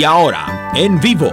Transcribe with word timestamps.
Y 0.00 0.04
ahora, 0.04 0.72
en 0.74 0.98
vivo, 0.98 1.30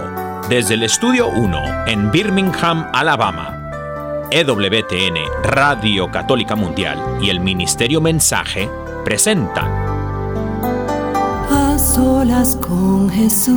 desde 0.50 0.74
el 0.74 0.82
Estudio 0.82 1.28
1 1.28 1.86
en 1.86 2.10
Birmingham, 2.10 2.86
Alabama, 2.92 4.28
EWTN, 4.30 5.16
Radio 5.42 6.12
Católica 6.12 6.54
Mundial 6.54 7.02
y 7.22 7.30
el 7.30 7.40
Ministerio 7.40 8.02
Mensaje 8.02 8.68
presentan 9.06 9.72
A 11.50 11.78
solas 11.78 12.56
con 12.56 13.08
Jesús 13.08 13.54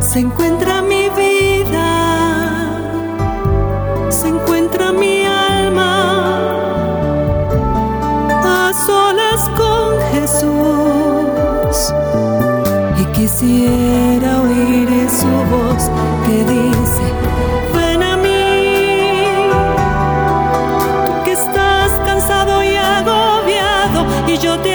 se 0.00 0.18
encuentra 0.18 0.81
quisiera 13.22 14.42
oír 14.42 15.08
su 15.08 15.28
voz 15.54 15.88
que 16.26 16.38
dice, 16.52 17.04
ven 17.72 18.02
a 18.02 18.16
mí, 18.16 19.28
tú 21.06 21.24
que 21.24 21.30
estás 21.30 22.00
cansado 22.04 22.64
y 22.64 22.74
agobiado 22.74 24.06
y 24.26 24.38
yo 24.38 24.58
te 24.58 24.71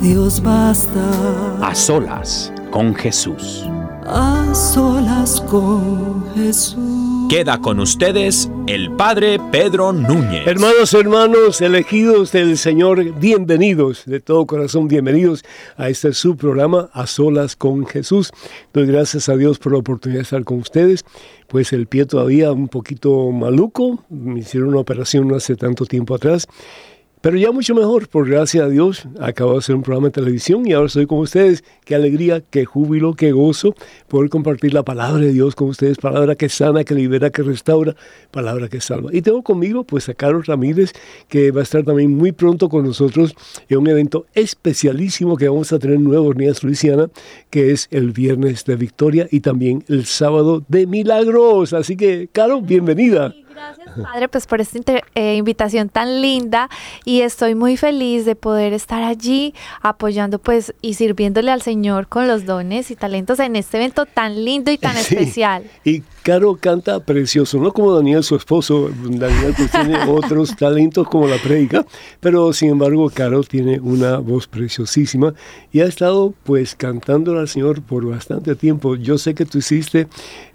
Dios 0.00 0.42
basta. 0.42 1.58
A 1.60 1.74
solas 1.74 2.50
con 2.70 2.94
Jesús. 2.94 3.66
A 4.06 4.50
solas 4.54 5.42
con 5.42 6.24
Jesús. 6.34 7.28
Queda 7.28 7.60
con 7.60 7.78
ustedes 7.80 8.50
el 8.66 8.90
Padre 8.92 9.38
Pedro 9.52 9.92
Núñez. 9.92 10.46
Hermanos, 10.46 10.94
hermanos, 10.94 11.60
elegidos 11.60 12.32
del 12.32 12.56
Señor, 12.56 13.20
bienvenidos, 13.20 14.06
de 14.06 14.20
todo 14.20 14.46
corazón, 14.46 14.88
bienvenidos 14.88 15.44
a 15.76 15.90
este 15.90 16.14
su 16.14 16.34
programa, 16.34 16.88
A 16.94 17.06
Solas 17.06 17.54
con 17.54 17.84
Jesús. 17.84 18.32
Doy 18.72 18.86
gracias 18.86 19.28
a 19.28 19.36
Dios 19.36 19.58
por 19.58 19.72
la 19.72 19.80
oportunidad 19.80 20.20
de 20.20 20.22
estar 20.22 20.44
con 20.44 20.60
ustedes. 20.60 21.04
Pues 21.46 21.74
el 21.74 21.86
pie 21.86 22.06
todavía 22.06 22.52
un 22.52 22.68
poquito 22.68 23.30
maluco, 23.32 24.02
me 24.08 24.40
hicieron 24.40 24.70
una 24.70 24.78
operación 24.78 25.28
no 25.28 25.36
hace 25.36 25.56
tanto 25.56 25.84
tiempo 25.84 26.14
atrás. 26.14 26.48
Pero 27.22 27.36
ya 27.36 27.52
mucho 27.52 27.74
mejor, 27.74 28.08
por 28.08 28.26
gracia 28.26 28.64
a 28.64 28.68
Dios, 28.70 29.06
acabo 29.20 29.52
de 29.52 29.58
hacer 29.58 29.74
un 29.76 29.82
programa 29.82 30.06
de 30.06 30.12
televisión 30.12 30.66
y 30.66 30.72
ahora 30.72 30.86
estoy 30.86 31.06
con 31.06 31.18
ustedes. 31.18 31.62
Qué 31.84 31.94
alegría, 31.94 32.42
qué 32.48 32.64
júbilo, 32.64 33.12
qué 33.12 33.32
gozo 33.32 33.74
poder 34.08 34.30
compartir 34.30 34.72
la 34.72 34.84
palabra 34.84 35.20
de 35.20 35.30
Dios 35.30 35.54
con 35.54 35.68
ustedes, 35.68 35.98
palabra 35.98 36.34
que 36.34 36.48
sana, 36.48 36.82
que 36.82 36.94
libera, 36.94 37.28
que 37.28 37.42
restaura, 37.42 37.94
palabra 38.30 38.68
que 38.68 38.80
salva. 38.80 39.10
Y 39.12 39.20
tengo 39.20 39.42
conmigo 39.42 39.84
pues 39.84 40.08
a 40.08 40.14
Carlos 40.14 40.46
Ramírez, 40.46 40.94
que 41.28 41.50
va 41.50 41.60
a 41.60 41.64
estar 41.64 41.84
también 41.84 42.16
muy 42.16 42.32
pronto 42.32 42.70
con 42.70 42.86
nosotros 42.86 43.34
en 43.68 43.76
un 43.76 43.88
evento 43.88 44.24
especialísimo 44.32 45.36
que 45.36 45.46
vamos 45.46 45.74
a 45.74 45.78
tener 45.78 45.96
en 45.96 46.04
Nueva 46.04 46.22
Orleans, 46.22 46.64
Luisiana, 46.64 47.10
que 47.50 47.70
es 47.70 47.88
el 47.90 48.12
viernes 48.12 48.64
de 48.64 48.76
Victoria 48.76 49.28
y 49.30 49.40
también 49.40 49.84
el 49.88 50.06
sábado 50.06 50.64
de 50.68 50.86
Milagros. 50.86 51.74
Así 51.74 51.98
que, 51.98 52.30
Caro, 52.32 52.62
bienvenida. 52.62 53.34
Gracias, 53.60 53.88
Padre, 54.02 54.28
pues 54.28 54.46
por 54.46 54.60
esta 54.60 54.78
eh, 55.14 55.36
invitación 55.36 55.88
tan 55.88 56.22
linda 56.22 56.68
y 57.04 57.20
estoy 57.20 57.54
muy 57.54 57.76
feliz 57.76 58.24
de 58.24 58.34
poder 58.36 58.72
estar 58.72 59.02
allí 59.02 59.54
apoyando 59.82 60.38
pues 60.38 60.74
y 60.80 60.94
sirviéndole 60.94 61.50
al 61.50 61.62
Señor 61.62 62.08
con 62.08 62.26
los 62.26 62.46
dones 62.46 62.90
y 62.90 62.96
talentos 62.96 63.38
en 63.38 63.56
este 63.56 63.76
evento 63.76 64.06
tan 64.06 64.44
lindo 64.44 64.70
y 64.70 64.78
tan 64.78 64.96
Sí. 65.00 65.14
especial. 65.14 65.64
Y 65.84 66.02
Caro 66.22 66.56
canta 66.60 67.00
precioso, 67.00 67.58
no 67.58 67.72
como 67.72 67.94
Daniel, 67.94 68.22
su 68.22 68.36
esposo. 68.36 68.90
Daniel 69.04 69.54
pues 69.56 69.70
tiene 69.70 69.98
otros 70.08 70.54
talentos 70.54 71.08
como 71.08 71.26
la 71.26 71.36
predica, 71.38 71.86
pero 72.20 72.52
sin 72.52 72.70
embargo 72.70 73.10
Caro 73.12 73.42
tiene 73.42 73.80
una 73.80 74.18
voz 74.18 74.46
preciosísima 74.46 75.32
y 75.72 75.80
ha 75.80 75.86
estado 75.86 76.34
pues 76.44 76.74
cantando 76.74 77.38
al 77.38 77.48
Señor 77.48 77.80
por 77.80 78.06
bastante 78.06 78.54
tiempo. 78.54 78.96
Yo 78.96 79.16
sé 79.16 79.34
que 79.34 79.46
tú 79.46 79.58
hiciste 79.58 80.08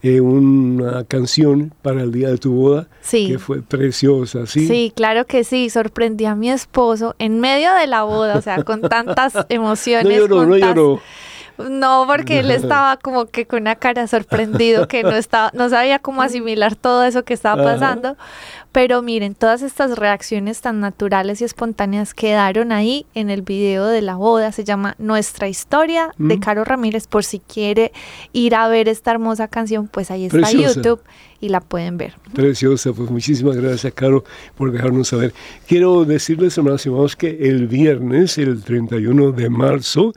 eh, 0.03 0.21
una 0.21 1.03
canción 1.05 1.73
para 1.81 2.03
el 2.03 2.11
día 2.11 2.29
de 2.29 2.37
tu 2.37 2.53
boda 2.53 2.87
Sí. 3.01 3.27
que 3.27 3.39
fue 3.39 3.61
preciosa, 3.61 4.45
¿sí? 4.45 4.67
Sí, 4.67 4.93
claro 4.95 5.25
que 5.25 5.43
sí. 5.43 5.69
Sorprendí 5.69 6.25
a 6.25 6.35
mi 6.35 6.49
esposo 6.51 7.15
en 7.17 7.39
medio 7.39 7.73
de 7.73 7.87
la 7.87 8.03
boda, 8.03 8.37
o 8.37 8.41
sea, 8.41 8.63
con 8.63 8.81
tantas 8.81 9.33
emociones. 9.49 10.05
No 10.05 10.11
lloró, 10.27 10.45
no 10.45 10.57
lloró. 10.57 11.01
No, 11.57 12.05
porque 12.07 12.39
él 12.39 12.51
estaba 12.51 12.97
como 12.97 13.25
que 13.27 13.45
con 13.45 13.61
una 13.61 13.75
cara 13.75 14.07
sorprendido, 14.07 14.88
que 14.88 15.03
no 15.03 15.11
estaba, 15.11 15.51
no 15.53 15.69
sabía 15.69 15.99
cómo 15.99 16.21
asimilar 16.21 16.75
todo 16.75 17.03
eso 17.03 17.23
que 17.23 17.33
estaba 17.33 17.61
Ajá. 17.61 17.73
pasando. 17.73 18.17
Pero 18.71 19.01
miren, 19.01 19.35
todas 19.35 19.61
estas 19.61 19.97
reacciones 19.97 20.59
tan 20.59 20.81
naturales 20.81 21.39
y 21.39 21.45
espontáneas 21.45 22.13
quedaron 22.13 22.73
ahí 22.73 23.05
en 23.13 23.29
el 23.29 23.41
video 23.41 23.85
de 23.88 24.01
la 24.01 24.15
boda. 24.15 24.51
Se 24.51 24.65
llama 24.65 24.95
Nuestra 24.97 25.47
Historia 25.47 26.09
de 26.17 26.35
Mm. 26.35 26.39
Caro 26.41 26.63
Ramírez. 26.65 27.07
Por 27.07 27.23
si 27.23 27.39
quiere 27.39 27.94
ir 28.33 28.53
a 28.53 28.67
ver 28.67 28.89
esta 28.89 29.11
hermosa 29.11 29.47
canción, 29.47 29.88
pues 29.88 30.11
ahí 30.11 30.25
está 30.25 30.39
Preciosa. 30.39 30.75
YouTube 30.81 30.99
y 31.39 31.47
la 31.49 31.61
pueden 31.61 31.95
ver. 31.97 32.15
Preciosa, 32.33 32.91
pues 32.91 33.09
muchísimas 33.09 33.55
gracias, 33.55 33.94
Caro, 33.94 34.25
por 34.57 34.73
dejarnos 34.73 35.07
saber. 35.07 35.33
Quiero 35.67 36.03
decirles, 36.03 36.57
hermanos 36.57 36.85
y 36.85 36.89
hermanos, 36.89 37.15
que 37.15 37.29
el 37.47 37.67
viernes, 37.67 38.38
el 38.38 38.61
31 38.61 39.31
de 39.31 39.49
marzo, 39.49 40.11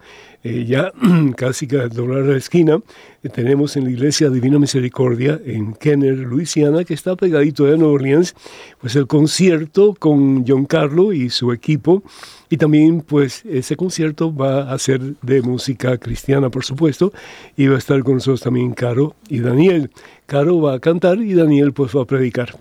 eh, 0.48 0.64
ya 0.64 0.92
casi 1.36 1.66
que 1.66 1.80
al 1.80 1.90
doblar 1.90 2.24
la 2.24 2.36
esquina, 2.36 2.80
eh, 3.22 3.28
tenemos 3.28 3.76
en 3.76 3.84
la 3.84 3.90
Iglesia 3.90 4.30
Divina 4.30 4.58
Misericordia 4.58 5.40
en 5.44 5.74
Kenner, 5.74 6.16
Luisiana, 6.18 6.84
que 6.84 6.94
está 6.94 7.16
pegadito 7.16 7.64
de 7.64 7.76
Nueva 7.76 7.94
Orleans, 7.94 8.34
pues 8.80 8.96
el 8.96 9.06
concierto 9.06 9.94
con 9.98 10.46
John 10.46 10.64
Carlo 10.64 11.12
y 11.12 11.30
su 11.30 11.52
equipo. 11.52 12.02
Y 12.50 12.56
también, 12.56 13.02
pues, 13.02 13.44
ese 13.44 13.76
concierto 13.76 14.34
va 14.34 14.72
a 14.72 14.78
ser 14.78 15.00
de 15.20 15.42
música 15.42 15.98
cristiana, 15.98 16.48
por 16.48 16.64
supuesto, 16.64 17.12
y 17.56 17.66
va 17.66 17.74
a 17.74 17.78
estar 17.78 18.02
con 18.02 18.14
nosotros 18.14 18.40
también 18.40 18.72
Caro 18.72 19.14
y 19.28 19.40
Daniel. 19.40 19.90
Caro 20.26 20.60
va 20.60 20.74
a 20.74 20.80
cantar 20.80 21.18
y 21.18 21.34
Daniel, 21.34 21.72
pues, 21.72 21.94
va 21.94 22.02
a 22.02 22.06
predicar. 22.06 22.54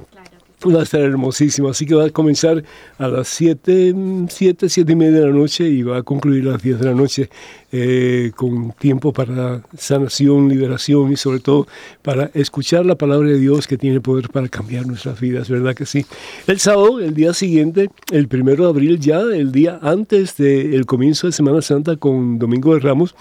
Va 0.65 0.79
a 0.79 0.83
estar 0.83 1.01
hermosísimo, 1.01 1.69
así 1.69 1.85
que 1.85 1.93
va 1.93 2.05
a 2.05 2.09
comenzar 2.09 2.63
a 2.97 3.07
las 3.07 3.27
7, 3.27 3.93
7, 4.27 4.69
7 4.69 4.91
y 4.91 4.95
media 4.95 5.19
de 5.19 5.27
la 5.27 5.31
noche 5.31 5.69
y 5.69 5.83
va 5.83 5.97
a 5.97 6.01
concluir 6.01 6.47
a 6.47 6.53
las 6.53 6.63
10 6.63 6.79
de 6.79 6.85
la 6.85 6.95
noche 6.95 7.29
eh, 7.71 8.31
con 8.35 8.71
tiempo 8.71 9.13
para 9.13 9.61
sanación, 9.77 10.49
liberación 10.49 11.11
y 11.11 11.15
sobre 11.15 11.41
todo 11.41 11.67
para 12.01 12.31
escuchar 12.33 12.87
la 12.87 12.95
palabra 12.95 13.29
de 13.29 13.39
Dios 13.39 13.67
que 13.67 13.77
tiene 13.77 14.01
poder 14.01 14.29
para 14.29 14.49
cambiar 14.49 14.87
nuestras 14.87 15.19
vidas, 15.19 15.47
¿verdad 15.47 15.75
que 15.75 15.85
sí? 15.85 16.07
El 16.47 16.59
sábado, 16.59 17.01
el 17.01 17.13
día 17.13 17.35
siguiente, 17.35 17.91
el 18.11 18.27
primero 18.27 18.63
de 18.63 18.69
abril 18.71 18.99
ya, 18.99 19.19
el 19.19 19.51
día 19.51 19.77
antes 19.83 20.37
del 20.37 20.87
comienzo 20.87 21.27
de 21.27 21.33
Semana 21.33 21.61
Santa 21.61 21.97
con 21.97 22.39
Domingo 22.39 22.73
de 22.73 22.79
Ramos, 22.79 23.13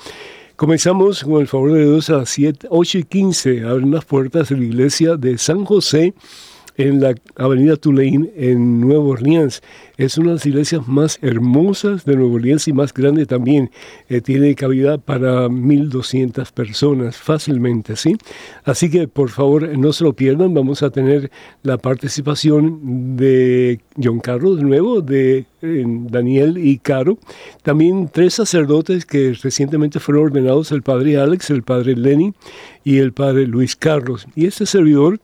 Comenzamos 0.57 1.23
con 1.23 1.43
el 1.43 1.49
favor 1.49 1.75
de 1.75 1.85
Dios 1.85 2.09
a 2.09 2.17
las 2.17 2.31
7, 2.31 2.69
8 2.71 2.99
y 2.99 3.05
15. 3.05 3.65
Abren 3.65 3.91
las 3.91 4.07
puertas 4.07 4.49
de 4.49 4.57
la 4.57 4.65
iglesia 4.65 5.19
de 5.19 5.37
San 5.37 5.67
José 5.67 6.15
en 6.77 7.01
la 7.01 7.15
avenida 7.37 7.77
Tulane 7.77 8.31
en 8.37 8.81
Nueva 8.81 9.05
Orleans. 9.05 9.63
Es 9.97 10.19
una 10.19 10.29
de 10.29 10.35
las 10.35 10.47
iglesias 10.47 10.87
más 10.87 11.19
hermosas 11.23 12.05
de 12.05 12.17
Nueva 12.17 12.35
Orleans 12.35 12.69
y 12.69 12.73
más 12.73 12.93
grande 12.93 13.25
también. 13.25 13.71
Eh, 14.09 14.21
tiene 14.21 14.55
cabida 14.55 14.99
para 14.99 15.49
1.200 15.49 16.53
personas 16.53 17.17
fácilmente, 17.17 17.97
¿sí? 17.97 18.17
Así 18.65 18.91
que 18.91 19.09
por 19.09 19.31
favor 19.31 19.77
no 19.79 19.93
se 19.93 20.05
lo 20.05 20.13
pierdan. 20.13 20.55
Vamos 20.55 20.83
a 20.83 20.91
tener 20.91 21.31
la 21.63 21.79
participación 21.79 23.17
de 23.17 23.81
John 24.03 24.21
Carlos 24.21 24.59
de 24.59 24.65
nuevo, 24.65 25.01
de 25.01 25.47
eh, 25.63 25.85
Daniel 25.87 26.59
y 26.59 26.79
Caro. 26.79 27.19
También 27.63 28.11
tres 28.13 28.35
sacerdotes 28.35 29.07
que 29.07 29.35
recientemente 29.43 29.99
fueron 29.99 30.25
ordenados, 30.25 30.73
el 30.73 30.83
padre 30.83 31.17
Alex, 31.17 31.51
el 31.51 31.63
padre 31.63 31.97
Lenny 31.97 32.35
y 32.85 32.99
el 32.99 33.13
padre 33.13 33.47
Luis 33.47 33.77
Carlos. 33.77 34.27
Y 34.35 34.47
este 34.47 34.67
servidor 34.67 35.21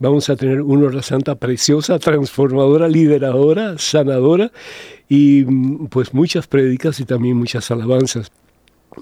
Vamos 0.00 0.28
a 0.28 0.36
tener 0.36 0.60
una 0.60 0.86
hora 0.86 1.02
santa 1.02 1.36
preciosa, 1.36 1.98
transformadora, 1.98 2.88
lideradora, 2.88 3.78
sanadora 3.78 4.50
y 5.08 5.44
mm, 5.46 5.86
pues 5.86 6.12
muchas 6.12 6.46
prédicas 6.46 6.98
y 7.00 7.04
también 7.04 7.36
muchas 7.36 7.70
alabanzas. 7.70 8.30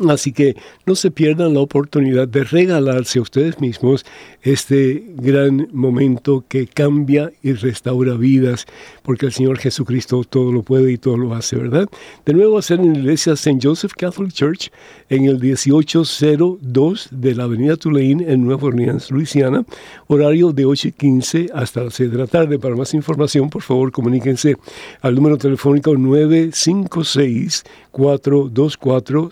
Así 0.09 0.33
que 0.33 0.57
no 0.87 0.95
se 0.95 1.11
pierdan 1.11 1.55
la 1.55 1.61
oportunidad 1.61 2.29
de 2.29 2.45
regalarse 2.45 3.19
a 3.19 3.23
ustedes 3.23 3.61
mismos 3.61 4.05
este 4.43 5.05
gran 5.17 5.69
momento 5.73 6.45
que 6.49 6.67
cambia 6.67 7.33
y 7.43 7.53
restaura 7.53 8.15
vidas, 8.15 8.67
porque 9.03 9.27
el 9.27 9.33
Señor 9.33 9.59
Jesucristo 9.59 10.25
todo 10.25 10.51
lo 10.53 10.63
puede 10.63 10.93
y 10.93 10.99
todo 10.99 11.17
lo 11.17 11.35
hace, 11.35 11.57
¿verdad? 11.57 11.89
De 12.25 12.33
nuevo 12.33 12.59
a 12.59 12.63
ser 12.63 12.81
en 12.81 12.93
la 12.93 12.99
iglesia 12.99 13.35
St. 13.35 13.59
Joseph 13.63 13.93
Catholic 13.97 14.33
Church 14.33 14.71
en 15.09 15.27
el 15.27 15.39
1802 15.39 17.09
de 17.11 17.35
la 17.35 17.45
avenida 17.45 17.77
Tulane 17.77 18.25
en 18.33 18.45
Nueva 18.45 18.69
Orleans, 18.69 19.11
Luisiana, 19.11 19.65
horario 20.07 20.53
de 20.53 20.65
8 20.65 20.89
y 20.89 20.93
15 20.93 21.51
hasta 21.55 21.85
las 21.85 21.95
6 21.95 22.11
de 22.11 22.19
la 22.19 22.27
tarde. 22.27 22.59
Para 22.59 22.75
más 22.75 22.95
información, 22.95 23.51
por 23.51 23.63
favor, 23.63 23.93
comuníquense 23.93 24.57
al 25.01 25.15
número 25.15 25.39
telefónico 25.39 25.97
956 25.97 27.65
424 27.91 29.31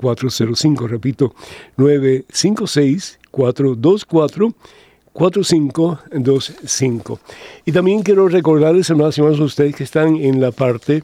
5405. 0.00 0.88
Repito, 0.88 1.34
956 1.76 3.18
424 3.30 4.54
4525. 5.12 7.20
Y 7.64 7.72
también 7.72 8.02
quiero 8.02 8.28
recordarles, 8.28 8.90
hermanos 8.90 9.18
y 9.18 9.20
hermanos, 9.20 9.40
a 9.40 9.44
ustedes 9.44 9.76
que 9.76 9.84
están 9.84 10.16
en 10.16 10.40
la 10.40 10.50
parte 10.52 11.02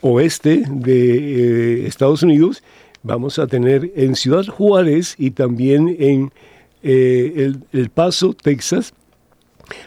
oeste 0.00 0.64
de 0.68 1.82
eh, 1.82 1.86
Estados 1.86 2.22
Unidos, 2.22 2.62
vamos 3.02 3.38
a 3.38 3.46
tener 3.46 3.92
en 3.96 4.16
Ciudad 4.16 4.46
Juárez 4.46 5.14
y 5.18 5.30
también 5.30 5.94
en 5.98 6.32
eh, 6.82 7.32
el, 7.36 7.60
el 7.72 7.90
Paso, 7.90 8.34
Texas, 8.34 8.92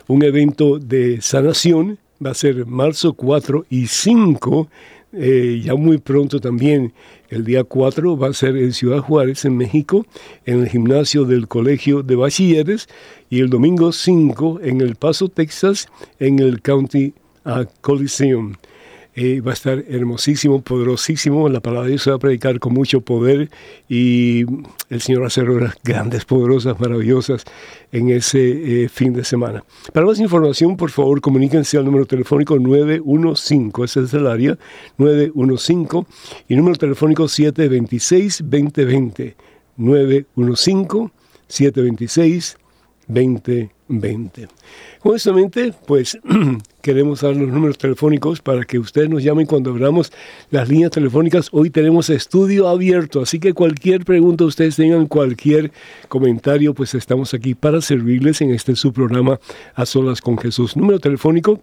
un 0.08 0.24
evento 0.24 0.80
de 0.80 1.22
sanación. 1.22 2.00
Va 2.26 2.32
a 2.32 2.34
ser 2.34 2.66
marzo 2.66 3.14
4 3.14 3.68
y 3.70 3.86
5 3.86 4.68
eh, 5.14 5.62
ya 5.64 5.76
muy 5.76 5.98
pronto 5.98 6.40
también, 6.40 6.94
el 7.30 7.44
día 7.44 7.64
4, 7.64 8.18
va 8.18 8.28
a 8.28 8.34
ser 8.34 8.58
en 8.58 8.74
Ciudad 8.74 9.00
Juárez, 9.00 9.46
en 9.46 9.58
México, 9.58 10.06
en 10.46 10.62
el 10.62 10.70
gimnasio 10.70 11.26
del 11.26 11.48
Colegio 11.48 12.04
de 12.04 12.16
Bachilleres, 12.16 12.88
y 13.30 13.40
el 13.40 13.50
domingo 13.50 13.92
5 13.92 14.60
en 14.64 14.82
El 14.82 14.96
Paso, 14.96 15.30
Texas, 15.30 15.88
en 16.20 16.40
el 16.40 16.62
County 16.62 17.14
uh, 17.46 17.66
Coliseum. 17.82 18.56
Eh, 19.20 19.42
va 19.42 19.50
a 19.50 19.56
estar 19.56 19.84
hermosísimo, 19.90 20.62
poderosísimo. 20.62 21.50
La 21.50 21.60
palabra 21.60 21.86
de 21.86 21.94
Dios 21.94 22.04
se 22.04 22.12
va 22.12 22.18
a 22.18 22.20
predicar 22.20 22.60
con 22.60 22.76
mucho 22.76 23.02
poder 23.02 23.50
y 23.90 24.46
el 24.92 25.02
Señor 25.02 25.22
va 25.22 25.26
a 25.26 25.30
hacer 25.30 25.50
obras 25.50 25.74
grandes, 25.84 26.24
poderosas, 26.24 26.80
maravillosas 26.80 27.44
en 27.92 28.12
ese 28.12 28.84
eh, 28.84 28.90
fin 28.90 29.14
de 29.14 29.24
semana. 29.24 29.64
Para 29.92 30.06
más 30.06 30.20
información, 30.20 30.78
por 30.78 30.92
favor, 30.92 31.20
comuníquense 31.20 31.80
al 31.80 31.86
número 31.86 32.06
telefónico 32.06 32.60
915, 32.60 33.86
ese 33.86 34.04
es 34.04 34.14
el 34.14 34.28
área, 34.28 34.56
915, 35.00 36.06
y 36.48 36.56
número 36.56 36.76
telefónico 36.76 37.24
726-2020, 37.24 39.34
915-726-2020. 39.80 42.67
Honestamente, 45.02 45.74
pues 45.86 46.20
queremos 46.82 47.22
dar 47.22 47.36
los 47.36 47.48
números 47.48 47.78
telefónicos 47.78 48.42
para 48.42 48.66
que 48.66 48.80
ustedes 48.80 49.10
nos 49.10 49.24
llamen 49.24 49.46
cuando 49.46 49.72
abramos 49.72 50.12
las 50.52 50.68
líneas 50.68 50.92
telefónicas. 50.92 51.48
Hoy 51.52 51.70
tenemos 51.70 52.10
estudio 52.10 52.68
abierto, 52.68 53.22
así 53.22 53.40
que 53.40 53.54
cualquier 53.54 54.04
pregunta 54.04 54.44
ustedes 54.44 54.76
tengan, 54.76 55.08
cualquier 55.08 55.72
comentario, 56.10 56.74
pues 56.74 56.96
estamos 56.96 57.34
aquí 57.34 57.56
para 57.56 57.82
servirles 57.82 58.42
en 58.42 58.52
este 58.52 58.76
su 58.76 58.92
programa 58.92 59.40
A 59.76 59.86
Solas 59.86 60.22
con 60.22 60.38
Jesús. 60.38 60.76
Número 60.76 61.00
telefónico 61.00 61.62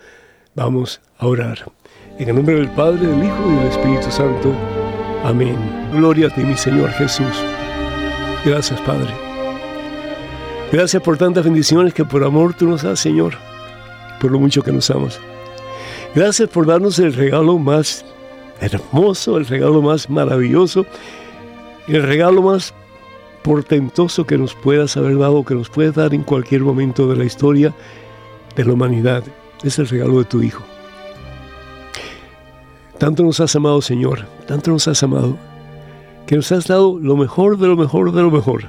Vamos 0.58 1.00
a 1.20 1.28
orar. 1.28 1.72
En 2.18 2.30
el 2.30 2.36
nombre 2.36 2.56
del 2.56 2.72
Padre, 2.72 3.06
del 3.06 3.24
Hijo 3.24 3.44
y 3.48 3.56
del 3.58 3.68
Espíritu 3.68 4.10
Santo. 4.10 4.52
Amén. 5.24 5.56
Gloria 5.94 6.30
a 6.30 6.34
ti, 6.34 6.42
mi 6.42 6.58
Señor 6.58 6.90
Jesús. 6.94 7.46
Gracias, 8.44 8.82
Padre. 8.82 9.14
Gracias 10.72 11.04
por 11.04 11.16
tantas 11.16 11.44
bendiciones 11.44 11.94
que 11.94 12.04
por 12.04 12.24
amor 12.24 12.56
tú 12.56 12.68
nos 12.68 12.82
das, 12.82 13.00
Señor, 13.00 13.36
por 14.20 14.32
lo 14.32 14.40
mucho 14.40 14.64
que 14.64 14.72
nos 14.72 14.90
amas. 14.90 15.20
Gracias 16.16 16.50
por 16.50 16.66
darnos 16.66 16.98
el 16.98 17.14
regalo 17.14 17.60
más 17.60 18.04
hermoso, 18.60 19.38
el 19.38 19.46
regalo 19.46 19.84
más 19.84 20.10
maravilloso, 20.10 20.88
el 21.88 22.02
regalo 22.02 22.42
más 22.42 22.74
portentoso 23.44 24.26
que 24.26 24.40
nos 24.40 24.56
puedas 24.56 24.98
haber 24.98 25.20
dado, 25.20 25.46
que 25.46 25.54
nos 25.54 25.70
puedes 25.70 25.94
dar 25.94 26.16
en 26.16 26.24
cualquier 26.24 26.62
momento 26.62 27.08
de 27.08 27.16
la 27.16 27.26
historia 27.26 27.76
de 28.56 28.66
la 28.66 28.74
humanidad 28.74 29.24
es 29.64 29.80
el 29.80 29.88
regalo 29.88 30.20
de 30.20 30.26
tu 30.26 30.42
Hijo. 30.42 30.64
Tanto 32.98 33.24
nos 33.24 33.40
has 33.40 33.56
amado, 33.56 33.82
Señor, 33.82 34.26
tanto 34.48 34.72
nos 34.72 34.88
has 34.88 35.04
amado, 35.04 35.38
que 36.26 36.36
nos 36.36 36.52
has 36.52 36.68
dado 36.68 37.00
lo 37.00 37.16
mejor 37.16 37.58
de 37.58 37.68
lo 37.68 37.76
mejor 37.76 38.12
de 38.12 38.22
lo 38.22 38.32
mejor. 38.32 38.66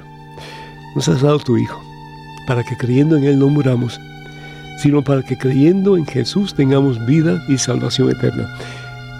Nos 0.95 1.07
has 1.07 1.21
dado 1.21 1.39
tu 1.39 1.57
Hijo, 1.57 1.81
para 2.47 2.63
que 2.63 2.77
creyendo 2.77 3.17
en 3.17 3.23
Él 3.23 3.39
no 3.39 3.47
muramos, 3.47 3.99
sino 4.81 5.03
para 5.03 5.23
que 5.23 5.37
creyendo 5.37 5.97
en 5.97 6.05
Jesús 6.05 6.53
tengamos 6.53 7.03
vida 7.05 7.43
y 7.47 7.57
salvación 7.57 8.11
eterna. 8.11 8.47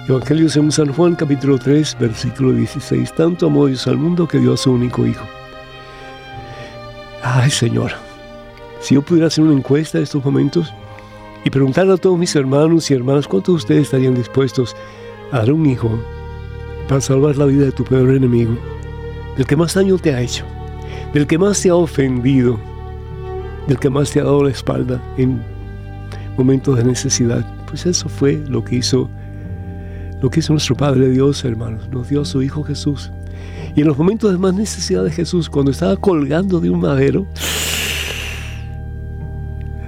Evangelio 0.07 0.49
según 0.49 0.71
San 0.71 0.91
Juan 0.91 1.15
capítulo 1.15 1.59
3 1.59 1.97
versículo 1.99 2.51
16. 2.53 3.13
Tanto 3.13 3.45
amó 3.45 3.67
Dios 3.67 3.85
al 3.85 3.97
mundo 3.97 4.27
que 4.27 4.39
dio 4.39 4.53
a 4.53 4.57
su 4.57 4.71
único 4.71 5.05
Hijo. 5.05 5.23
Ay 7.21 7.51
Señor, 7.51 7.91
si 8.79 8.95
yo 8.95 9.01
pudiera 9.01 9.27
hacer 9.27 9.43
una 9.43 9.53
encuesta 9.53 9.97
en 9.97 10.05
estos 10.05 10.23
momentos, 10.23 10.73
y 11.49 11.51
preguntarle 11.51 11.93
a 11.93 11.97
todos 11.97 12.15
mis 12.15 12.35
hermanos 12.35 12.91
y 12.91 12.93
hermanas 12.93 13.27
cuántos 13.27 13.53
de 13.53 13.57
ustedes 13.57 13.81
estarían 13.81 14.13
dispuestos 14.13 14.75
a 15.31 15.39
dar 15.39 15.51
un 15.51 15.65
hijo 15.65 15.89
para 16.87 17.01
salvar 17.01 17.37
la 17.37 17.45
vida 17.45 17.65
de 17.65 17.71
tu 17.71 17.83
peor 17.83 18.11
enemigo, 18.11 18.55
del 19.35 19.47
que 19.47 19.55
más 19.55 19.73
daño 19.73 19.97
te 19.97 20.13
ha 20.13 20.21
hecho, 20.21 20.45
del 21.11 21.25
que 21.25 21.39
más 21.39 21.59
te 21.59 21.69
ha 21.69 21.75
ofendido, 21.75 22.59
del 23.67 23.79
que 23.79 23.89
más 23.89 24.11
te 24.11 24.19
ha 24.19 24.25
dado 24.25 24.43
la 24.43 24.51
espalda 24.51 25.01
en 25.17 25.41
momentos 26.37 26.77
de 26.77 26.83
necesidad. 26.83 27.43
Pues 27.65 27.87
eso 27.87 28.09
fue 28.09 28.33
lo 28.47 28.63
que 28.63 28.75
hizo 28.75 29.09
lo 30.21 30.29
que 30.29 30.41
hizo 30.41 30.53
nuestro 30.53 30.75
Padre 30.75 31.09
Dios, 31.09 31.43
hermanos, 31.45 31.89
nos 31.89 32.09
dio 32.09 32.21
a 32.21 32.25
su 32.25 32.43
Hijo 32.43 32.61
Jesús. 32.61 33.11
Y 33.75 33.81
en 33.81 33.87
los 33.87 33.97
momentos 33.97 34.31
de 34.31 34.37
más 34.37 34.53
necesidad 34.53 35.03
de 35.03 35.09
Jesús, 35.09 35.49
cuando 35.49 35.71
estaba 35.71 35.97
colgando 35.97 36.59
de 36.59 36.69
un 36.69 36.79
madero, 36.79 37.25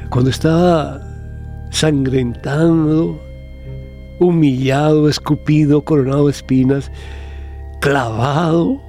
cuando 0.09 0.31
estaba 0.31 1.10
sangrentando, 1.81 3.19
humillado, 4.19 5.09
escupido, 5.09 5.83
coronado 5.83 6.25
de 6.25 6.31
espinas, 6.31 6.91
clavado, 7.79 8.79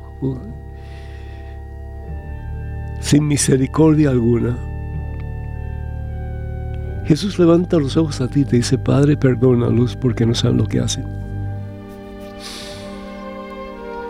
sin 3.01 3.27
misericordia 3.27 4.11
alguna. 4.11 4.59
Jesús 7.07 7.39
levanta 7.39 7.79
los 7.79 7.97
ojos 7.97 8.21
a 8.21 8.29
ti 8.29 8.41
y 8.41 8.45
te 8.45 8.57
dice, 8.57 8.77
Padre, 8.77 9.17
perdónalos 9.17 9.97
porque 9.97 10.27
no 10.27 10.35
saben 10.35 10.59
lo 10.59 10.67
que 10.67 10.81
hacen. 10.81 11.07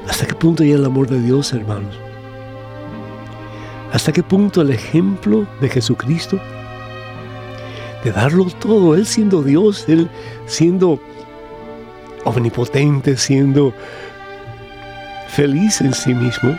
¿Hasta 0.09 0.27
qué 0.27 0.35
punto 0.35 0.65
llega 0.65 0.79
el 0.79 0.85
amor 0.85 1.07
de 1.07 1.23
Dios, 1.23 1.53
hermanos? 1.53 1.97
¿Hasta 3.93 4.11
qué 4.11 4.25
punto 4.25 4.61
el 4.61 4.71
ejemplo 4.71 5.47
de 5.61 5.69
Jesucristo 5.69 6.41
de 8.05 8.13
darlo 8.13 8.47
todo, 8.47 8.95
Él 8.95 9.07
siendo 9.07 9.43
Dios, 9.43 9.85
Él 9.89 10.09
siendo 10.47 11.01
omnipotente, 12.25 13.17
siendo 13.17 13.73
feliz 15.29 15.81
en 15.81 15.95
sí 15.95 16.15
mismo, 16.15 16.57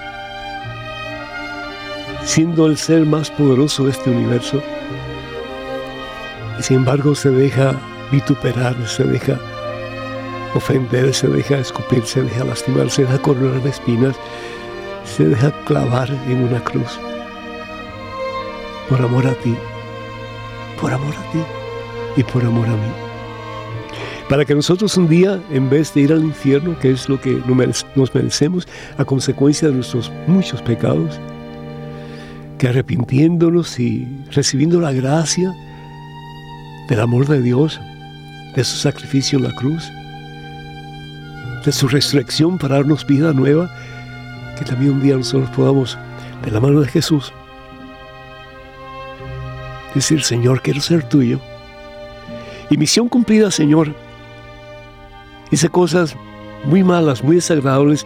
siendo 2.24 2.66
el 2.68 2.78
ser 2.78 3.06
más 3.06 3.30
poderoso 3.32 3.86
de 3.86 3.92
este 3.92 4.10
universo. 4.10 4.62
Y 6.60 6.64
sin 6.64 6.78
embargo 6.78 7.16
se 7.16 7.30
deja 7.30 7.76
vituperar, 8.12 8.76
se 8.88 9.04
deja 9.04 9.40
ofender, 10.54 11.14
se 11.14 11.28
deja 11.28 11.58
escupir, 11.58 12.06
se 12.06 12.22
deja 12.22 12.46
lastimar, 12.46 12.90
se 12.90 13.04
deja 13.04 13.18
coronar 13.20 13.62
de 13.64 13.70
espinas, 13.70 14.16
se 15.04 15.26
deja 15.26 15.52
clavar 15.66 16.10
en 16.28 16.44
una 16.44 16.64
cruz 16.64 17.00
por 18.88 19.02
amor 19.02 19.28
a 19.28 19.34
ti 19.34 19.56
por 20.84 20.92
amor 20.92 21.16
a 21.16 21.32
ti. 21.32 21.40
y 22.18 22.24
por 22.24 22.44
amor 22.44 22.68
a 22.68 22.74
mí. 22.74 22.92
Para 24.28 24.44
que 24.44 24.54
nosotros 24.54 24.98
un 24.98 25.08
día, 25.08 25.42
en 25.50 25.70
vez 25.70 25.94
de 25.94 26.02
ir 26.02 26.12
al 26.12 26.26
infierno, 26.26 26.78
que 26.78 26.92
es 26.92 27.08
lo 27.08 27.22
que 27.22 27.42
nos 27.96 28.14
merecemos 28.14 28.68
a 28.98 29.06
consecuencia 29.06 29.70
de 29.70 29.76
nuestros 29.76 30.12
muchos 30.28 30.62
pecados, 30.62 31.22
que 32.58 32.68
arrepintiéndonos 32.68 33.80
y 33.80 34.06
recibiendo 34.32 34.82
la 34.82 34.92
gracia 34.92 35.54
del 36.90 37.00
amor 37.00 37.28
de 37.28 37.42
Dios, 37.42 37.80
de 38.54 38.64
su 38.66 38.76
sacrificio 38.76 39.38
en 39.38 39.46
la 39.46 39.56
cruz, 39.56 39.90
de 41.66 41.72
su 41.72 41.88
resurrección 41.88 42.58
para 42.58 42.76
darnos 42.76 43.08
vida 43.08 43.32
nueva, 43.32 43.72
que 44.60 44.66
también 44.66 44.96
un 44.96 45.02
día 45.02 45.16
nosotros 45.16 45.50
podamos, 45.52 45.98
de 46.44 46.52
la 46.52 46.60
mano 46.60 46.82
de 46.82 46.90
Jesús, 46.90 47.32
decir, 49.96 50.24
Señor, 50.24 50.62
quiero 50.62 50.82
ser 50.82 51.08
tuyo. 51.08 51.40
Y 52.70 52.78
misión 52.78 53.10
cumplida, 53.10 53.52
Señor. 53.52 53.94
Hice 55.52 55.70
cosas 55.70 56.16
muy 56.66 56.84
malas, 56.84 57.24
muy 57.24 57.36
desagradables 57.36 58.06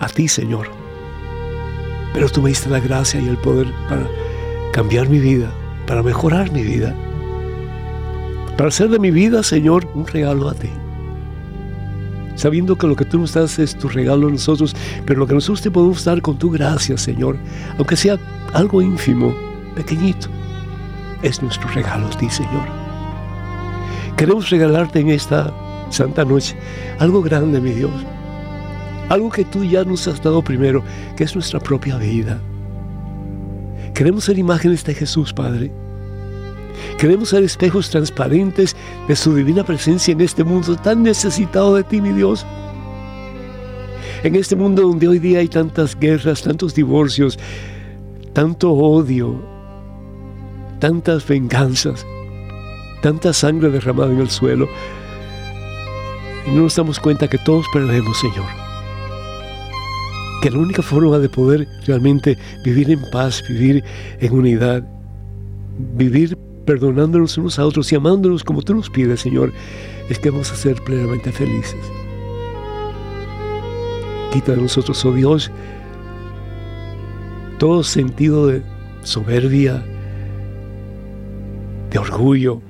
a 0.00 0.08
ti, 0.08 0.28
Señor. 0.28 0.68
Pero 2.12 2.28
tú 2.28 2.42
me 2.42 2.50
diste 2.50 2.68
la 2.68 2.80
gracia 2.80 3.20
y 3.20 3.28
el 3.28 3.38
poder 3.38 3.72
para 3.88 4.06
cambiar 4.72 5.08
mi 5.08 5.18
vida, 5.18 5.50
para 5.86 6.02
mejorar 6.02 6.50
mi 6.50 6.62
vida, 6.62 6.94
para 8.56 8.68
hacer 8.68 8.88
de 8.88 8.98
mi 8.98 9.10
vida, 9.10 9.42
Señor, 9.42 9.88
un 9.94 10.06
regalo 10.06 10.48
a 10.48 10.54
ti 10.54 10.68
sabiendo 12.40 12.76
que 12.76 12.86
lo 12.86 12.96
que 12.96 13.04
tú 13.04 13.18
nos 13.18 13.34
das 13.34 13.58
es 13.58 13.76
tu 13.76 13.86
regalo 13.88 14.28
a 14.28 14.30
nosotros, 14.30 14.74
pero 15.04 15.20
lo 15.20 15.26
que 15.26 15.34
nosotros 15.34 15.60
te 15.60 15.70
podemos 15.70 16.02
dar 16.04 16.22
con 16.22 16.38
tu 16.38 16.50
gracia, 16.50 16.96
Señor, 16.96 17.36
aunque 17.76 17.96
sea 17.96 18.18
algo 18.54 18.80
ínfimo, 18.80 19.34
pequeñito, 19.74 20.28
es 21.22 21.42
nuestro 21.42 21.68
regalo 21.70 22.06
a 22.06 22.10
ti, 22.10 22.28
Señor. 22.30 22.68
Queremos 24.16 24.50
regalarte 24.50 25.00
en 25.00 25.10
esta 25.10 25.52
santa 25.90 26.24
noche 26.24 26.56
algo 26.98 27.22
grande, 27.22 27.60
mi 27.60 27.70
Dios, 27.70 27.92
algo 29.08 29.30
que 29.30 29.44
tú 29.44 29.64
ya 29.64 29.84
nos 29.84 30.06
has 30.08 30.22
dado 30.22 30.42
primero, 30.42 30.82
que 31.16 31.24
es 31.24 31.34
nuestra 31.34 31.60
propia 31.60 31.96
vida. 31.96 32.38
Queremos 33.94 34.24
ser 34.24 34.38
imágenes 34.38 34.84
de 34.84 34.94
Jesús, 34.94 35.32
Padre 35.32 35.70
Queremos 36.98 37.30
ser 37.30 37.42
espejos 37.42 37.90
transparentes 37.90 38.76
de 39.08 39.16
su 39.16 39.34
divina 39.34 39.64
presencia 39.64 40.12
en 40.12 40.20
este 40.20 40.44
mundo 40.44 40.76
tan 40.76 41.02
necesitado 41.02 41.74
de 41.76 41.84
ti, 41.84 42.00
mi 42.00 42.12
Dios. 42.12 42.46
En 44.22 44.34
este 44.34 44.54
mundo 44.54 44.82
donde 44.82 45.08
hoy 45.08 45.18
día 45.18 45.38
hay 45.38 45.48
tantas 45.48 45.98
guerras, 45.98 46.42
tantos 46.42 46.74
divorcios, 46.74 47.38
tanto 48.32 48.72
odio, 48.72 49.42
tantas 50.80 51.26
venganzas, 51.26 52.04
tanta 53.02 53.32
sangre 53.32 53.70
derramada 53.70 54.12
en 54.12 54.20
el 54.20 54.30
suelo, 54.30 54.68
y 56.46 56.50
no 56.50 56.62
nos 56.62 56.74
damos 56.74 56.98
cuenta 56.98 57.28
que 57.28 57.38
todos 57.38 57.66
perdemos, 57.72 58.18
Señor. 58.18 58.46
Que 60.42 60.50
la 60.50 60.58
única 60.58 60.82
forma 60.82 61.18
de 61.18 61.28
poder 61.28 61.68
realmente 61.86 62.36
vivir 62.64 62.90
en 62.90 63.02
paz, 63.10 63.42
vivir 63.48 63.84
en 64.20 64.32
unidad, 64.32 64.82
vivir 65.96 66.36
perdonándonos 66.64 67.36
unos 67.36 67.58
a 67.58 67.66
otros 67.66 67.92
y 67.92 67.96
amándonos 67.96 68.42
como 68.42 68.62
tú 68.62 68.74
nos 68.74 68.88
pides, 68.88 69.20
Señor, 69.20 69.52
es 70.08 70.18
que 70.18 70.30
vamos 70.30 70.50
a 70.50 70.56
ser 70.56 70.82
plenamente 70.82 71.30
felices. 71.30 71.80
Quita 74.32 74.52
de 74.52 74.62
nosotros, 74.62 75.04
oh 75.04 75.12
Dios, 75.12 75.50
todo 77.58 77.82
sentido 77.82 78.46
de 78.46 78.62
soberbia, 79.02 79.84
de 81.90 81.98
orgullo. 81.98 82.60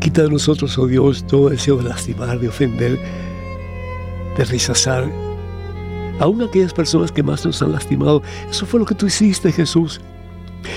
Quita 0.00 0.22
de 0.22 0.30
nosotros, 0.30 0.78
oh 0.78 0.86
Dios, 0.86 1.26
todo 1.26 1.50
deseo 1.50 1.76
de 1.76 1.88
lastimar, 1.88 2.38
de 2.38 2.48
ofender, 2.48 2.98
de 4.36 4.44
rechazar. 4.44 5.10
Aún 6.20 6.42
aquellas 6.42 6.72
personas 6.72 7.12
que 7.12 7.22
más 7.22 7.44
nos 7.44 7.62
han 7.62 7.72
lastimado, 7.72 8.22
eso 8.50 8.66
fue 8.66 8.80
lo 8.80 8.86
que 8.86 8.94
tú 8.94 9.06
hiciste, 9.06 9.52
Jesús. 9.52 10.00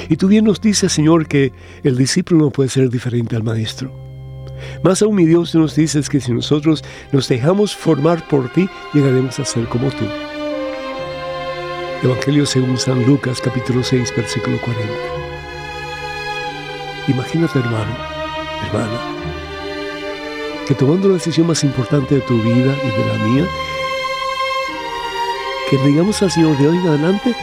Y 0.10 0.16
tú 0.16 0.28
bien 0.28 0.46
nos 0.46 0.62
dices, 0.62 0.92
Señor, 0.92 1.28
que 1.28 1.52
el 1.84 1.98
discípulo 1.98 2.46
no 2.46 2.52
puede 2.52 2.70
ser 2.70 2.90
diferente 2.90 3.36
al 3.36 3.44
maestro. 3.44 3.92
Más 4.84 5.02
aún, 5.02 5.16
mi 5.16 5.26
Dios, 5.26 5.56
nos 5.56 5.76
dices 5.76 6.10
que 6.10 6.20
si 6.20 6.32
nosotros 6.32 6.84
nos 7.12 7.28
dejamos 7.28 7.76
formar 7.76 8.28
por 8.28 8.52
ti, 8.54 8.70
llegaremos 8.94 9.40
a 9.40 9.46
ser 9.46 9.68
como 9.68 9.90
tú. 9.90 10.06
Evangelio 12.04 12.46
según 12.46 12.78
San 12.78 13.06
Lucas, 13.06 13.42
capítulo 13.42 13.84
6, 13.84 14.14
versículo 14.16 14.60
40. 14.62 15.21
Imagínate, 17.08 17.60
hermano, 17.60 17.96
hermana, 18.68 19.00
que 20.68 20.76
tomando 20.76 21.08
la 21.08 21.16
decisión 21.16 21.48
más 21.48 21.64
importante 21.64 22.16
de 22.16 22.22
tu 22.22 22.40
vida 22.42 22.76
y 22.84 22.90
de 22.90 23.06
la 23.06 23.26
mía, 23.26 23.48
que 25.70 25.78
digamos 25.78 26.22
al 26.22 26.32
Señor 26.32 26.58
de 26.58 26.68
hoy 26.68 26.78
en 26.78 26.88
adelante, 26.88 27.36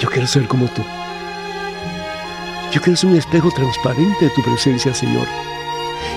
yo 0.00 0.08
quiero 0.08 0.26
ser 0.26 0.48
como 0.48 0.66
tú. 0.66 0.82
Yo 2.72 2.80
quiero 2.80 2.96
ser 2.96 3.10
un 3.10 3.16
espejo 3.16 3.50
transparente 3.52 4.24
de 4.24 4.30
tu 4.30 4.42
presencia, 4.42 4.92
Señor. 4.92 5.28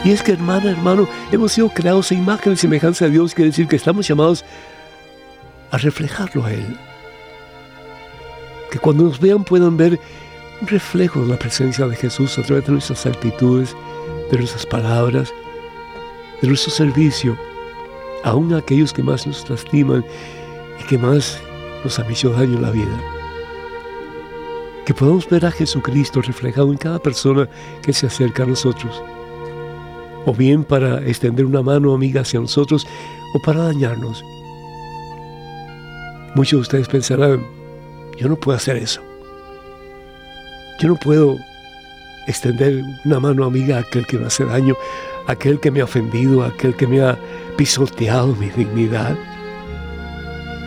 Y 0.04 0.12
es 0.12 0.24
que, 0.24 0.32
hermana, 0.32 0.72
hermano, 0.72 1.08
hemos 1.32 1.52
sido 1.52 1.70
creados 1.70 2.12
a 2.12 2.16
imagen 2.16 2.54
y 2.54 2.58
semejanza 2.58 3.06
de 3.06 3.12
Dios, 3.12 3.36
quiere 3.36 3.52
decir 3.52 3.68
que 3.68 3.76
estamos 3.76 4.08
llamados 4.08 4.44
a 5.70 5.78
reflejarlo 5.78 6.46
a 6.46 6.52
Él. 6.52 6.78
Que 8.72 8.80
cuando 8.80 9.04
nos 9.04 9.20
vean 9.20 9.44
puedan 9.44 9.78
ver 9.78 10.00
un 10.62 10.68
reflejo 10.68 11.22
de 11.22 11.28
la 11.28 11.40
presencia 11.40 11.88
de 11.88 11.96
Jesús 11.96 12.38
a 12.38 12.44
través 12.44 12.66
de 12.66 12.74
nuestras 12.74 13.06
actitudes, 13.06 13.76
de 14.32 14.38
nuestras 14.38 14.66
palabras, 14.66 15.34
de 16.42 16.48
nuestro 16.48 16.72
servicio, 16.72 17.38
aún 18.24 18.54
a 18.54 18.58
aquellos 18.58 18.94
que 18.94 19.04
más 19.04 19.28
nos 19.28 19.50
lastiman 19.50 20.04
y 20.80 20.84
que 20.86 20.98
más 20.98 21.40
nos 21.84 22.00
han 22.00 22.12
hecho 22.12 22.30
daño 22.32 22.56
en 22.56 22.62
la 22.62 22.72
vida 22.72 23.18
que 24.88 24.94
podamos 24.94 25.28
ver 25.28 25.46
a 25.46 25.52
Jesucristo 25.52 26.22
reflejado 26.22 26.72
en 26.72 26.78
cada 26.78 26.98
persona 26.98 27.50
que 27.82 27.92
se 27.92 28.08
acerca 28.08 28.44
a 28.44 28.46
nosotros. 28.46 29.04
O 30.26 30.34
bien 30.34 30.64
para 30.64 31.06
extender 31.06 31.46
una 31.46 31.62
mano 31.62 31.94
amiga 31.94 32.22
hacia 32.22 32.40
nosotros 32.40 32.88
o 33.34 33.40
para 33.42 33.64
dañarnos. 33.64 34.24
Muchos 36.36 36.60
de 36.60 36.62
ustedes 36.62 36.88
pensarán, 36.88 37.46
yo 38.18 38.30
no 38.30 38.38
puedo 38.38 38.56
hacer 38.56 38.78
eso. 38.78 39.02
Yo 40.80 40.90
no 40.90 40.96
puedo 40.96 41.40
extender 42.28 42.84
una 43.04 43.20
mano 43.20 43.46
amiga 43.46 43.78
a 43.78 43.80
aquel 43.80 44.06
que 44.06 44.20
me 44.20 44.28
hace 44.28 44.46
daño, 44.46 44.76
a 45.26 45.32
aquel 45.32 45.60
que 45.60 45.72
me 45.72 45.82
ha 45.82 45.86
ofendido, 45.86 46.44
a 46.44 46.48
aquel 46.48 46.76
que 46.76 46.86
me 46.86 47.02
ha 47.02 47.18
pisoteado 47.56 48.36
mi 48.36 48.50
dignidad. 48.50 49.18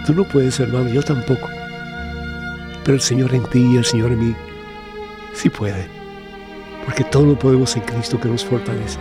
Tú 0.06 0.14
no 0.14 0.24
puedes, 0.24 0.58
hermano, 0.58 0.88
yo 0.88 1.02
tampoco. 1.02 1.48
Pero 2.82 2.94
el 2.94 3.00
Señor 3.00 3.32
en 3.34 3.44
ti 3.44 3.60
y 3.60 3.76
el 3.76 3.84
Señor 3.84 4.10
en 4.10 4.18
mí 4.18 4.36
sí 5.34 5.48
puede, 5.48 5.86
porque 6.84 7.04
todo 7.04 7.26
lo 7.26 7.38
podemos 7.38 7.76
en 7.76 7.82
Cristo 7.82 8.18
que 8.18 8.28
nos 8.28 8.44
fortalece. 8.44 8.98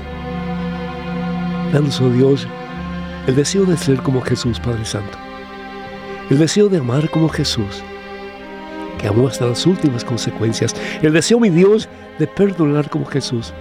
Danos, 1.74 2.00
oh 2.01 2.10
Dios, 2.10 2.48
el 3.25 3.36
deseo 3.36 3.66
de 3.66 3.78
ser 3.78 3.98
como 4.04 4.22
Jesús, 4.22 4.60
Padre 4.60 4.86
Santo. 4.86 5.18
El 6.30 6.38
deseo 6.38 6.70
de 6.70 6.78
amar 6.78 7.10
como 7.10 7.30
Jesús, 7.30 7.84
que 9.00 9.08
amó 9.08 9.27
hasta 9.27 9.48
las 9.48 9.65
últimas 9.65 10.03
consecuencias. 10.03 10.75
El 11.01 11.13
deseo, 11.13 11.39
mi 11.39 11.50
Dios, 11.50 11.89
de 12.20 12.27
perdonar 12.27 12.89
como 12.89 13.06
Jesús. 13.06 13.53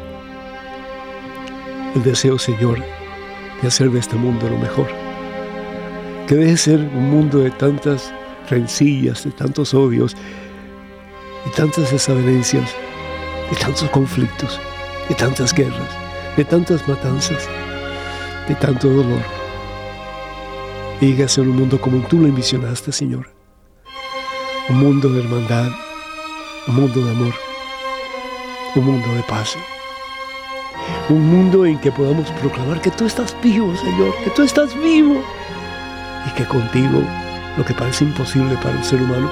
El 1.95 2.03
deseo, 2.03 2.39
Señor, 2.39 2.79
de 3.63 3.69
hacer 3.69 3.91
de 3.91 4.01
este 4.01 4.17
mundo 4.17 4.49
lo 4.49 4.59
mejor. 4.59 4.87
Que 6.27 6.35
deje 6.35 6.57
ser 6.57 6.81
un 6.81 7.11
mundo 7.11 7.39
de 7.39 7.51
tantas 7.53 8.13
rencillas, 8.51 9.25
de 9.25 9.31
tantos 9.31 9.73
odios, 9.73 10.15
de 11.45 11.51
tantas 11.57 11.91
desavenencias, 11.91 12.71
de 13.51 13.57
tantos 13.57 13.89
conflictos, 13.91 14.61
de 15.09 15.15
tantas 15.15 15.55
guerras, 15.55 15.89
de 16.37 16.45
tantas 16.45 16.87
matanzas, 16.87 17.49
de 18.47 18.55
tanto 18.57 18.89
dolor. 18.89 19.23
Y 21.01 21.23
a 21.23 21.29
ser 21.29 21.49
un 21.49 21.57
mundo 21.57 21.81
como 21.81 22.01
tú 22.09 22.19
lo 22.19 22.27
envisionaste, 22.27 22.91
Señor. 22.91 23.38
Un 24.71 24.81
mundo 24.81 25.09
de 25.09 25.21
hermandad, 25.21 25.71
un 26.67 26.75
mundo 26.75 27.03
de 27.03 27.11
amor, 27.11 27.33
un 28.75 28.85
mundo 28.85 29.15
de 29.15 29.23
paz. 29.23 29.57
Un 31.09 31.27
mundo 31.27 31.65
en 31.65 31.79
que 31.79 31.91
podamos 31.91 32.31
proclamar 32.33 32.83
que 32.83 32.91
tú 32.91 33.07
estás 33.07 33.35
vivo, 33.43 33.75
Señor, 33.77 34.15
que 34.23 34.31
tú 34.31 34.43
estás 34.43 34.75
vivo 34.75 35.23
y 36.27 36.31
que 36.35 36.45
contigo 36.45 37.03
lo 37.57 37.65
que 37.65 37.73
parece 37.73 38.05
imposible 38.05 38.57
para 38.57 38.77
el 38.79 38.85
ser 38.85 39.01
humano, 39.01 39.31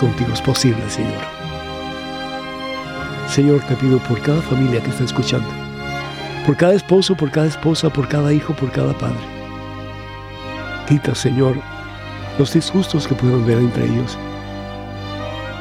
contigo 0.00 0.32
es 0.32 0.40
posible, 0.40 0.80
Señor. 0.88 1.22
Señor, 3.28 3.60
te 3.66 3.76
pido 3.76 3.98
por 3.98 4.22
cada 4.22 4.40
familia 4.40 4.82
que 4.82 4.88
está 4.88 5.04
escuchando, 5.04 5.48
por 6.46 6.56
cada 6.56 6.72
esposo, 6.72 7.14
por 7.14 7.30
cada 7.30 7.48
esposa, 7.48 7.90
por 7.90 8.08
cada 8.08 8.32
hijo, 8.32 8.54
por 8.54 8.72
cada 8.72 8.96
padre. 8.96 9.20
Quita, 10.88 11.14
Señor, 11.14 11.75
los 12.38 12.52
disgustos 12.52 13.06
que 13.06 13.14
puedan 13.14 13.46
ver 13.46 13.58
entre 13.58 13.84
ellos, 13.84 14.18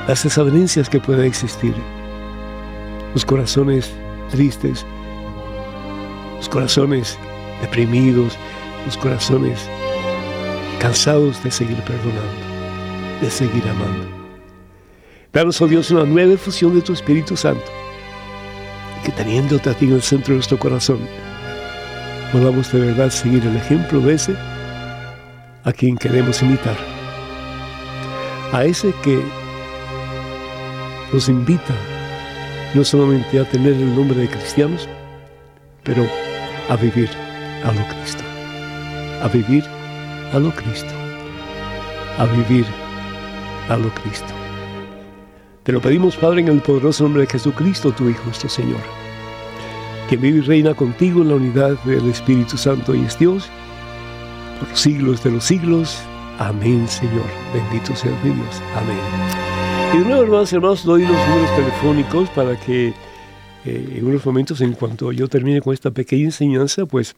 las 0.08 0.24
desavenencias 0.24 0.90
que 0.90 1.00
puedan 1.00 1.26
existir, 1.26 1.74
los 3.14 3.24
corazones 3.24 3.92
tristes, 4.30 4.86
los 6.38 6.50
corazones 6.50 7.18
deprimidos, 7.62 8.38
los 8.86 8.98
corazones 8.98 9.70
cansados 10.80 11.42
de 11.44 11.52
seguir 11.52 11.78
perdonando, 11.84 13.22
de 13.22 13.32
seguir 13.32 13.64
amando. 13.70 14.06
Danos, 15.32 15.62
oh 15.62 15.68
Dios, 15.68 15.92
una 15.92 16.04
nueva 16.04 16.38
fusión 16.38 16.76
de 16.76 16.82
tu 16.82 16.94
Espíritu 16.94 17.36
Santo, 17.36 17.66
que 19.04 19.12
teniéndote 19.12 19.70
a 19.70 19.74
ti 19.74 19.86
en 19.86 19.94
el 19.94 20.02
centro 20.02 20.34
de 20.34 20.36
nuestro 20.36 20.60
corazón, 20.60 21.00
podamos 22.32 22.72
de 22.72 22.80
verdad 22.80 23.10
seguir 23.10 23.46
el 23.46 23.56
ejemplo 23.56 24.00
de 24.02 24.14
ese 24.14 24.36
a 25.66 25.74
quien 25.74 25.98
queremos 25.98 26.42
imitar, 26.44 26.78
a 28.54 28.64
ese 28.64 28.94
que 29.04 29.20
nos 31.12 31.28
invita 31.28 31.74
no 32.76 32.84
solamente 32.84 33.40
a 33.40 33.46
tener 33.46 33.74
el 33.74 33.96
nombre 33.96 34.20
de 34.20 34.30
cristianos, 34.30 34.88
pero 35.84 36.08
a 36.70 36.76
vivir 36.76 37.10
a 37.64 37.72
lo 37.72 37.88
Cristo, 37.88 38.24
a 39.24 39.28
vivir 39.28 39.64
a 40.34 40.40
lo 40.40 40.52
Cristo, 40.52 40.94
a 42.20 42.26
vivir 42.26 42.66
a 43.70 43.78
lo 43.78 43.90
Cristo. 43.90 44.34
Te 45.64 45.72
lo 45.72 45.82
pedimos, 45.82 46.16
Padre, 46.16 46.42
en 46.42 46.48
el 46.50 46.62
poderoso 46.62 47.06
nombre 47.06 47.24
de 47.24 47.30
Jesucristo, 47.30 47.92
tu 47.92 48.08
Hijo, 48.08 48.24
nuestro 48.26 48.50
Señor, 48.50 48.82
que 50.08 50.16
vive 50.16 50.38
y 50.38 50.42
reina 50.42 50.76
contigo 50.76 51.24
en 51.24 51.30
la 51.30 51.36
unidad 51.36 51.80
del 51.86 52.08
Espíritu 52.08 52.56
Santo 52.56 52.94
y 52.94 53.04
es 53.04 53.18
Dios, 53.18 53.50
por 54.60 54.70
los 54.70 54.80
siglos 54.80 55.24
de 55.24 55.32
los 55.32 55.44
siglos. 55.44 55.98
Amén, 56.40 56.88
Señor. 56.88 57.26
Bendito 57.54 57.96
sea 57.96 58.12
mi 58.24 58.32
Dios. 58.32 58.62
Amén. 58.76 58.98
Y 59.94 60.00
de 60.00 60.06
nuevo, 60.06 60.24
hermanos 60.24 60.52
y 60.52 60.56
hermanos, 60.56 60.84
doy 60.84 61.02
los 61.04 61.28
números 61.28 61.56
telefónicos 61.56 62.30
para 62.32 62.60
que 62.60 62.94
eh, 63.66 63.96
en 63.98 64.06
unos 64.06 64.26
momentos, 64.26 64.62
en 64.62 64.74
cuanto 64.74 65.12
yo 65.12 65.28
termine 65.28 65.62
con 65.62 65.74
esta 65.74 65.92
pequeña 65.92 66.26
enseñanza, 66.26 66.86
pues 66.86 67.16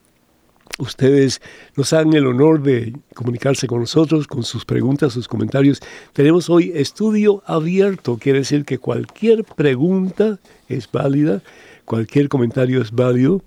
ustedes 0.78 1.42
nos 1.76 1.92
hagan 1.94 2.14
el 2.14 2.28
honor 2.28 2.62
de 2.62 2.94
comunicarse 3.16 3.68
con 3.68 3.80
nosotros, 3.80 4.28
con 4.28 4.44
sus 4.44 4.64
preguntas, 4.64 5.14
sus 5.14 5.28
comentarios. 5.28 5.80
Tenemos 6.14 6.50
hoy 6.50 6.72
estudio 6.76 7.44
abierto, 7.46 8.18
quiere 8.18 8.40
decir 8.40 8.64
que 8.64 8.78
cualquier 8.78 9.44
pregunta 9.44 10.40
es 10.70 10.90
válida, 10.92 11.42
cualquier 11.86 12.30
comentario 12.30 12.82
es 12.82 12.92
válido. 12.92 13.42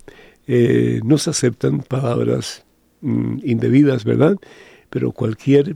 Eh, 0.47 0.99
no 1.05 1.17
se 1.17 1.29
aceptan 1.29 1.79
palabras 1.79 2.65
mm, 3.01 3.39
indebidas, 3.43 4.05
¿verdad? 4.05 4.37
Pero 4.89 5.11
cualquier 5.11 5.75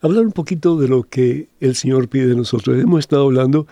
hablar 0.00 0.24
un 0.24 0.30
poquito 0.30 0.76
de 0.76 0.86
lo 0.86 1.02
que 1.02 1.48
el 1.58 1.74
Señor 1.74 2.08
pide 2.08 2.28
de 2.28 2.36
nosotros. 2.36 2.80
Hemos 2.80 3.00
estado 3.00 3.24
hablando 3.24 3.66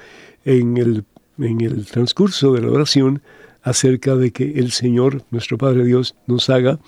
en 0.44 0.76
el, 0.76 1.04
en 1.38 1.61
el 1.61 1.87
transcurso 1.87 2.52
de 2.52 2.62
la 2.62 2.72
oración 2.72 3.22
acerca 3.62 4.16
de 4.16 4.33
que 4.33 4.55
el 4.57 4.72
Señor, 4.72 5.22
nuestro 5.31 5.57
Padre 5.57 5.85
Dios, 5.85 6.16
nos 6.26 6.50
haga, 6.50 6.81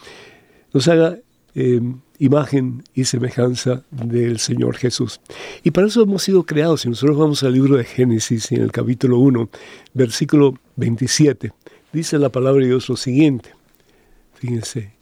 nos 0.73 0.89
haga 0.89 1.21
eh, 1.55 1.81
imagen 2.19 2.83
y 2.95 3.05
semejanza 3.05 3.85
del 3.93 4.41
Señor 4.41 4.75
Jesús. 4.77 5.21
Y 5.63 5.71
para 5.71 5.87
eso 5.87 6.03
hemos 6.03 6.25
sido 6.25 6.43
creados. 6.43 6.81
Si 6.81 6.89
nosotros 6.89 7.17
vamos 7.17 7.45
al 7.45 7.53
libro 7.53 7.77
de 7.77 7.85
Génesis, 7.85 8.51
en 8.51 8.63
el 8.63 8.73
capítulo 8.73 9.21
1, 9.21 9.49
versículo 9.95 10.59
27, 10.75 11.53
dice 11.93 12.19
la 12.19 12.31
palabra 12.31 12.63
de 12.63 12.71
Dios 12.71 12.89
lo 12.89 12.97
siguiente. 12.97 13.51
Fíjense, 14.35 14.96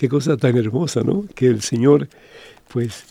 Qué 0.00 0.08
cosa 0.08 0.38
tan 0.38 0.56
hermosa, 0.56 1.02
¿no? 1.02 1.26
Que 1.34 1.48
el 1.48 1.60
Señor, 1.60 2.08
pues, 2.72 3.04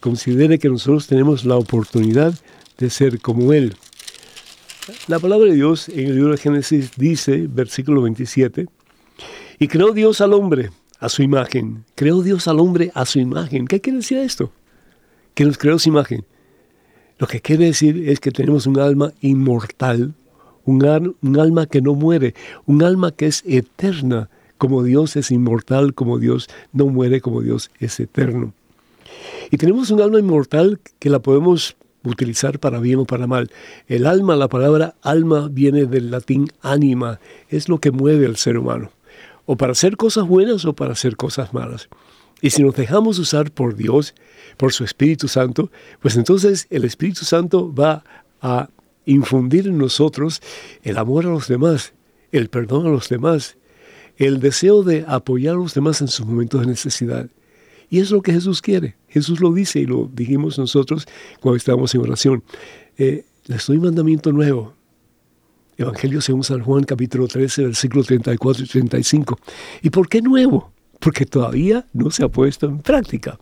considere 0.00 0.58
que 0.58 0.70
nosotros 0.70 1.06
tenemos 1.06 1.44
la 1.44 1.56
oportunidad 1.56 2.32
de 2.78 2.88
ser 2.88 3.20
como 3.20 3.52
Él. 3.52 3.76
La 5.06 5.18
palabra 5.18 5.50
de 5.50 5.56
Dios 5.56 5.90
en 5.90 6.06
el 6.06 6.14
libro 6.14 6.32
de 6.32 6.38
Génesis 6.38 6.92
dice, 6.96 7.46
versículo 7.46 8.00
27, 8.00 8.68
y 9.58 9.68
creó 9.68 9.92
Dios 9.92 10.22
al 10.22 10.32
hombre 10.32 10.70
a 10.98 11.10
su 11.10 11.22
imagen. 11.22 11.84
Creó 11.94 12.22
Dios 12.22 12.48
al 12.48 12.58
hombre 12.58 12.90
a 12.94 13.04
su 13.04 13.18
imagen. 13.18 13.66
¿Qué 13.66 13.82
quiere 13.82 13.98
decir 13.98 14.16
esto? 14.16 14.50
Que 15.34 15.44
nos 15.44 15.58
creó 15.58 15.78
su 15.78 15.90
imagen. 15.90 16.24
Lo 17.18 17.26
que 17.26 17.42
quiere 17.42 17.66
decir 17.66 18.08
es 18.08 18.18
que 18.18 18.30
tenemos 18.30 18.66
un 18.66 18.78
alma 18.78 19.12
inmortal, 19.20 20.14
un, 20.64 21.14
un 21.20 21.38
alma 21.38 21.66
que 21.66 21.82
no 21.82 21.94
muere, 21.94 22.34
un 22.64 22.82
alma 22.82 23.12
que 23.12 23.26
es 23.26 23.42
eterna, 23.44 24.30
como 24.60 24.82
Dios 24.82 25.16
es 25.16 25.30
inmortal, 25.30 25.94
como 25.94 26.18
Dios 26.18 26.46
no 26.74 26.84
muere, 26.84 27.22
como 27.22 27.40
Dios 27.40 27.70
es 27.80 27.98
eterno. 27.98 28.52
Y 29.50 29.56
tenemos 29.56 29.90
un 29.90 30.02
alma 30.02 30.18
inmortal 30.18 30.80
que 30.98 31.08
la 31.08 31.20
podemos 31.20 31.76
utilizar 32.04 32.58
para 32.58 32.78
bien 32.78 32.98
o 32.98 33.06
para 33.06 33.26
mal. 33.26 33.50
El 33.88 34.04
alma, 34.04 34.36
la 34.36 34.48
palabra 34.48 34.96
alma 35.00 35.48
viene 35.50 35.86
del 35.86 36.10
latín 36.10 36.48
anima, 36.60 37.20
es 37.48 37.70
lo 37.70 37.78
que 37.78 37.90
mueve 37.90 38.26
al 38.26 38.36
ser 38.36 38.58
humano, 38.58 38.90
o 39.46 39.56
para 39.56 39.72
hacer 39.72 39.96
cosas 39.96 40.28
buenas 40.28 40.66
o 40.66 40.74
para 40.74 40.92
hacer 40.92 41.16
cosas 41.16 41.54
malas. 41.54 41.88
Y 42.42 42.50
si 42.50 42.62
nos 42.62 42.74
dejamos 42.74 43.18
usar 43.18 43.50
por 43.52 43.74
Dios, 43.76 44.14
por 44.58 44.74
su 44.74 44.84
Espíritu 44.84 45.26
Santo, 45.26 45.70
pues 46.00 46.16
entonces 46.16 46.66
el 46.68 46.84
Espíritu 46.84 47.24
Santo 47.24 47.74
va 47.74 48.04
a 48.42 48.68
infundir 49.06 49.68
en 49.68 49.78
nosotros 49.78 50.42
el 50.82 50.98
amor 50.98 51.24
a 51.24 51.30
los 51.30 51.48
demás, 51.48 51.94
el 52.30 52.50
perdón 52.50 52.86
a 52.86 52.90
los 52.90 53.08
demás, 53.08 53.56
el 54.26 54.38
deseo 54.38 54.82
de 54.82 55.04
apoyar 55.08 55.54
a 55.54 55.58
los 55.58 55.72
demás 55.72 56.02
en 56.02 56.08
sus 56.08 56.26
momentos 56.26 56.60
de 56.60 56.66
necesidad. 56.66 57.28
Y 57.88 58.00
es 58.00 58.10
lo 58.10 58.20
que 58.20 58.32
Jesús 58.32 58.60
quiere. 58.60 58.96
Jesús 59.08 59.40
lo 59.40 59.50
dice 59.52 59.80
y 59.80 59.86
lo 59.86 60.10
dijimos 60.12 60.58
nosotros 60.58 61.08
cuando 61.40 61.56
estábamos 61.56 61.94
en 61.94 62.02
oración. 62.02 62.44
Eh, 62.98 63.24
les 63.46 63.66
doy 63.66 63.78
mandamiento 63.78 64.30
nuevo. 64.30 64.74
Evangelio 65.78 66.20
según 66.20 66.44
San 66.44 66.60
Juan, 66.60 66.84
capítulo 66.84 67.26
13, 67.26 67.64
versículo 67.64 68.04
34 68.04 68.64
y 68.64 68.68
35. 68.68 69.38
¿Y 69.82 69.88
por 69.88 70.06
qué 70.06 70.20
nuevo? 70.20 70.70
Porque 70.98 71.24
todavía 71.24 71.86
no 71.94 72.10
se 72.10 72.22
ha 72.22 72.28
puesto 72.28 72.66
en 72.66 72.80
práctica. 72.80 73.38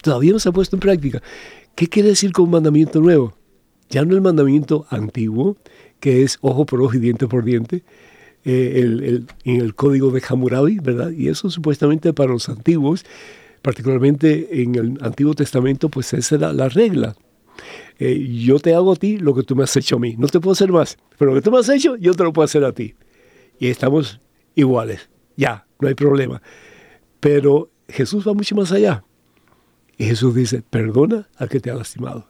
Todavía 0.00 0.32
no 0.32 0.38
se 0.38 0.48
ha 0.48 0.52
puesto 0.52 0.76
en 0.76 0.80
práctica. 0.80 1.22
¿Qué 1.74 1.88
quiere 1.88 2.08
decir 2.08 2.32
con 2.32 2.48
mandamiento 2.48 3.00
nuevo? 3.00 3.34
Ya 3.90 4.02
no 4.06 4.14
el 4.14 4.22
mandamiento 4.22 4.86
antiguo, 4.88 5.58
que 6.00 6.22
es 6.22 6.38
ojo 6.40 6.64
por 6.64 6.80
ojo 6.80 6.94
y 6.94 7.00
diente 7.00 7.28
por 7.28 7.44
diente, 7.44 7.84
eh, 8.44 8.72
el, 8.76 9.26
en 9.44 9.60
el 9.60 9.74
código 9.74 10.10
de 10.10 10.22
Hammurabi, 10.28 10.78
¿verdad? 10.78 11.10
Y 11.10 11.28
eso 11.28 11.50
supuestamente 11.50 12.12
para 12.12 12.32
los 12.32 12.48
antiguos, 12.48 13.04
particularmente 13.62 14.62
en 14.62 14.74
el 14.74 14.98
Antiguo 15.00 15.34
Testamento, 15.34 15.88
pues 15.88 16.12
esa 16.12 16.34
era 16.34 16.52
la 16.52 16.68
regla. 16.68 17.16
Eh, 17.98 18.42
yo 18.44 18.58
te 18.58 18.74
hago 18.74 18.92
a 18.92 18.96
ti 18.96 19.18
lo 19.18 19.34
que 19.34 19.44
tú 19.44 19.56
me 19.56 19.64
has 19.64 19.76
hecho 19.76 19.96
a 19.96 19.98
mí. 19.98 20.16
No 20.18 20.26
te 20.26 20.40
puedo 20.40 20.52
hacer 20.52 20.70
más, 20.70 20.98
pero 21.18 21.30
lo 21.30 21.36
que 21.36 21.42
tú 21.42 21.50
me 21.50 21.58
has 21.58 21.68
hecho, 21.68 21.96
yo 21.96 22.12
te 22.14 22.24
lo 22.24 22.32
puedo 22.32 22.44
hacer 22.44 22.64
a 22.64 22.72
ti. 22.72 22.94
Y 23.58 23.68
estamos 23.68 24.20
iguales. 24.54 25.08
Ya, 25.36 25.66
no 25.80 25.88
hay 25.88 25.94
problema. 25.94 26.42
Pero 27.20 27.70
Jesús 27.88 28.26
va 28.26 28.34
mucho 28.34 28.54
más 28.54 28.72
allá. 28.72 29.04
Y 29.96 30.04
Jesús 30.04 30.34
dice, 30.34 30.62
perdona 30.68 31.28
al 31.36 31.48
que 31.48 31.60
te 31.60 31.70
ha 31.70 31.74
lastimado. 31.74 32.26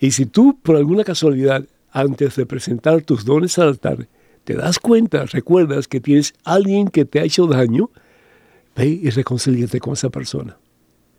Y 0.00 0.12
si 0.12 0.26
tú, 0.26 0.58
por 0.60 0.76
alguna 0.76 1.04
casualidad, 1.04 1.64
antes 1.90 2.36
de 2.36 2.46
presentar 2.46 3.02
tus 3.02 3.24
dones 3.24 3.58
al 3.58 3.68
altar, 3.68 4.08
te 4.48 4.54
das 4.54 4.78
cuenta, 4.78 5.26
recuerdas 5.26 5.88
que 5.88 6.00
tienes 6.00 6.32
alguien 6.42 6.88
que 6.88 7.04
te 7.04 7.20
ha 7.20 7.24
hecho 7.24 7.46
daño, 7.46 7.90
ve 8.74 8.86
y 8.86 9.10
reconcíliate 9.10 9.78
con 9.78 9.92
esa 9.92 10.08
persona. 10.08 10.56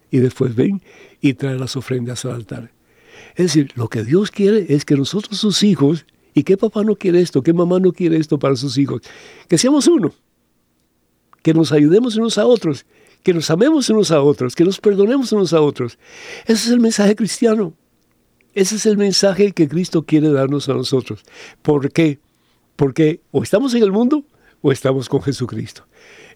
Y 0.09 0.17
después 0.17 0.55
ven 0.55 0.81
y 1.21 1.35
trae 1.35 1.59
las 1.59 1.75
ofrendas 1.75 2.25
al 2.25 2.31
altar. 2.31 2.71
Es 3.35 3.45
decir, 3.45 3.71
lo 3.75 3.87
que 3.87 4.03
Dios 4.03 4.31
quiere 4.31 4.65
es 4.69 4.83
que 4.83 4.95
nosotros, 4.95 5.37
sus 5.37 5.61
hijos, 5.61 6.07
¿y 6.33 6.41
qué 6.41 6.57
papá 6.57 6.83
no 6.83 6.95
quiere 6.95 7.21
esto? 7.21 7.43
¿Qué 7.43 7.53
mamá 7.53 7.79
no 7.79 7.93
quiere 7.93 8.17
esto 8.17 8.39
para 8.39 8.55
sus 8.55 8.79
hijos? 8.79 9.03
Que 9.47 9.59
seamos 9.59 9.85
uno, 9.85 10.11
que 11.43 11.53
nos 11.53 11.71
ayudemos 11.71 12.15
unos 12.15 12.39
a 12.39 12.47
otros, 12.47 12.87
que 13.21 13.35
nos 13.35 13.51
amemos 13.51 13.91
unos 13.91 14.09
a 14.09 14.23
otros, 14.23 14.55
que 14.55 14.65
nos 14.65 14.79
perdonemos 14.79 15.31
unos 15.33 15.53
a 15.53 15.61
otros. 15.61 15.99
Ese 16.47 16.65
es 16.65 16.69
el 16.69 16.79
mensaje 16.79 17.15
cristiano. 17.15 17.75
Ese 18.55 18.77
es 18.77 18.87
el 18.87 18.97
mensaje 18.97 19.51
que 19.51 19.67
Cristo 19.67 20.01
quiere 20.01 20.31
darnos 20.31 20.67
a 20.67 20.73
nosotros. 20.73 21.21
¿Por 21.61 21.91
qué? 21.91 22.17
Porque 22.79 23.19
o 23.31 23.43
estamos 23.43 23.73
en 23.73 23.83
el 23.83 23.91
mundo 23.91 24.23
o 24.61 24.71
estamos 24.71 25.09
con 25.09 25.21
Jesucristo. 25.21 25.83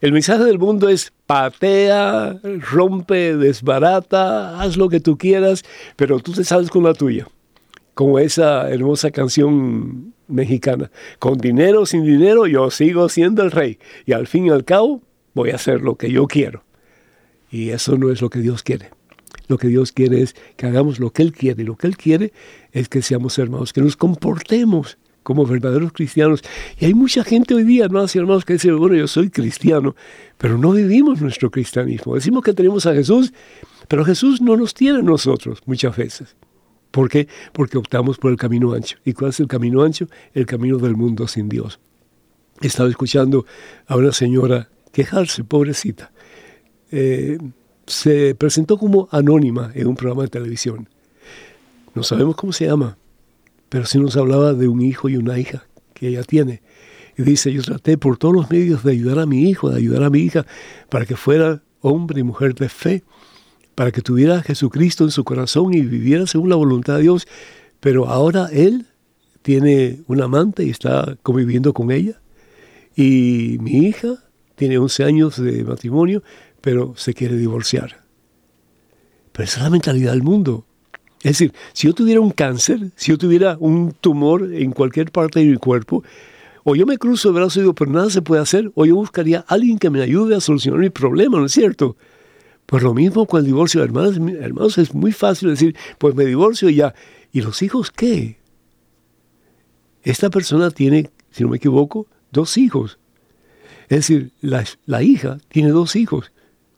El 0.01 0.11
mensaje 0.11 0.43
del 0.43 0.59
mundo 0.59 0.89
es 0.89 1.13
patea, 1.25 2.37
rompe, 2.69 3.37
desbarata, 3.37 4.59
haz 4.59 4.75
lo 4.75 4.89
que 4.89 4.99
tú 4.99 5.17
quieras, 5.17 5.63
pero 5.95 6.19
tú 6.19 6.33
te 6.33 6.43
sales 6.43 6.69
con 6.69 6.83
la 6.83 6.93
tuya. 6.93 7.29
Como 7.93 8.19
esa 8.19 8.69
hermosa 8.69 9.09
canción 9.11 10.13
mexicana. 10.27 10.91
Con 11.17 11.37
dinero 11.37 11.83
o 11.83 11.85
sin 11.85 12.03
dinero, 12.03 12.45
yo 12.45 12.69
sigo 12.71 13.07
siendo 13.07 13.41
el 13.41 13.51
rey. 13.51 13.79
Y 14.05 14.11
al 14.11 14.27
fin 14.27 14.47
y 14.47 14.49
al 14.49 14.65
cabo, 14.65 15.01
voy 15.33 15.51
a 15.51 15.55
hacer 15.55 15.79
lo 15.79 15.95
que 15.95 16.11
yo 16.11 16.27
quiero. 16.27 16.65
Y 17.51 17.69
eso 17.69 17.97
no 17.97 18.11
es 18.11 18.21
lo 18.21 18.29
que 18.29 18.39
Dios 18.39 18.63
quiere. 18.63 18.89
Lo 19.47 19.57
que 19.57 19.69
Dios 19.69 19.93
quiere 19.93 20.21
es 20.21 20.35
que 20.57 20.65
hagamos 20.65 20.99
lo 20.99 21.11
que 21.11 21.21
Él 21.21 21.31
quiere. 21.31 21.63
Y 21.63 21.65
lo 21.65 21.77
que 21.77 21.87
Él 21.87 21.95
quiere 21.95 22.33
es 22.73 22.89
que 22.89 23.01
seamos 23.01 23.39
hermanos, 23.39 23.71
que 23.71 23.79
nos 23.79 23.95
comportemos 23.95 24.97
como 25.23 25.45
verdaderos 25.45 25.91
cristianos. 25.93 26.41
Y 26.77 26.85
hay 26.85 26.93
mucha 26.93 27.23
gente 27.23 27.55
hoy 27.55 27.63
día, 27.63 27.85
hermanos 27.85 28.15
y 28.15 28.19
hermanos, 28.19 28.45
que 28.45 28.53
dice, 28.53 28.71
bueno, 28.73 28.95
yo 28.95 29.07
soy 29.07 29.29
cristiano, 29.29 29.95
pero 30.37 30.57
no 30.57 30.71
vivimos 30.71 31.21
nuestro 31.21 31.49
cristianismo. 31.49 32.15
Decimos 32.15 32.43
que 32.43 32.53
tenemos 32.53 32.85
a 32.85 32.93
Jesús, 32.93 33.33
pero 33.87 34.05
Jesús 34.05 34.41
no 34.41 34.55
nos 34.55 34.73
tiene 34.73 34.99
a 34.99 35.01
nosotros 35.01 35.61
muchas 35.65 35.95
veces. 35.95 36.35
¿Por 36.91 37.09
qué? 37.09 37.27
Porque 37.53 37.77
optamos 37.77 38.19
por 38.19 38.29
el 38.29 38.37
camino 38.37 38.73
ancho. 38.73 38.97
¿Y 39.03 39.13
cuál 39.13 39.31
es 39.31 39.39
el 39.39 39.47
camino 39.47 39.81
ancho? 39.81 40.07
El 40.33 40.45
camino 40.45 40.77
del 40.77 40.95
mundo 40.95 41.27
sin 41.27 41.49
Dios. 41.49 41.79
Estaba 42.61 42.87
escuchando 42.87 43.45
a 43.87 43.95
una 43.95 44.11
señora 44.11 44.69
quejarse, 44.91 45.43
pobrecita. 45.43 46.11
Eh, 46.91 47.39
se 47.87 48.35
presentó 48.35 48.77
como 48.77 49.07
anónima 49.11 49.71
en 49.73 49.87
un 49.87 49.95
programa 49.95 50.23
de 50.23 50.29
televisión. 50.29 50.87
No 51.95 52.03
sabemos 52.03 52.35
cómo 52.35 52.53
se 52.53 52.67
llama, 52.67 52.97
pero 53.73 53.87
sí 53.87 53.97
nos 53.97 54.15
hablaba 54.17 54.53
de 54.53 54.67
un 54.67 54.83
hijo 54.83 55.09
y 55.09 55.17
una 55.17 55.39
hija 55.39 55.65
que 55.95 56.09
ella 56.09 56.21
tiene. 56.21 56.61
Y 57.17 57.23
dice, 57.23 57.51
yo 57.51 57.63
traté 57.63 57.97
por 57.97 58.19
todos 58.19 58.35
los 58.35 58.51
medios 58.51 58.83
de 58.83 58.91
ayudar 58.91 59.17
a 59.17 59.25
mi 59.25 59.49
hijo, 59.49 59.71
de 59.71 59.77
ayudar 59.77 60.03
a 60.03 60.11
mi 60.11 60.19
hija, 60.19 60.45
para 60.89 61.07
que 61.07 61.15
fuera 61.15 61.63
hombre 61.81 62.19
y 62.19 62.23
mujer 62.23 62.53
de 62.53 62.69
fe, 62.69 63.03
para 63.73 63.91
que 63.91 64.03
tuviera 64.03 64.35
a 64.35 64.43
Jesucristo 64.43 65.05
en 65.05 65.09
su 65.09 65.23
corazón 65.23 65.73
y 65.73 65.81
viviera 65.81 66.27
según 66.27 66.49
la 66.49 66.55
voluntad 66.55 66.97
de 66.97 67.01
Dios. 67.01 67.27
Pero 67.79 68.07
ahora 68.09 68.47
él 68.53 68.85
tiene 69.41 70.01
un 70.05 70.21
amante 70.21 70.63
y 70.63 70.69
está 70.69 71.17
conviviendo 71.23 71.73
con 71.73 71.89
ella. 71.89 72.21
Y 72.95 73.57
mi 73.59 73.87
hija 73.87 74.23
tiene 74.53 74.77
11 74.77 75.03
años 75.03 75.41
de 75.41 75.63
matrimonio, 75.63 76.21
pero 76.61 76.93
se 76.95 77.15
quiere 77.15 77.37
divorciar. 77.37 78.03
Pero 79.31 79.45
esa 79.45 79.57
es 79.57 79.63
la 79.63 79.71
mentalidad 79.71 80.11
del 80.11 80.21
mundo. 80.21 80.67
Es 81.23 81.39
decir, 81.39 81.53
si 81.71 81.87
yo 81.87 81.93
tuviera 81.93 82.19
un 82.19 82.31
cáncer, 82.31 82.91
si 82.97 83.11
yo 83.11 83.17
tuviera 83.17 83.55
un 83.57 83.93
tumor 83.93 84.53
en 84.53 84.73
cualquier 84.73 85.09
parte 85.09 85.39
de 85.39 85.45
mi 85.45 85.55
cuerpo, 85.55 86.03
o 86.65 86.75
yo 86.75 86.85
me 86.85 86.97
cruzo 86.97 87.29
el 87.29 87.35
brazo 87.35 87.59
y 87.59 87.63
digo, 87.63 87.73
pero 87.73 87.91
nada 87.91 88.09
se 88.09 88.21
puede 88.21 88.41
hacer, 88.41 88.71
o 88.75 88.85
yo 88.85 88.95
buscaría 88.95 89.39
a 89.39 89.53
alguien 89.53 89.79
que 89.79 89.89
me 89.89 90.01
ayude 90.01 90.35
a 90.35 90.41
solucionar 90.41 90.81
mi 90.81 90.89
problema, 90.89 91.39
¿no 91.39 91.45
es 91.45 91.53
cierto? 91.53 91.95
Pues 92.65 92.83
lo 92.83 92.93
mismo 92.93 93.25
con 93.25 93.39
el 93.39 93.45
divorcio, 93.45 93.81
hermanos, 93.81 94.17
hermanos, 94.17 94.77
es 94.77 94.93
muy 94.93 95.13
fácil 95.13 95.49
decir, 95.49 95.77
pues 95.97 96.13
me 96.13 96.25
divorcio 96.25 96.69
y 96.69 96.75
ya. 96.75 96.93
¿Y 97.31 97.39
los 97.39 97.61
hijos 97.61 97.89
qué? 97.89 98.37
Esta 100.03 100.29
persona 100.29 100.71
tiene, 100.71 101.09
si 101.31 101.43
no 101.43 101.49
me 101.49 101.57
equivoco, 101.57 102.05
dos 102.33 102.57
hijos. 102.57 102.99
Es 103.87 104.07
decir, 104.09 104.31
la 104.41 105.03
hija 105.03 105.37
tiene 105.47 105.69
dos 105.69 105.95
hijos 105.95 106.33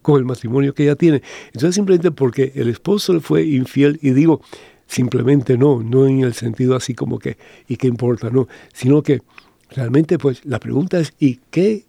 con 0.06 0.20
el 0.20 0.26
matrimonio 0.26 0.76
que 0.76 0.84
ella 0.84 0.96
tiene. 0.96 1.24
Entonces 1.48 1.74
simplemente 1.74 2.12
porque 2.12 2.52
el 2.54 2.70
esposo 2.70 3.12
le 3.12 3.22
fue 3.22 3.44
infiel, 3.44 3.98
y 4.04 4.12
digo 4.12 4.40
simplemente 4.86 5.58
no, 5.58 5.82
no 5.82 6.06
en 6.06 6.20
el 6.20 6.36
sentido 6.36 6.76
así 6.76 6.94
como 6.94 7.18
que, 7.18 7.40
¿y 7.68 7.78
qué 7.78 7.88
importa? 7.88 8.30
No, 8.30 8.48
sino 8.72 9.02
que 9.02 9.24
realmente 9.72 10.20
pues 10.20 10.46
la 10.46 10.60
pregunta 10.60 11.00
es, 11.00 11.14
¿y 11.18 11.40
qué, 11.50 11.86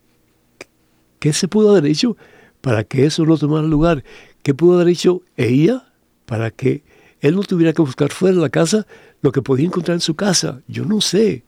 qué 1.18 1.34
se 1.34 1.46
pudo 1.46 1.72
haber 1.72 1.84
hecho 1.84 2.16
para 2.62 2.84
que 2.84 3.04
eso 3.04 3.26
no 3.26 3.36
tomara 3.36 3.66
lugar? 3.66 4.02
¿Qué 4.42 4.54
pudo 4.54 4.76
haber 4.76 4.88
hecho 4.88 5.20
ella 5.36 5.92
para 6.24 6.50
que 6.50 6.84
él 7.20 7.36
no 7.36 7.42
tuviera 7.42 7.74
que 7.74 7.82
buscar 7.82 8.10
fuera 8.12 8.36
de 8.36 8.40
la 8.40 8.48
casa 8.48 8.86
lo 9.20 9.30
que 9.30 9.42
podía 9.42 9.66
encontrar 9.66 9.96
en 9.96 10.00
su 10.00 10.14
casa? 10.14 10.62
Yo 10.68 10.86
no 10.86 11.02
sé. 11.02 11.44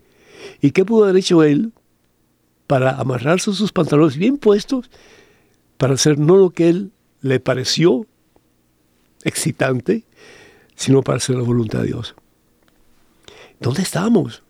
¿Y 0.60 0.72
qué 0.72 0.84
pudo 0.84 1.04
haber 1.04 1.16
hecho 1.16 1.42
él 1.42 1.72
para 2.66 2.90
amarrarse 3.00 3.54
sus 3.54 3.72
pantalones 3.72 4.18
bien 4.18 4.36
puestos 4.36 4.90
para 5.78 5.94
hacer 5.94 6.18
no 6.18 6.36
lo 6.36 6.50
que 6.50 6.68
él 6.68 6.92
le 7.20 7.40
pareció 7.40 8.06
excitante, 9.24 10.04
sino 10.74 11.02
para 11.02 11.16
hacer 11.16 11.36
la 11.36 11.42
voluntad 11.42 11.80
de 11.80 11.86
Dios. 11.86 12.14
¿Dónde 13.60 13.82
estamos? 13.82 14.42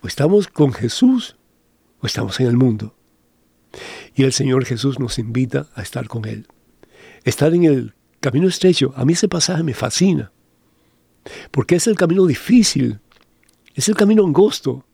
¿O 0.00 0.06
estamos 0.06 0.48
con 0.48 0.72
Jesús 0.72 1.36
o 2.00 2.06
estamos 2.06 2.40
en 2.40 2.46
el 2.46 2.56
mundo? 2.56 2.94
Y 4.14 4.24
el 4.24 4.32
Señor 4.32 4.64
Jesús 4.64 4.98
nos 4.98 5.18
invita 5.18 5.68
a 5.74 5.82
estar 5.82 6.08
con 6.08 6.24
Él. 6.24 6.46
Estar 7.24 7.54
en 7.54 7.64
el 7.64 7.94
camino 8.20 8.48
estrecho, 8.48 8.92
a 8.96 9.04
mí 9.04 9.12
ese 9.12 9.28
pasaje 9.28 9.62
me 9.62 9.74
fascina, 9.74 10.32
porque 11.50 11.76
es 11.76 11.86
el 11.86 11.96
camino 11.96 12.26
difícil, 12.26 13.00
es 13.74 13.88
el 13.88 13.94
camino 13.94 14.24
angosto, 14.24 14.84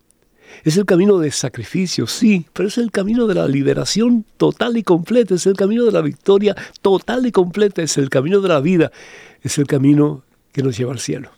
es 0.63 0.77
el 0.77 0.85
camino 0.85 1.19
de 1.19 1.31
sacrificio, 1.31 2.07
sí, 2.07 2.47
pero 2.53 2.69
es 2.69 2.79
el 2.79 2.91
camino 2.91 3.27
de 3.27 3.35
la 3.35 3.49
liberación 3.49 4.25
total 4.37 4.77
y 4.77 4.83
completa, 4.83 5.35
es 5.35 5.47
el 5.47 5.57
camino 5.57 5.85
de 5.85 5.93
la 5.93 6.01
victoria 6.01 6.55
total 6.81 7.27
y 7.27 7.33
completa, 7.33 7.83
es 7.83 7.99
el 7.99 8.11
camino 8.11 8.41
de 8.41 8.49
la 8.49 8.61
vida, 8.61 8.93
es 9.43 9.59
el 9.59 9.67
camino 9.67 10.23
que 10.53 10.63
nos 10.63 10.77
lleva 10.77 10.93
al 10.93 11.01
cielo. 11.01 11.31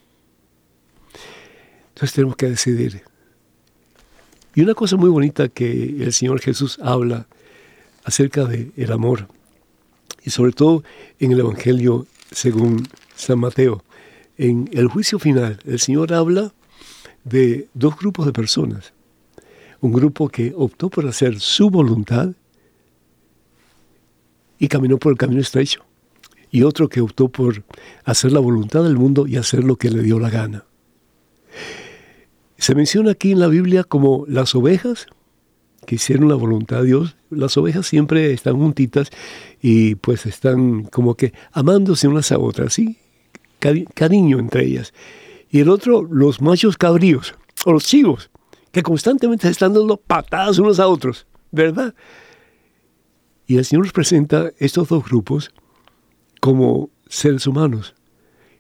Entonces 1.89 2.15
tenemos 2.15 2.37
que 2.37 2.51
decidir. 2.51 3.03
Y 4.55 4.61
una 4.63 4.75
cosa 4.75 4.97
muy 4.97 5.09
bonita 5.09 5.49
que 5.49 6.03
el 6.03 6.13
Señor 6.13 6.41
Jesús 6.41 6.79
habla 6.83 7.27
acerca 8.05 8.45
del 8.45 8.73
el 8.77 8.93
amor, 8.93 9.29
y 10.23 10.31
sobre 10.31 10.53
todo 10.53 10.83
en 11.19 11.33
el 11.33 11.41
Evangelio 11.41 12.07
según 12.31 12.89
San 13.15 13.39
Mateo, 13.39 13.83
en 14.39 14.69
el 14.73 14.89
juicio 14.89 15.19
final, 15.19 15.59
el 15.65 15.79
Señor 15.79 16.13
habla 16.13 16.53
de 17.25 17.69
dos 17.75 17.97
grupos 17.97 18.27
de 18.27 18.33
personas 18.33 18.93
un 19.81 19.93
grupo 19.93 20.29
que 20.29 20.53
optó 20.57 20.89
por 20.89 21.07
hacer 21.07 21.41
su 21.41 21.71
voluntad 21.71 22.31
y 24.59 24.69
caminó 24.69 24.99
por 24.99 25.13
el 25.13 25.19
camino 25.19 25.41
estrecho, 25.41 25.85
y 26.51 26.63
otro 26.63 26.89
que 26.89 27.01
optó 27.01 27.29
por 27.29 27.65
hacer 28.05 28.33
la 28.33 28.41
voluntad 28.41 28.85
del 28.85 28.97
mundo 28.97 29.27
y 29.27 29.37
hacer 29.37 29.65
lo 29.65 29.77
que 29.77 29.91
le 29.91 30.03
dio 30.03 30.19
la 30.19 30.31
gana. 30.31 30.65
Se 32.57 32.75
menciona 32.75 33.13
aquí 33.13 33.33
en 33.33 33.41
la 33.41 33.49
Biblia 33.49 33.85
como 33.85 34.25
las 34.27 34.55
ovejas 34.55 35.07
que 35.87 35.97
hicieron 35.97 36.29
la 36.29 36.35
voluntad 36.35 36.81
de 36.81 36.87
Dios. 36.87 37.17
Las 37.31 37.57
ovejas 37.57 37.87
siempre 37.87 38.33
están 38.33 38.57
juntitas 38.57 39.11
y 39.61 39.95
pues 39.97 40.27
están 40.27 40.85
como 40.85 41.15
que 41.15 41.33
amándose 41.53 42.09
unas 42.09 42.33
a 42.33 42.39
otras, 42.39 42.75
¿sí? 42.75 42.99
cariño 43.95 44.39
entre 44.39 44.65
ellas. 44.65 44.93
Y 45.51 45.61
el 45.61 45.69
otro, 45.69 46.03
los 46.03 46.41
machos 46.41 46.77
cabríos, 46.77 47.35
o 47.65 47.73
los 47.73 47.85
chivos, 47.85 48.31
que 48.77 48.83
constantemente 48.83 49.47
se 49.47 49.53
están 49.53 49.73
dando 49.73 49.97
patadas 49.97 50.59
unos 50.59 50.79
a 50.81 50.87
otros, 50.87 51.27
¿verdad? 51.51 51.95
Y 53.47 53.57
el 53.57 53.65
Señor 53.65 53.87
nos 53.87 53.95
presenta 53.95 54.53
estos 54.59 54.89
dos 54.89 55.03
grupos 55.03 55.51
como 56.43 56.91
seres 57.09 57.47
humanos, 57.47 57.95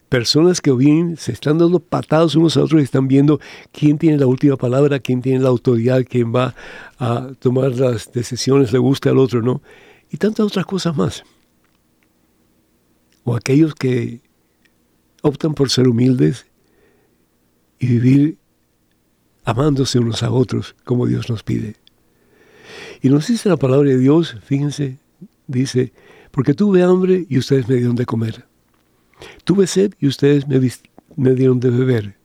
personas 0.09 0.63
que 0.63 0.73
bien 0.73 1.19
se 1.19 1.33
están 1.33 1.59
dando 1.59 1.81
patadas 1.81 2.35
unos 2.35 2.57
a 2.57 2.63
otros 2.63 2.81
y 2.81 2.85
están 2.85 3.09
viendo 3.09 3.41
quién 3.73 3.99
tiene 3.99 4.17
la 4.17 4.27
última 4.27 4.57
palabra, 4.57 5.01
quién 5.01 5.21
tiene 5.21 5.41
la 5.41 5.51
autoridad, 5.51 6.03
quién 6.09 6.35
va 6.35 6.55
a 6.99 7.33
tomar 7.39 7.73
las 7.73 8.11
decisiones, 8.11 8.73
le 8.73 8.79
gusta 8.79 9.11
al 9.11 9.19
otro, 9.19 9.43
¿no? 9.43 9.61
Y 10.11 10.17
tantas 10.17 10.47
otras 10.47 10.65
cosas 10.65 10.97
más. 10.97 11.25
O 13.23 13.37
aquellos 13.37 13.75
que 13.75 14.23
optan 15.21 15.53
por 15.53 15.69
ser 15.69 15.87
humildes 15.89 16.47
y 17.79 17.87
vivir 17.87 18.39
amándose 19.47 20.01
unos 20.01 20.23
a 20.23 20.31
otros 20.31 20.75
como 20.85 21.07
Dios 21.07 21.31
nos 21.31 21.43
pide. 21.43 21.77
Y 23.01 23.09
nos 23.09 23.29
dice 23.29 23.49
la 23.49 23.57
palabra 23.57 23.89
de 23.89 23.99
Dios, 23.99 24.37
fíjense, 24.45 24.99
dice, 25.47 25.93
porque 26.33 26.53
tuve 26.53 26.83
hambre 26.83 27.25
y 27.29 27.39
ustedes 27.39 27.69
me 27.69 27.77
dieron 27.77 27.95
de 27.95 28.05
comer. 28.05 28.45
Tuve 29.45 29.67
sed 29.67 29.95
y 30.01 30.09
ustedes 30.09 30.47
me, 30.49 31.31
dieron 31.35 31.61
de 31.61 31.71
beber. 31.71 32.19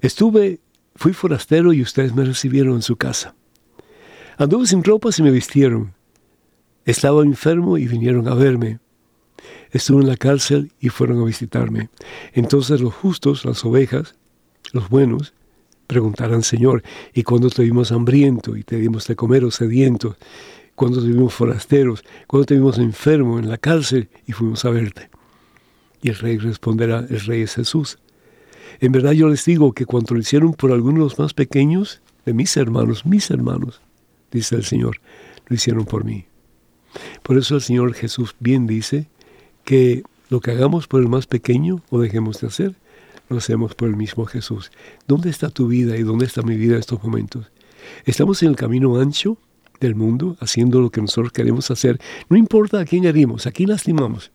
Estuve, 0.00 0.60
fui 0.94 1.12
forastero 1.12 1.72
y 1.72 1.82
ustedes 1.82 2.14
me 2.14 2.24
recibieron 2.24 2.76
en 2.76 2.82
su 2.82 2.96
casa. 2.96 3.34
Anduve 4.38 4.66
sin 4.66 4.84
ropas 4.84 5.18
y 5.18 5.24
me 5.24 5.32
vistieron. 5.32 5.92
Estaba 6.84 7.22
enfermo 7.22 7.76
y 7.76 7.88
vinieron 7.88 8.28
a 8.28 8.34
verme. 8.34 8.78
Estuve 9.72 10.02
en 10.02 10.08
la 10.08 10.16
cárcel 10.16 10.72
y 10.78 10.90
fueron 10.90 11.20
a 11.20 11.24
visitarme. 11.24 11.90
Entonces 12.32 12.80
los 12.80 12.94
justos, 12.94 13.44
las 13.44 13.64
ovejas, 13.64 14.14
los 14.72 14.88
buenos, 14.88 15.34
preguntarán, 15.92 16.42
Señor, 16.42 16.82
¿y 17.12 17.22
cuando 17.22 17.50
te 17.50 17.62
vimos 17.62 17.92
hambriento 17.92 18.56
y 18.56 18.62
te 18.64 18.76
dimos 18.76 19.06
de 19.06 19.14
comer 19.14 19.44
o 19.44 19.50
sediento? 19.50 20.16
cuando 20.74 21.02
te 21.02 21.08
vimos 21.08 21.34
forasteros, 21.34 22.02
cuando 22.26 22.46
te 22.46 22.54
vimos 22.54 22.78
enfermo 22.78 23.38
en 23.38 23.48
la 23.48 23.58
cárcel 23.58 24.08
y 24.26 24.32
fuimos 24.32 24.64
a 24.64 24.70
verte. 24.70 25.10
Y 26.00 26.08
el 26.08 26.16
rey 26.16 26.38
responderá, 26.38 27.06
el 27.08 27.20
rey 27.20 27.42
es 27.42 27.54
Jesús. 27.54 27.98
En 28.80 28.90
verdad 28.92 29.12
yo 29.12 29.28
les 29.28 29.44
digo 29.44 29.72
que 29.72 29.86
cuando 29.86 30.14
lo 30.14 30.20
hicieron 30.20 30.54
por 30.54 30.72
algunos 30.72 30.94
de 30.94 31.04
los 31.04 31.18
más 31.18 31.34
pequeños 31.34 32.00
de 32.24 32.34
mis 32.34 32.56
hermanos, 32.56 33.06
mis 33.06 33.30
hermanos, 33.30 33.80
dice 34.30 34.56
el 34.56 34.64
Señor, 34.64 35.00
lo 35.46 35.54
hicieron 35.54 35.84
por 35.84 36.04
mí. 36.04 36.24
Por 37.22 37.38
eso 37.38 37.56
el 37.56 37.62
Señor 37.62 37.94
Jesús 37.94 38.34
bien 38.40 38.66
dice 38.66 39.08
que 39.64 40.02
lo 40.30 40.40
que 40.40 40.50
hagamos 40.50 40.88
por 40.88 41.00
el 41.00 41.08
más 41.08 41.26
pequeño 41.26 41.82
o 41.90 42.00
dejemos 42.00 42.40
de 42.40 42.46
hacer, 42.48 42.74
lo 43.28 43.38
hacemos 43.38 43.74
por 43.74 43.88
el 43.88 43.96
mismo 43.96 44.26
Jesús. 44.26 44.70
¿Dónde 45.06 45.30
está 45.30 45.50
tu 45.50 45.68
vida 45.68 45.96
y 45.96 46.02
dónde 46.02 46.26
está 46.26 46.42
mi 46.42 46.56
vida 46.56 46.74
en 46.74 46.80
estos 46.80 47.02
momentos? 47.02 47.50
¿Estamos 48.04 48.42
en 48.42 48.50
el 48.50 48.56
camino 48.56 49.00
ancho 49.00 49.38
del 49.80 49.94
mundo 49.94 50.36
haciendo 50.40 50.80
lo 50.80 50.90
que 50.90 51.00
nosotros 51.00 51.32
queremos 51.32 51.70
hacer? 51.70 52.00
No 52.28 52.36
importa 52.36 52.80
a 52.80 52.84
quién 52.84 53.04
herimos, 53.04 53.46
a 53.46 53.52
quién 53.52 53.70
lastimamos, 53.70 54.30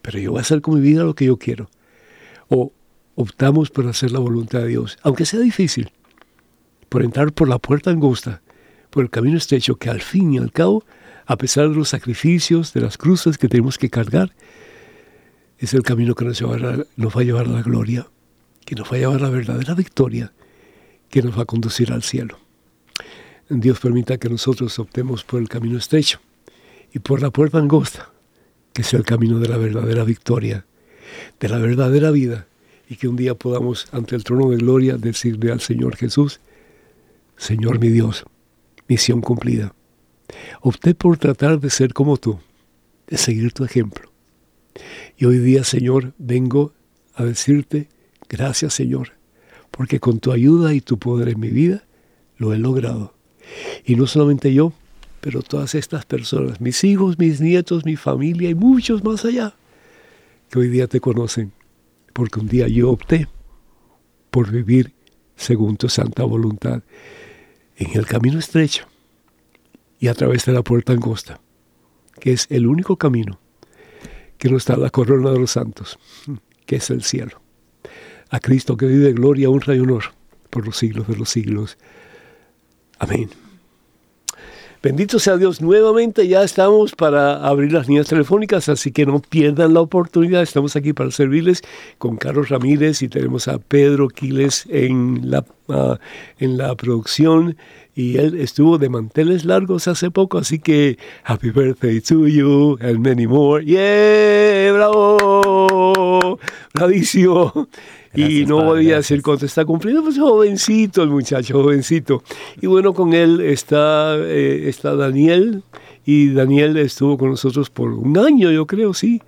pero 0.00 0.18
yo 0.18 0.32
voy 0.32 0.38
a 0.38 0.42
hacer 0.42 0.60
con 0.60 0.74
mi 0.74 0.80
vida 0.80 1.04
lo 1.04 1.14
que 1.14 1.26
yo 1.26 1.36
quiero. 1.36 1.68
O 2.48 2.72
optamos 3.14 3.70
por 3.70 3.86
hacer 3.86 4.10
la 4.10 4.18
voluntad 4.18 4.60
de 4.60 4.68
Dios, 4.68 4.98
aunque 5.02 5.26
sea 5.26 5.40
difícil, 5.40 5.90
por 6.88 7.02
entrar 7.02 7.32
por 7.32 7.48
la 7.48 7.58
puerta 7.58 7.90
angosta, 7.90 8.42
por 8.90 9.02
el 9.04 9.10
camino 9.10 9.38
estrecho 9.38 9.76
que 9.76 9.90
al 9.90 10.02
fin 10.02 10.34
y 10.34 10.38
al 10.38 10.52
cabo, 10.52 10.84
a 11.26 11.36
pesar 11.36 11.68
de 11.68 11.76
los 11.76 11.88
sacrificios, 11.88 12.72
de 12.72 12.80
las 12.80 12.98
cruces 12.98 13.38
que 13.38 13.48
tenemos 13.48 13.78
que 13.78 13.90
cargar, 13.90 14.34
es 15.62 15.74
el 15.74 15.82
camino 15.84 16.16
que 16.16 16.24
nos, 16.24 16.40
llevará, 16.40 16.76
va 16.76 17.20
a 17.20 17.22
llevar 17.22 17.46
a 17.46 17.50
la 17.50 17.62
gloria, 17.62 18.08
que 18.64 18.74
nos 18.74 18.90
va 18.90 18.96
a 18.96 18.98
llevar 18.98 19.18
a 19.18 19.22
la 19.22 19.30
verdadera 19.30 19.74
victoria, 19.74 20.32
que 21.08 21.22
nos 21.22 21.38
va 21.38 21.42
a 21.42 21.46
conducir 21.46 21.92
al 21.92 22.02
cielo. 22.02 22.36
Dios 23.48 23.78
permita 23.78 24.18
que 24.18 24.28
nosotros 24.28 24.76
optemos 24.80 25.22
por 25.22 25.40
el 25.40 25.48
camino 25.48 25.78
estrecho 25.78 26.18
y 26.92 26.98
por 26.98 27.22
la 27.22 27.30
puerta 27.30 27.58
angosta, 27.58 28.10
que 28.72 28.82
sea 28.82 28.98
el 28.98 29.04
camino 29.04 29.38
de 29.38 29.48
la 29.48 29.56
verdadera 29.56 30.02
victoria, 30.02 30.66
de 31.38 31.48
la 31.48 31.58
verdadera 31.58 32.10
vida, 32.10 32.48
y 32.88 32.96
que 32.96 33.06
un 33.06 33.14
día 33.14 33.36
podamos 33.36 33.86
ante 33.92 34.16
el 34.16 34.24
trono 34.24 34.50
de 34.50 34.56
gloria 34.56 34.96
decirle 34.96 35.52
al 35.52 35.60
Señor 35.60 35.94
Jesús, 35.94 36.40
Señor 37.36 37.78
mi 37.78 37.88
Dios, 37.88 38.24
misión 38.88 39.20
cumplida. 39.20 39.74
Opté 40.60 40.96
por 40.96 41.18
tratar 41.18 41.60
de 41.60 41.70
ser 41.70 41.92
como 41.92 42.16
tú, 42.16 42.40
de 43.06 43.16
seguir 43.16 43.52
tu 43.52 43.64
ejemplo. 43.64 44.11
Y 45.16 45.24
hoy 45.26 45.38
día, 45.38 45.64
Señor, 45.64 46.14
vengo 46.18 46.72
a 47.14 47.24
decirte, 47.24 47.88
gracias 48.28 48.74
Señor, 48.74 49.12
porque 49.70 50.00
con 50.00 50.18
tu 50.18 50.32
ayuda 50.32 50.74
y 50.74 50.80
tu 50.80 50.98
poder 50.98 51.28
en 51.28 51.40
mi 51.40 51.48
vida 51.48 51.84
lo 52.36 52.52
he 52.52 52.58
logrado. 52.58 53.14
Y 53.84 53.96
no 53.96 54.06
solamente 54.06 54.52
yo, 54.54 54.72
pero 55.20 55.42
todas 55.42 55.74
estas 55.74 56.04
personas, 56.04 56.60
mis 56.60 56.82
hijos, 56.84 57.18
mis 57.18 57.40
nietos, 57.40 57.84
mi 57.84 57.96
familia 57.96 58.50
y 58.50 58.54
muchos 58.54 59.04
más 59.04 59.24
allá, 59.24 59.54
que 60.50 60.58
hoy 60.58 60.68
día 60.68 60.86
te 60.86 61.00
conocen 61.00 61.52
porque 62.12 62.40
un 62.40 62.48
día 62.48 62.68
yo 62.68 62.90
opté 62.90 63.28
por 64.30 64.50
vivir 64.50 64.92
según 65.36 65.76
tu 65.76 65.88
santa 65.88 66.24
voluntad 66.24 66.82
en 67.76 67.98
el 67.98 68.06
camino 68.06 68.38
estrecho 68.38 68.86
y 69.98 70.08
a 70.08 70.14
través 70.14 70.44
de 70.44 70.52
la 70.52 70.62
puerta 70.62 70.92
angosta, 70.92 71.40
que 72.20 72.32
es 72.32 72.46
el 72.50 72.66
único 72.66 72.96
camino 72.96 73.38
que 74.42 74.50
nos 74.50 74.64
da 74.64 74.76
la 74.76 74.90
corona 74.90 75.30
de 75.30 75.38
los 75.38 75.52
santos, 75.52 76.00
que 76.66 76.74
es 76.74 76.90
el 76.90 77.04
cielo. 77.04 77.40
A 78.28 78.40
Cristo 78.40 78.76
que 78.76 78.86
vive 78.86 79.12
gloria, 79.12 79.48
honra 79.48 79.76
y 79.76 79.78
honor 79.78 80.02
por 80.50 80.66
los 80.66 80.78
siglos 80.78 81.06
de 81.06 81.16
los 81.16 81.28
siglos. 81.28 81.78
Amén. 82.98 83.30
Bendito 84.82 85.20
sea 85.20 85.36
Dios, 85.36 85.62
nuevamente 85.62 86.26
ya 86.26 86.42
estamos 86.42 86.90
para 86.96 87.36
abrir 87.46 87.72
las 87.72 87.86
líneas 87.86 88.08
telefónicas, 88.08 88.68
así 88.68 88.90
que 88.90 89.06
no 89.06 89.20
pierdan 89.20 89.74
la 89.74 89.80
oportunidad. 89.80 90.42
Estamos 90.42 90.74
aquí 90.74 90.92
para 90.92 91.12
servirles 91.12 91.62
con 91.98 92.16
Carlos 92.16 92.48
Ramírez 92.48 93.00
y 93.02 93.08
tenemos 93.08 93.46
a 93.46 93.58
Pedro 93.58 94.08
Quiles 94.08 94.66
en 94.68 95.30
la, 95.30 95.44
ah, 95.68 96.00
en 96.40 96.58
la 96.58 96.74
producción 96.74 97.56
y 97.94 98.16
él 98.16 98.40
estuvo 98.40 98.76
de 98.76 98.88
manteles 98.88 99.44
largos 99.44 99.86
hace 99.86 100.10
poco, 100.10 100.38
así 100.38 100.58
que 100.58 100.98
happy 101.22 101.50
birthday 101.50 102.00
to 102.00 102.26
you 102.26 102.76
and 102.80 103.06
many 103.06 103.28
more. 103.28 103.64
¡Yeah! 103.64 104.72
¡Bravo! 104.72 105.71
¡Bravísimo! 106.74 107.68
y 108.14 108.44
no 108.44 108.64
voy 108.64 108.92
a 108.92 108.96
decir 108.96 109.22
cuánto 109.22 109.46
está 109.46 109.64
cumpliendo, 109.64 110.02
pues 110.02 110.18
jovencito 110.18 111.02
el 111.02 111.10
muchacho, 111.10 111.62
jovencito. 111.62 112.22
Y 112.60 112.66
bueno, 112.66 112.92
con 112.92 113.14
él 113.14 113.40
está, 113.40 114.16
eh, 114.18 114.68
está 114.68 114.94
Daniel, 114.94 115.62
y 116.04 116.30
Daniel 116.32 116.76
estuvo 116.76 117.16
con 117.16 117.30
nosotros 117.30 117.70
por 117.70 117.92
un 117.92 118.18
año, 118.18 118.50
yo 118.50 118.66
creo, 118.66 118.92
sí. 118.92 119.22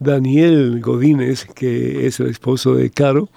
Daniel 0.00 0.80
Godínez, 0.80 1.46
que 1.54 2.06
es 2.06 2.18
el 2.18 2.28
esposo 2.28 2.74
de 2.74 2.90
Caro, 2.90 3.28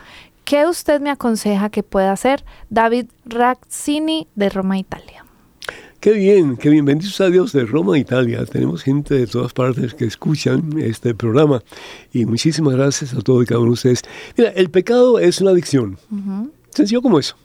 ¿Qué 0.44 0.64
usted 0.64 1.02
me 1.02 1.10
aconseja 1.10 1.68
que 1.68 1.82
pueda 1.82 2.12
hacer? 2.12 2.42
David 2.70 3.08
Razzini 3.26 4.28
de 4.34 4.48
Roma, 4.48 4.78
Italia. 4.78 5.26
Qué 6.00 6.12
bien, 6.12 6.56
qué 6.56 6.70
bien. 6.70 6.86
Bendito 6.86 7.22
a 7.22 7.28
Dios 7.28 7.52
de 7.52 7.66
Roma, 7.66 7.98
Italia. 7.98 8.46
Tenemos 8.46 8.82
gente 8.82 9.14
de 9.14 9.26
todas 9.26 9.52
partes 9.52 9.92
que 9.92 10.06
escuchan 10.06 10.80
este 10.80 11.14
programa. 11.14 11.62
Y 12.10 12.24
muchísimas 12.24 12.74
gracias 12.74 13.12
a 13.12 13.20
todos 13.20 13.42
y 13.42 13.46
cada 13.46 13.60
uno 13.60 13.68
de 13.68 13.74
ustedes. 13.74 14.02
Mira, 14.34 14.48
el 14.52 14.70
pecado 14.70 15.18
es 15.18 15.42
una 15.42 15.50
adicción. 15.50 15.98
Sencillo 16.70 17.02
como 17.02 17.18
eso. 17.18 17.36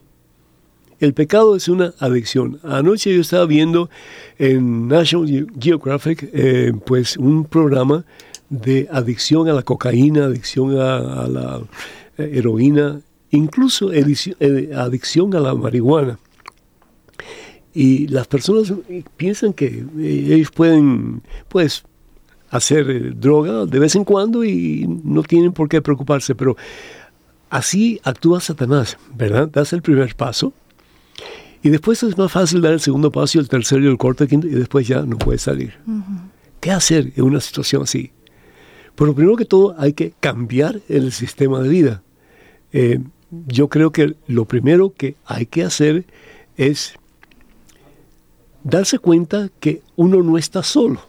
El 1.02 1.13
pecado 1.13 1.58
es 1.58 1.68
una 1.68 1.94
adicción. 2.00 2.62
Anoche 2.63 3.13
yo 3.13 3.20
estaba 3.20 3.46
viendo 3.46 3.89
en 4.38 4.88
National 4.88 5.48
Geographic 5.60 6.30
eh, 6.32 6.72
pues 6.86 7.18
un 7.18 7.44
programa 7.44 8.06
de 8.50 8.88
adicción 8.89 9.50
a 9.50 9.54
la 9.54 9.63
cocaína, 9.63 10.26
adicción 10.26 10.80
a, 10.80 11.28
la 11.28 11.62
eh, 12.18 12.32
heroína, 12.36 13.02
incluso 13.32 13.91
eh, 13.91 14.72
adicción 14.74 15.36
a 15.36 15.41
la 15.41 15.54
marihuana. 15.54 16.18
Y 17.76 18.08
las 18.08 18.26
personas 18.26 18.74
piensan 19.18 19.54
que 19.54 19.86
eh, 20.00 20.34
ellos 20.34 20.50
pueden, 20.50 21.22
pues, 21.50 21.84
hacer 22.50 22.90
eh, 22.90 23.12
droga 23.14 23.66
de 23.66 23.80
vez 23.80 23.96
en 23.96 24.06
cuando 24.06 24.44
y 24.44 24.88
no 25.04 25.22
tienen 25.24 25.52
por 25.52 25.68
qué 25.68 25.82
preocuparse, 25.82 26.34
pero 26.36 26.56
así 27.50 28.00
actúa 28.04 28.40
Satanás, 28.40 28.98
¿verdad? 29.14 29.50
Das 29.50 29.74
el 29.74 29.82
primer 29.82 30.16
paso 30.16 30.54
y 31.64 31.70
después 31.70 32.02
es 32.04 32.18
más 32.18 32.32
fácil 32.32 32.62
dar 32.62 32.74
el 32.74 32.80
segundo 32.80 33.12
paso 33.12 33.38
y 33.38 33.42
el 33.42 33.50
tercero 33.50 33.84
y 33.84 33.88
el 33.88 33.98
cuarto 33.98 34.24
y 34.24 34.28
quinto 34.28 34.48
y 34.48 34.52
después 34.52 34.88
ya 34.88 35.02
no 35.02 35.18
puedes 35.18 35.42
salir. 35.42 35.74
¿Qué 36.60 36.72
hacer 36.72 37.12
en 37.16 37.24
una 37.24 37.42
situación 37.42 37.84
así? 37.84 38.12
Lo 38.98 39.14
primero 39.14 39.36
que 39.36 39.46
todo 39.46 39.76
hay 39.78 39.94
que 39.94 40.14
cambiar 40.20 40.80
el 40.88 41.12
sistema 41.12 41.60
de 41.62 41.70
vida. 41.70 42.04
Eh, 42.72 43.00
yo 43.48 43.68
creo 43.68 43.92
que 43.92 44.16
lo 44.28 44.46
primero 44.46 44.94
que 44.94 45.16
hay 45.26 45.48
que 45.48 45.64
hacer 45.64 46.06
es 46.56 46.96
darse 48.65 48.99
cuenta 48.99 49.49
que 49.60 49.82
uno 49.95 50.21
no 50.23 50.38
está 50.38 50.63
solo. 50.63 50.99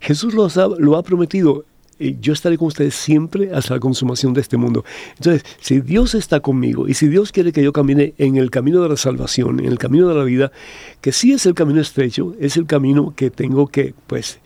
Jesús 0.00 0.34
lo 0.34 0.44
ha, 0.44 0.68
lo 0.78 0.96
ha 0.96 1.02
prometido. 1.02 1.64
eh, 1.98 2.16
yo 2.20 2.34
estaré 2.34 2.58
con 2.58 2.68
ustedes 2.68 2.94
siempre 2.94 3.50
hasta 3.54 3.74
la 3.74 3.80
consumación 3.80 4.34
de 4.34 4.42
este 4.42 4.58
mundo. 4.58 4.84
Entonces, 5.16 5.42
si 5.60 5.80
Dios 5.80 6.14
está 6.14 6.40
conmigo 6.40 6.86
y 6.86 6.94
si 6.94 7.08
Dios 7.08 7.32
quiere 7.32 7.52
que 7.52 7.62
yo 7.62 7.72
camine 7.72 8.12
en 8.18 8.36
el 8.36 8.50
camino 8.50 8.82
de 8.82 8.90
la 8.90 8.96
salvación, 8.98 9.60
en 9.60 9.66
el 9.66 9.78
camino 9.78 10.06
de 10.08 10.14
la 10.14 10.24
vida, 10.24 10.52
que 11.00 11.12
sí 11.12 11.32
es 11.32 11.46
el 11.46 11.54
camino 11.54 11.80
estrecho, 11.80 12.34
es 12.38 12.58
el 12.58 12.66
camino 12.66 13.14
que 13.16 13.30
tengo 13.30 13.68
que, 13.68 13.94
pues, 14.06 14.40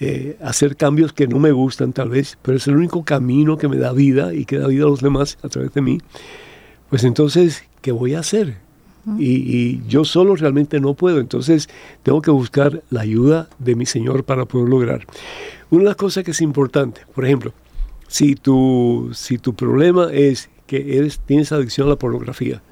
eh, 0.00 0.38
hacer 0.42 0.76
cambios 0.76 1.12
que 1.12 1.28
no 1.28 1.38
me 1.38 1.52
gustan 1.52 1.92
tal 1.92 2.08
vez, 2.08 2.38
pero 2.40 2.56
es 2.56 2.66
el 2.66 2.76
único 2.76 3.04
camino 3.04 3.58
que 3.58 3.68
me 3.68 3.76
da 3.76 3.92
vida 3.92 4.32
y 4.34 4.46
que 4.46 4.58
da 4.58 4.66
vida 4.66 4.84
a 4.84 4.88
los 4.88 5.02
demás 5.02 5.38
a 5.42 5.48
través 5.50 5.72
de 5.74 5.82
mí, 5.82 5.98
pues 6.88 7.04
entonces, 7.04 7.64
¿qué 7.82 7.92
voy 7.92 8.14
a 8.14 8.20
hacer? 8.20 8.63
Y, 9.18 9.82
yo 9.86 10.04
solo 10.04 10.34
realmente 10.36 10.80
no 10.80 10.94
puedo, 10.94 11.20
entonces 11.20 11.68
tengo 12.02 12.22
que 12.22 12.30
buscar 12.30 12.82
la 12.90 13.02
ayuda 13.02 13.48
de 13.58 13.74
mi 13.74 13.86
Señor 13.86 14.24
para 14.24 14.44
poder 14.44 14.68
lograr. 14.68 15.06
Una 15.70 15.82
de 15.82 15.88
las 15.90 15.96
cosas 15.96 16.24
que 16.24 16.30
es 16.30 16.40
importante, 16.40 17.02
por 17.14 17.24
ejemplo, 17.24 17.52
si 18.08 18.34
tu, 18.34 19.10
si 19.12 19.38
tu 19.38 19.54
problema 19.54 20.08
es 20.12 20.48
que 20.66 20.98
eres, 20.98 21.18
tienes 21.20 21.52
adicción 21.52 21.86
a 21.86 21.90
la 21.90 21.96
pornografía, 21.96 22.62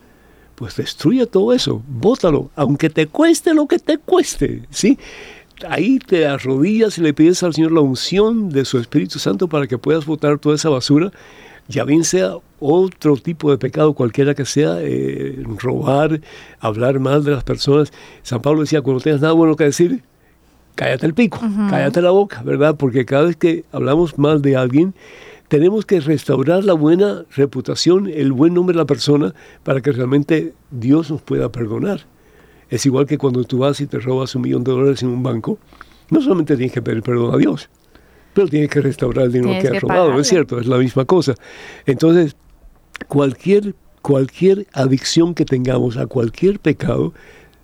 pues 0.54 0.76
destruye 0.76 1.26
todo 1.26 1.52
eso, 1.52 1.82
bótalo, 1.88 2.50
aunque 2.54 2.90
te 2.90 3.06
cueste 3.06 3.54
lo 3.54 3.66
que 3.66 3.78
te 3.78 3.98
cueste, 3.98 4.62
¿sí? 4.70 4.98
Ahí 5.68 5.98
te 5.98 6.26
arrodillas 6.26 6.98
y 6.98 7.02
le 7.02 7.14
pides 7.14 7.42
al 7.42 7.54
Señor 7.54 7.72
la 7.72 7.80
unción 7.80 8.48
de 8.50 8.64
su 8.64 8.78
Espíritu 8.78 9.18
Santo 9.18 9.48
para 9.48 9.66
que 9.66 9.78
puedas 9.78 10.06
botar 10.06 10.38
toda 10.38 10.56
esa 10.56 10.70
basura 10.70 11.12
ya 11.72 11.84
bien 11.84 12.04
sea 12.04 12.36
otro 12.60 13.16
tipo 13.16 13.50
de 13.50 13.58
pecado, 13.58 13.94
cualquiera 13.94 14.34
que 14.34 14.44
sea, 14.44 14.76
eh, 14.80 15.42
robar, 15.58 16.20
hablar 16.60 17.00
mal 17.00 17.24
de 17.24 17.32
las 17.32 17.42
personas. 17.42 17.92
San 18.22 18.40
Pablo 18.42 18.60
decía, 18.60 18.82
cuando 18.82 19.02
tengas 19.02 19.22
nada 19.22 19.32
bueno 19.32 19.56
que 19.56 19.64
decir, 19.64 20.02
cállate 20.74 21.06
el 21.06 21.14
pico, 21.14 21.40
cállate 21.70 22.02
la 22.02 22.10
boca, 22.10 22.42
¿verdad? 22.42 22.76
Porque 22.76 23.04
cada 23.04 23.24
vez 23.24 23.36
que 23.36 23.64
hablamos 23.72 24.18
mal 24.18 24.42
de 24.42 24.56
alguien, 24.56 24.94
tenemos 25.48 25.84
que 25.86 26.00
restaurar 26.00 26.64
la 26.64 26.74
buena 26.74 27.24
reputación, 27.34 28.06
el 28.08 28.32
buen 28.32 28.54
nombre 28.54 28.74
de 28.74 28.78
la 28.78 28.86
persona, 28.86 29.34
para 29.64 29.80
que 29.80 29.92
realmente 29.92 30.54
Dios 30.70 31.10
nos 31.10 31.22
pueda 31.22 31.50
perdonar. 31.50 32.02
Es 32.68 32.86
igual 32.86 33.06
que 33.06 33.18
cuando 33.18 33.44
tú 33.44 33.58
vas 33.58 33.80
y 33.80 33.86
te 33.86 33.98
robas 33.98 34.34
un 34.34 34.42
millón 34.42 34.62
de 34.64 34.72
dólares 34.72 35.02
en 35.02 35.08
un 35.08 35.22
banco, 35.22 35.58
no 36.10 36.20
solamente 36.20 36.56
tienes 36.56 36.72
que 36.72 36.82
pedir 36.82 37.02
perdón 37.02 37.34
a 37.34 37.38
Dios, 37.38 37.68
pero 38.34 38.48
tienes 38.48 38.70
que 38.70 38.80
restaurar 38.80 39.26
el 39.26 39.32
dinero 39.32 39.60
que, 39.60 39.68
has 39.68 39.82
robado, 39.82 40.18
es 40.18 40.28
cierto, 40.28 40.58
es 40.58 40.66
la 40.66 40.78
misma 40.78 41.04
cosa. 41.04 41.34
Entonces, 41.86 42.36
cualquier, 43.08 43.74
cualquier 44.00 44.66
adicción 44.72 45.34
que 45.34 45.44
tengamos 45.44 45.96
a 45.96 46.06
cualquier 46.06 46.58
pecado 46.58 47.12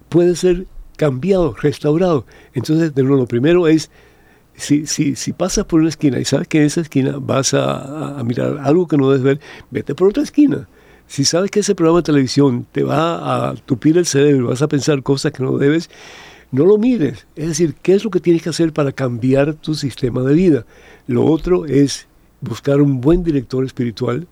puede 0.08 0.36
ser 0.36 0.66
cambiado, 0.96 1.54
restaurado. 1.54 2.26
Entonces, 2.54 2.94
de 2.94 3.02
nuevo, 3.02 3.22
lo 3.22 3.26
primero 3.26 3.68
es, 3.68 3.90
si, 4.54 4.86
si, 4.86 5.14
si 5.14 5.32
pasas 5.32 5.64
por 5.64 5.80
una 5.80 5.88
esquina 5.88 6.18
y 6.18 6.24
sabes 6.24 6.48
que 6.48 6.58
en 6.58 6.64
esa 6.64 6.80
esquina 6.80 7.16
vas 7.20 7.54
a, 7.54 8.18
a 8.18 8.24
mirar 8.24 8.58
algo 8.62 8.88
que 8.88 8.96
no 8.96 9.08
debes 9.10 9.22
ver, 9.22 9.40
vete 9.70 9.94
por 9.94 10.08
otra 10.08 10.22
esquina. 10.22 10.68
Si 11.06 11.24
sabes 11.24 11.50
que 11.50 11.60
ese 11.60 11.74
programa 11.74 12.00
de 12.00 12.02
televisión 12.02 12.66
te 12.70 12.82
va 12.82 13.48
a 13.48 13.54
tupir 13.54 13.96
el 13.96 14.04
cerebro, 14.04 14.48
vas 14.48 14.60
a 14.60 14.68
pensar 14.68 15.02
cosas 15.02 15.32
que 15.32 15.42
no 15.42 15.56
debes, 15.56 15.88
no 16.50 16.64
lo 16.64 16.78
mires. 16.78 17.26
Es 17.36 17.48
decir, 17.48 17.74
¿qué 17.82 17.94
es 17.94 18.04
lo 18.04 18.10
que 18.10 18.20
tienes 18.20 18.42
que 18.42 18.50
hacer 18.50 18.72
para 18.72 18.92
cambiar 18.92 19.54
tu 19.54 19.74
sistema 19.74 20.22
de 20.22 20.34
vida? 20.34 20.66
Lo 21.06 21.24
otro 21.26 21.66
es 21.66 22.06
buscar 22.40 22.80
un 22.80 23.00
buen 23.00 23.22
director 23.22 23.64
espiritual, 23.64 24.26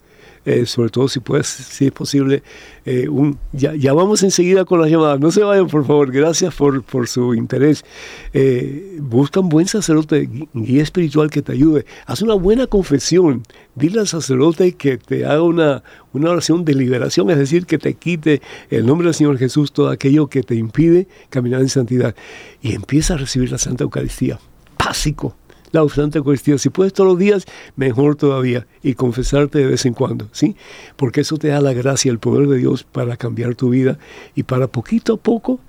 eh, 0.47 0.65
sobre 0.65 0.91
todo 0.91 1.09
si 1.09 1.19
puedes, 1.19 1.49
si 1.49 1.87
es 1.87 1.93
posible, 1.93 2.45
eh, 2.85 3.09
un, 3.09 3.37
ya, 3.53 3.93
vamos 3.93 4.23
enseguida 4.23 4.65
con 4.65 4.81
las 4.81 4.89
llamadas, 4.89 5.19
no 5.19 5.33
se 5.33 5.43
vayan 5.43 5.67
por 5.67 5.85
favor, 5.85 6.13
gracias 6.13 6.55
por, 6.55 6.85
por 6.85 7.09
su 7.09 7.35
interés. 7.35 7.85
Eh, 8.33 8.97
busca 9.01 9.41
un 9.41 9.49
buen 9.49 9.67
sacerdote, 9.67 10.31
guía 10.55 10.85
espiritual 10.85 11.31
que 11.31 11.43
te 11.43 11.51
ayude, 11.51 11.85
haz 12.07 12.23
una 12.23 12.35
buena 12.35 12.69
confesión, 12.69 13.43
dile 13.75 13.99
al 13.99 14.07
sacerdote 14.07 14.77
que 14.77 14.99
te 14.99 15.27
haga 15.27 15.43
una, 15.43 15.83
una 16.13 16.31
oración 16.31 16.65
de 16.65 16.75
liberación, 16.75 17.29
es 17.31 17.39
decir, 17.39 17.67
que 17.67 17.79
te 17.79 17.95
quite 17.95 18.41
el 18.71 18.87
nombre 18.87 19.07
del 19.07 19.15
Señor 19.15 19.39
Jesús 19.39 19.73
todo 19.73 19.89
aquello 19.89 20.29
que 20.29 20.45
te 20.45 20.55
impide 20.55 21.09
caminar 21.29 21.61
en 21.61 21.69
santidad. 21.69 22.15
Y 22.63 22.75
empieza 22.77 23.15
a 23.15 23.17
recibir 23.17 23.51
la 23.51 23.59
Santa 23.59 23.83
Eucaristía, 23.83 24.39
básico 24.79 25.35
la 25.73 25.87
Santa 25.89 26.19
Eucaristía. 26.19 26.59
Si 26.59 26.71
puedes 26.71 26.93
todos 26.93 27.11
los 27.11 27.19
días, 27.19 27.45
mejor 27.77 28.17
todavía. 28.17 28.67
Y 28.83 28.95
confesarte 28.95 29.59
de 29.59 29.67
vez 29.67 29.87
en 29.87 29.95
cuando, 29.95 30.29
¿sí? 30.33 30.57
Porque 30.97 31.23
eso 31.23 31.37
te 31.37 31.49
da 31.49 31.61
la 31.61 31.73
gracia, 31.73 32.11
el 32.11 32.19
poder 32.19 32.49
de 32.49 32.59
Dios 32.59 32.85
para 32.85 33.17
cambiar 33.17 33.55
tu 33.55 33.71
vida 33.71 33.99
y 34.35 34.43
para 34.43 34.67
poquito 34.69 35.15
a 35.15 35.17
poco 35.17 35.61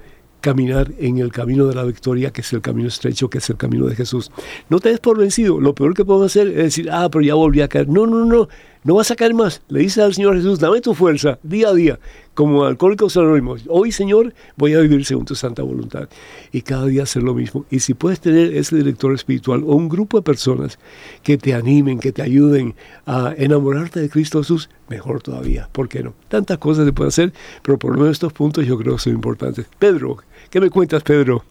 caminar 0.41 0.91
en 0.99 1.17
el 1.17 1.31
camino 1.31 1.65
de 1.65 1.75
la 1.75 1.83
victoria, 1.83 2.31
que 2.31 2.41
es 2.41 2.53
el 2.53 2.61
camino 2.61 2.87
estrecho, 2.87 3.29
que 3.29 3.39
es 3.39 3.49
el 3.49 3.57
camino 3.57 3.87
de 3.87 3.95
Jesús. 3.95 4.31
No 4.69 4.79
te 4.79 4.89
des 4.89 4.99
por 4.99 5.17
vencido. 5.17 5.59
Lo 5.59 5.73
peor 5.73 5.93
que 5.93 6.05
podemos 6.05 6.31
hacer 6.31 6.47
es 6.47 6.55
decir, 6.55 6.89
ah, 6.91 7.09
pero 7.11 7.23
ya 7.23 7.33
volví 7.33 7.61
a 7.61 7.67
caer. 7.67 7.89
No, 7.89 8.05
no, 8.05 8.25
no. 8.25 8.47
No 8.87 8.95
vas 8.95 9.11
a 9.11 9.17
caer 9.17 9.33
más. 9.33 9.61
Le 9.67 9.81
dices 9.81 10.01
al 10.01 10.13
Señor 10.13 10.37
Jesús, 10.37 10.59
dame 10.59 10.79
tu 10.79 10.93
fuerza 10.93 11.39
día 11.43 11.67
a 11.67 11.73
día, 11.73 11.99
como 12.33 12.63
alcohólicos 12.63 13.17
anónimos. 13.17 13.63
Hoy, 13.67 13.91
Señor, 13.91 14.33
voy 14.55 14.75
a 14.75 14.79
vivir 14.79 15.03
según 15.03 15.25
tu 15.25 15.35
santa 15.35 15.61
voluntad. 15.61 16.07
Y 16.53 16.61
cada 16.61 16.85
día 16.85 17.03
hacer 17.03 17.21
lo 17.21 17.33
mismo. 17.33 17.65
Y 17.69 17.81
si 17.81 17.93
puedes 17.95 18.21
tener 18.21 18.55
ese 18.55 18.77
director 18.77 19.13
espiritual 19.13 19.63
o 19.65 19.75
un 19.75 19.89
grupo 19.89 20.15
de 20.15 20.23
personas 20.23 20.79
que 21.21 21.37
te 21.37 21.53
animen, 21.53 21.99
que 21.99 22.13
te 22.13 22.21
ayuden 22.21 22.75
a 23.05 23.33
enamorarte 23.37 23.99
de 23.99 24.09
Cristo 24.09 24.39
Jesús, 24.39 24.69
mejor 24.87 25.21
todavía. 25.21 25.67
¿Por 25.69 25.89
qué 25.89 26.01
no? 26.01 26.13
Tantas 26.29 26.57
cosas 26.57 26.85
se 26.85 26.93
pueden 26.93 27.09
hacer, 27.09 27.33
pero 27.63 27.77
por 27.77 27.91
lo 27.91 27.97
menos 27.97 28.13
estos 28.13 28.31
puntos 28.31 28.65
yo 28.65 28.77
creo 28.77 28.95
que 28.95 29.01
son 29.01 29.15
importantes. 29.15 29.65
Pedro, 29.77 30.19
¿qué 30.49 30.61
me 30.61 30.69
cuentas, 30.69 31.03
Pedro? 31.03 31.43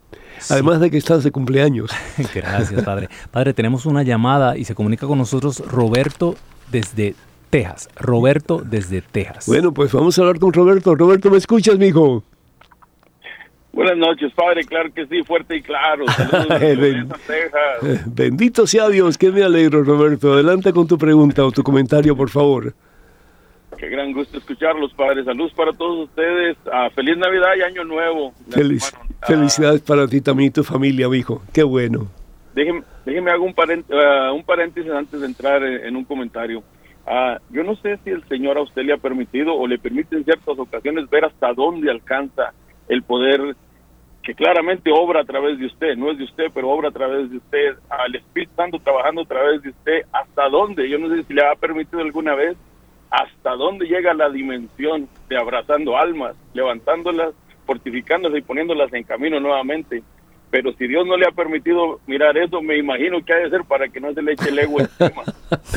Además 0.48 0.80
de 0.80 0.90
que 0.90 0.96
estás 0.96 1.22
de 1.22 1.30
cumpleaños. 1.30 1.90
Gracias, 2.34 2.82
padre. 2.82 3.10
Padre, 3.30 3.52
tenemos 3.52 3.84
una 3.84 4.02
llamada 4.02 4.56
y 4.56 4.64
se 4.64 4.74
comunica 4.74 5.06
con 5.06 5.18
nosotros 5.18 5.58
Roberto 5.58 6.34
desde 6.70 7.14
Texas. 7.50 7.88
Roberto 7.96 8.62
desde 8.64 9.02
Texas. 9.02 9.46
Bueno, 9.46 9.72
pues 9.72 9.92
vamos 9.92 10.18
a 10.18 10.22
hablar 10.22 10.38
con 10.38 10.52
Roberto. 10.52 10.94
Roberto, 10.94 11.30
¿me 11.30 11.38
escuchas, 11.38 11.78
mijo? 11.78 12.22
Buenas 13.76 13.98
noches, 13.98 14.32
padre. 14.32 14.64
Claro 14.64 14.92
que 14.92 15.06
sí, 15.06 15.22
fuerte 15.22 15.56
y 15.56 15.62
claro. 15.62 16.06
Saludos 16.16 17.20
Texas. 17.26 18.06
Bendito 18.06 18.66
sea 18.66 18.88
Dios, 18.88 19.18
que 19.18 19.30
me 19.30 19.42
alegro, 19.42 19.84
Roberto. 19.84 20.32
Adelante 20.32 20.72
con 20.72 20.86
tu 20.86 20.96
pregunta 20.96 21.44
o 21.44 21.52
tu 21.52 21.62
comentario, 21.62 22.16
por 22.16 22.30
favor. 22.30 22.72
Qué 23.76 23.90
gran 23.90 24.14
gusto 24.14 24.38
escucharlos, 24.38 24.94
padre. 24.94 25.24
Saludos 25.24 25.52
para 25.52 25.72
todos 25.74 26.08
ustedes. 26.08 26.56
Ah, 26.72 26.88
feliz 26.94 27.18
Navidad 27.18 27.50
y 27.58 27.62
Año 27.62 27.84
Nuevo. 27.84 28.32
Ah, 28.50 29.26
felicidades 29.26 29.82
para 29.82 30.08
ti 30.08 30.22
también 30.22 30.48
y 30.48 30.50
tu 30.52 30.64
familia, 30.64 31.06
hijo. 31.14 31.42
Qué 31.52 31.62
bueno. 31.62 32.08
Déjeme, 32.54 32.82
déjeme 33.04 33.30
hago 33.30 33.44
un, 33.44 33.54
ah, 33.92 34.32
un 34.32 34.42
paréntesis 34.42 34.90
antes 34.90 35.20
de 35.20 35.26
entrar 35.26 35.62
en 35.62 35.94
un 35.94 36.04
comentario. 36.04 36.62
Ah, 37.06 37.38
yo 37.50 37.62
no 37.62 37.76
sé 37.76 37.98
si 38.02 38.10
el 38.10 38.26
Señor 38.28 38.58
a 38.58 38.62
usted 38.62 38.82
le 38.82 38.92
ha 38.92 38.98
permitido 38.98 39.54
o 39.54 39.66
le 39.68 39.78
permite 39.78 40.16
en 40.16 40.24
ciertas 40.24 40.58
ocasiones 40.58 41.08
ver 41.08 41.24
hasta 41.24 41.52
dónde 41.52 41.88
alcanza 41.88 42.52
el 42.88 43.02
poder 43.04 43.54
que 44.24 44.34
claramente 44.34 44.90
obra 44.92 45.20
a 45.20 45.24
través 45.24 45.56
de 45.56 45.66
usted, 45.66 45.96
no 45.96 46.10
es 46.10 46.18
de 46.18 46.24
usted, 46.24 46.46
pero 46.52 46.68
obra 46.68 46.88
a 46.88 46.92
través 46.92 47.30
de 47.30 47.36
usted, 47.36 47.76
al 47.88 48.16
Espíritu 48.16 48.52
Santo 48.56 48.80
trabajando 48.80 49.22
a 49.22 49.24
través 49.24 49.62
de 49.62 49.68
usted, 49.68 50.02
hasta 50.10 50.48
dónde, 50.48 50.88
yo 50.88 50.98
no 50.98 51.08
sé 51.14 51.22
si 51.22 51.32
le 51.32 51.46
ha 51.46 51.54
permitido 51.54 52.00
alguna 52.02 52.34
vez, 52.34 52.56
hasta 53.08 53.50
dónde 53.52 53.86
llega 53.86 54.12
la 54.12 54.28
dimensión 54.28 55.08
de 55.28 55.38
abrazando 55.38 55.96
almas, 55.96 56.34
levantándolas, 56.54 57.34
fortificándolas 57.66 58.38
y 58.38 58.42
poniéndolas 58.42 58.92
en 58.94 59.04
camino 59.04 59.38
nuevamente 59.38 60.02
pero 60.56 60.72
si 60.72 60.86
Dios 60.86 61.06
no 61.06 61.18
le 61.18 61.26
ha 61.26 61.32
permitido 61.32 62.00
mirar 62.06 62.34
eso, 62.38 62.62
me 62.62 62.78
imagino 62.78 63.22
que 63.22 63.30
ha 63.30 63.36
de 63.36 63.50
ser 63.50 63.64
para 63.64 63.88
que 63.88 64.00
no 64.00 64.14
se 64.14 64.22
le 64.22 64.32
eche 64.32 64.48
el 64.48 64.58
ego 64.58 64.80
encima. 64.80 65.22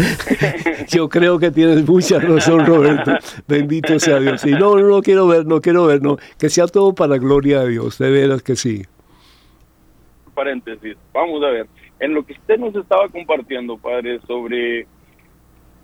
Yo 0.88 1.10
creo 1.10 1.38
que 1.38 1.52
tienes 1.52 1.86
mucha 1.86 2.18
razón, 2.18 2.66
Roberto. 2.66 3.12
Bendito 3.46 4.00
sea 4.00 4.22
Dios. 4.22 4.46
Y 4.46 4.52
no, 4.52 4.78
no, 4.78 5.02
quiero 5.02 5.28
ver, 5.28 5.46
no 5.46 5.60
quiero 5.60 5.86
ver, 5.86 6.02
no. 6.02 6.16
Que 6.40 6.48
sea 6.48 6.68
todo 6.68 6.96
para 6.96 7.10
la 7.10 7.18
gloria 7.18 7.60
de 7.60 7.72
Dios, 7.72 7.98
de 7.98 8.10
veras 8.10 8.42
que 8.42 8.56
sí. 8.56 8.84
Paréntesis, 10.34 10.96
vamos 11.12 11.44
a 11.44 11.50
ver. 11.50 11.68
En 12.00 12.14
lo 12.14 12.26
que 12.26 12.32
usted 12.32 12.58
nos 12.58 12.74
estaba 12.74 13.10
compartiendo, 13.10 13.78
padre, 13.78 14.22
sobre 14.26 14.88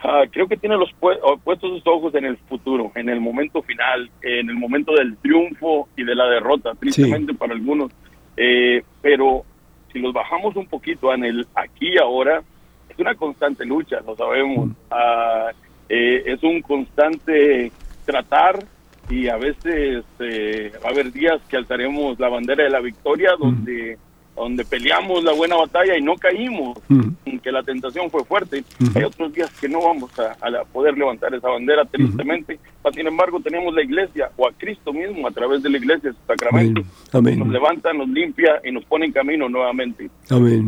ah, 0.03 0.23
creo 0.31 0.47
que 0.47 0.55
tiene 0.55 0.77
los 0.77 0.89
puestos 0.93 1.69
sus 1.69 1.85
ojos 1.85 2.15
en 2.15 2.23
el 2.23 2.37
futuro, 2.37 2.93
en 2.95 3.09
el 3.09 3.19
momento 3.19 3.61
final, 3.61 4.09
en 4.21 4.49
el 4.49 4.55
momento 4.55 4.93
del 4.93 5.17
triunfo 5.17 5.89
y 5.97 6.05
de 6.05 6.15
la 6.15 6.29
derrota, 6.29 6.71
tristemente 6.79 7.33
para 7.33 7.51
algunos. 7.51 7.91
Eh, 8.37 8.83
pero 9.01 9.43
si 9.91 9.99
los 9.99 10.13
bajamos 10.13 10.55
un 10.55 10.67
poquito 10.67 11.13
en 11.13 11.23
el 11.23 11.47
aquí 11.55 11.93
y 11.93 11.97
ahora, 11.97 12.43
es 12.89 12.99
una 12.99 13.15
constante 13.15 13.65
lucha, 13.65 14.01
lo 14.05 14.15
sabemos. 14.15 14.67
Mm. 14.67 14.75
Ah, 14.91 15.51
eh, 15.89 16.23
es 16.25 16.43
un 16.43 16.61
constante 16.61 17.71
tratar 18.05 18.63
y 19.09 19.27
a 19.27 19.37
veces 19.37 20.03
eh, 20.19 20.71
va 20.83 20.89
a 20.89 20.91
haber 20.91 21.11
días 21.11 21.39
que 21.47 21.57
alzaremos 21.57 22.19
la 22.19 22.29
bandera 22.29 22.63
de 22.63 22.69
la 22.69 22.79
victoria 22.79 23.35
mm. 23.35 23.41
donde 23.41 23.97
donde 24.35 24.65
peleamos 24.65 25.23
la 25.23 25.31
buena 25.31 25.55
batalla 25.55 25.97
y 25.97 26.01
no 26.01 26.15
caímos, 26.15 26.77
mm. 26.89 27.37
que 27.41 27.51
la 27.51 27.63
tentación 27.63 28.09
fue 28.09 28.23
fuerte. 28.25 28.63
Hay 28.93 29.03
otros 29.03 29.31
días 29.33 29.49
que 29.59 29.69
no 29.69 29.81
vamos 29.81 30.11
a, 30.19 30.35
poder 30.73 30.97
levantar 30.97 31.33
esa 31.33 31.47
bandera, 31.47 31.85
tristemente. 31.85 32.59
Sin 32.93 33.07
embargo, 33.07 33.39
tenemos 33.39 33.73
la 33.73 33.81
iglesia 33.81 34.29
o 34.37 34.47
a 34.47 34.53
Cristo 34.53 34.93
mismo 34.93 35.27
a 35.27 35.31
través 35.31 35.63
de 35.63 35.69
la 35.69 35.77
iglesia, 35.77 36.11
su 36.11 36.27
sacramento. 36.27 36.81
Nos 37.13 37.47
levanta, 37.47 37.93
nos 37.93 38.09
limpia 38.09 38.61
y 38.63 38.71
nos 38.71 38.85
pone 38.85 39.05
en 39.05 39.11
camino 39.11 39.49
nuevamente. 39.49 40.09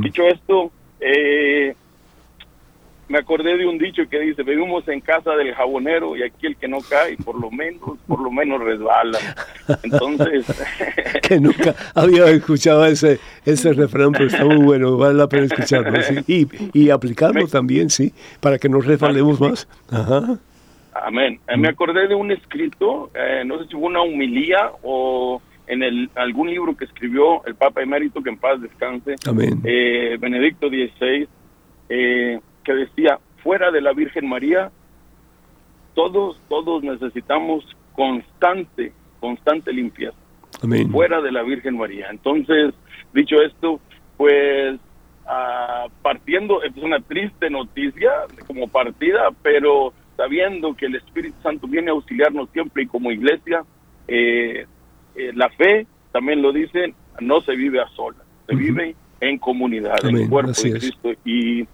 Dicho 0.01 0.23
esto, 0.27 0.71
eh, 0.99 1.75
me 3.09 3.19
acordé 3.19 3.57
de 3.57 3.65
un 3.65 3.77
dicho 3.77 4.03
que 4.09 4.19
dice, 4.19 4.43
vivimos 4.43 4.85
en 4.87 4.99
casa 4.99 5.31
del 5.35 5.53
jabonero 5.53 6.17
y 6.17 6.23
aquí 6.23 6.47
el 6.47 6.57
que 6.57 6.67
no 6.67 6.79
cae, 6.81 7.15
por 7.17 7.39
lo 7.39 7.49
menos, 7.49 7.97
por 8.05 8.19
lo 8.21 8.29
menos 8.31 8.61
resbala. 8.61 9.19
Entonces... 9.83 10.45
que 11.21 11.39
nunca 11.39 11.75
había 11.95 12.25
escuchado 12.29 12.85
ese, 12.85 13.19
ese 13.45 13.73
refrán, 13.73 14.11
pero 14.11 14.25
está 14.25 14.43
muy 14.43 14.57
bueno, 14.57 14.97
vale 14.97 15.13
la 15.13 15.29
pena 15.29 15.45
escucharlo, 15.45 15.99
y, 16.27 16.47
y 16.73 16.89
aplicarlo 16.89 17.47
también, 17.47 17.89
sí, 17.89 18.13
para 18.41 18.57
que 18.57 18.67
nos 18.67 18.85
resbalemos 18.85 19.39
más. 19.39 19.67
Ajá. 19.89 20.39
Amén. 21.03 21.39
Eh, 21.47 21.57
me 21.57 21.69
acordé 21.69 22.07
de 22.07 22.15
un 22.15 22.31
escrito, 22.31 23.11
eh, 23.13 23.43
no 23.45 23.57
sé 23.59 23.65
si 23.65 23.71
fue 23.71 23.83
una 23.83 24.01
humilía 24.01 24.71
o 24.83 25.41
en 25.67 25.83
el, 25.83 26.09
algún 26.15 26.49
libro 26.49 26.75
que 26.75 26.85
escribió 26.85 27.45
el 27.45 27.55
Papa 27.55 27.81
Emérito, 27.81 28.23
que 28.23 28.29
en 28.29 28.37
paz 28.37 28.61
descanse, 28.61 29.15
Amén. 29.27 29.61
Eh, 29.63 30.17
Benedicto 30.19 30.69
XVI, 30.69 31.27
que 31.87 32.73
decía, 32.73 33.19
fuera 33.43 33.71
de 33.71 33.81
la 33.81 33.93
Virgen 33.93 34.27
María, 34.27 34.71
todos, 35.93 36.39
todos 36.47 36.83
necesitamos 36.83 37.65
constante, 37.93 38.93
constante 39.19 39.73
limpieza. 39.73 40.17
Amén. 40.61 40.91
Fuera 40.91 41.21
de 41.21 41.31
la 41.31 41.43
Virgen 41.43 41.77
María. 41.77 42.07
Entonces, 42.09 42.73
dicho 43.13 43.41
esto, 43.41 43.79
pues 44.15 44.79
ah, 45.25 45.87
partiendo, 46.01 46.61
es 46.63 46.75
una 46.77 46.99
triste 46.99 47.49
noticia 47.49 48.11
como 48.45 48.67
partida, 48.67 49.29
pero 49.41 49.93
sabiendo 50.17 50.75
que 50.75 50.87
el 50.87 50.95
Espíritu 50.95 51.35
Santo 51.41 51.67
viene 51.67 51.91
a 51.91 51.93
auxiliarnos 51.93 52.49
siempre 52.49 52.83
y 52.83 52.87
como 52.87 53.11
iglesia, 53.11 53.63
eh, 54.07 54.65
eh, 55.15 55.31
la 55.35 55.49
fe, 55.49 55.85
también 56.11 56.41
lo 56.41 56.51
dicen, 56.51 56.95
no 57.21 57.41
se 57.41 57.55
vive 57.55 57.79
a 57.79 57.87
solas, 57.89 58.21
se 58.47 58.55
vive 58.55 58.95
en 59.21 59.37
comunidad, 59.37 60.03
en 60.03 60.17
el 60.17 60.29
cuerpo 60.29 60.51
de 60.51 60.73
Cristo. 60.73 61.11
Y 61.23 61.67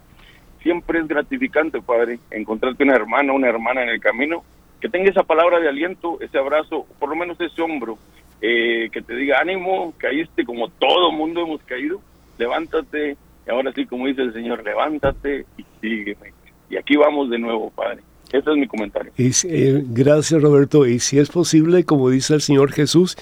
siempre 0.62 1.00
es 1.00 1.08
gratificante, 1.08 1.80
Padre, 1.80 2.18
encontrarte 2.30 2.84
una 2.84 2.94
hermana, 2.94 3.32
una 3.32 3.48
hermana 3.48 3.82
en 3.82 3.88
el 3.88 4.00
camino, 4.00 4.44
que 4.80 4.90
tenga 4.90 5.10
esa 5.10 5.22
palabra 5.22 5.58
de 5.58 5.68
aliento, 5.68 6.18
ese 6.20 6.38
abrazo, 6.38 6.86
por 6.98 7.08
lo 7.08 7.16
menos 7.16 7.40
ese 7.40 7.62
hombro, 7.62 7.98
eh, 8.42 8.90
que 8.92 9.00
te 9.00 9.16
diga, 9.16 9.38
ánimo, 9.40 9.94
caíste 9.96 10.44
como 10.44 10.68
todo 10.68 11.10
mundo 11.12 11.42
hemos 11.42 11.62
caído, 11.62 12.02
levántate, 12.36 13.16
y 13.46 13.50
ahora 13.50 13.72
sí, 13.72 13.86
como 13.86 14.06
dice 14.06 14.22
el 14.22 14.34
Señor, 14.34 14.62
levántate 14.62 15.46
y 15.56 15.64
sígueme. 15.80 16.34
Y 16.68 16.76
aquí 16.76 16.96
vamos 16.96 17.30
de 17.30 17.38
nuevo, 17.38 17.70
Padre. 17.70 18.02
Ese 18.34 18.50
es 18.50 18.56
mi 18.56 18.66
comentario. 18.66 19.12
Eh, 19.16 19.84
gracias, 19.90 20.42
Roberto. 20.42 20.86
Y 20.86 20.98
si 20.98 21.20
es 21.20 21.28
posible, 21.28 21.84
como 21.84 22.10
dice 22.10 22.34
el 22.34 22.40
Señor 22.40 22.72
Jesús, 22.72 23.16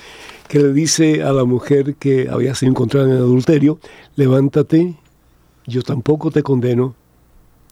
que 0.48 0.58
le 0.58 0.72
dice 0.72 1.22
a 1.22 1.32
la 1.32 1.44
mujer 1.44 1.96
que 1.96 2.30
había 2.30 2.54
sido 2.54 2.70
encontrada 2.70 3.08
en 3.08 3.16
adulterio, 3.16 3.78
levántate, 4.16 4.94
yo 5.66 5.82
tampoco 5.82 6.30
te 6.30 6.42
condeno, 6.42 6.94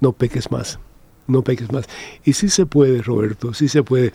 no 0.02 0.12
peques 0.12 0.50
más, 0.50 0.78
no 1.28 1.40
peques 1.40 1.72
más. 1.72 1.86
Y 2.26 2.34
sí 2.34 2.50
se 2.50 2.66
puede, 2.66 3.00
Roberto, 3.00 3.54
sí 3.54 3.68
se 3.68 3.82
puede. 3.82 4.12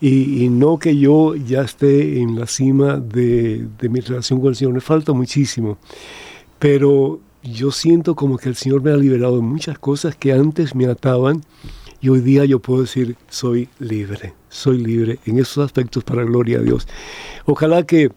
Y, 0.00 0.48
no 0.48 0.80
que 0.80 0.96
yo 0.96 1.36
ya 1.36 1.62
esté 1.62 2.18
en 2.20 2.36
la 2.36 2.48
cima 2.48 2.96
de, 2.96 3.68
de 3.78 3.88
mi 3.88 4.00
relación 4.00 4.40
con 4.40 4.48
el 4.48 4.56
Señor, 4.56 4.74
me 4.74 4.80
falta 4.80 5.12
muchísimo. 5.12 5.78
Pero 6.58 7.20
yo 7.44 7.70
siento 7.70 8.16
como 8.16 8.38
que 8.38 8.48
el 8.48 8.56
Señor 8.56 8.82
me 8.82 8.90
ha 8.90 8.96
liberado 8.96 9.36
de 9.36 9.42
muchas 9.42 9.78
cosas 9.78 10.16
que 10.16 10.32
antes 10.32 10.74
me 10.74 10.86
ataban 10.86 11.42
y 12.00 12.08
hoy 12.08 12.20
día 12.20 12.44
yo 12.44 12.58
puedo 12.58 12.82
decir, 12.82 13.16
soy 13.28 13.68
libre, 13.78 14.34
soy 14.48 14.78
libre 14.78 15.18
en 15.24 15.38
esos 15.38 15.64
aspectos 15.64 16.04
para 16.04 16.24
gloria 16.24 16.58
a 16.58 16.62
Dios. 16.62 16.86
Ojalá 17.44 17.84
que, 17.84 18.12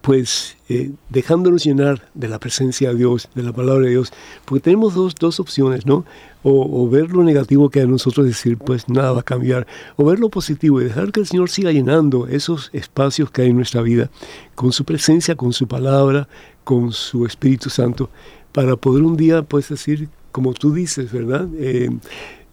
pues, 0.00 0.56
eh, 0.68 0.92
dejándonos 1.10 1.64
llenar 1.64 2.10
de 2.14 2.28
la 2.28 2.38
presencia 2.38 2.90
de 2.90 2.96
Dios, 2.96 3.28
de 3.34 3.42
la 3.42 3.52
palabra 3.52 3.84
de 3.84 3.90
Dios, 3.90 4.12
porque 4.44 4.62
tenemos 4.62 4.94
dos, 4.94 5.14
dos 5.14 5.40
opciones, 5.40 5.86
¿no? 5.86 6.04
O, 6.42 6.88
ver 6.90 7.10
lo 7.10 7.22
negativo 7.22 7.70
que 7.70 7.80
en 7.80 7.90
nosotros, 7.90 8.26
decir, 8.26 8.58
pues 8.58 8.88
nada 8.88 9.12
va 9.12 9.20
a 9.20 9.24
cambiar, 9.24 9.66
o 9.96 10.04
ver 10.04 10.18
lo 10.18 10.28
positivo 10.28 10.80
y 10.80 10.84
dejar 10.84 11.10
que 11.10 11.20
el 11.20 11.26
Señor 11.26 11.48
siga 11.48 11.72
llenando 11.72 12.26
esos 12.26 12.68
espacios 12.74 13.30
que 13.30 13.42
hay 13.42 13.48
en 13.48 13.56
nuestra 13.56 13.80
vida, 13.80 14.10
con 14.54 14.72
su 14.72 14.84
presencia, 14.84 15.36
con 15.36 15.54
su 15.54 15.66
palabra, 15.66 16.28
con 16.64 16.92
su 16.92 17.24
Espíritu 17.24 17.70
Santo, 17.70 18.10
para 18.52 18.76
poder 18.76 19.02
un 19.02 19.16
día, 19.16 19.42
pues, 19.42 19.70
decir, 19.70 20.08
como 20.32 20.52
tú 20.52 20.74
dices, 20.74 21.12
¿verdad? 21.12 21.48
Eh, 21.56 21.88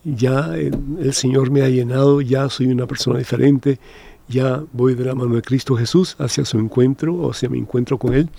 ya 0.03 0.55
el 0.55 1.13
Señor 1.13 1.51
me 1.51 1.61
ha 1.61 1.69
llenado, 1.69 2.21
ya 2.21 2.49
soy 2.49 2.67
una 2.67 2.87
persona 2.87 3.19
diferente, 3.19 3.79
ya 4.31 4.63
voy 4.71 4.95
de 4.95 5.05
la 5.05 5.13
mano 5.13 5.35
de 5.35 5.41
Cristo 5.41 5.75
Jesús 5.75 6.15
hacia 6.17 6.45
su 6.45 6.57
encuentro, 6.57 7.13
o 7.15 7.31
hacia 7.31 7.49
mi 7.49 7.59
encuentro 7.59 7.97
con 7.97 8.13
Él, 8.13 8.29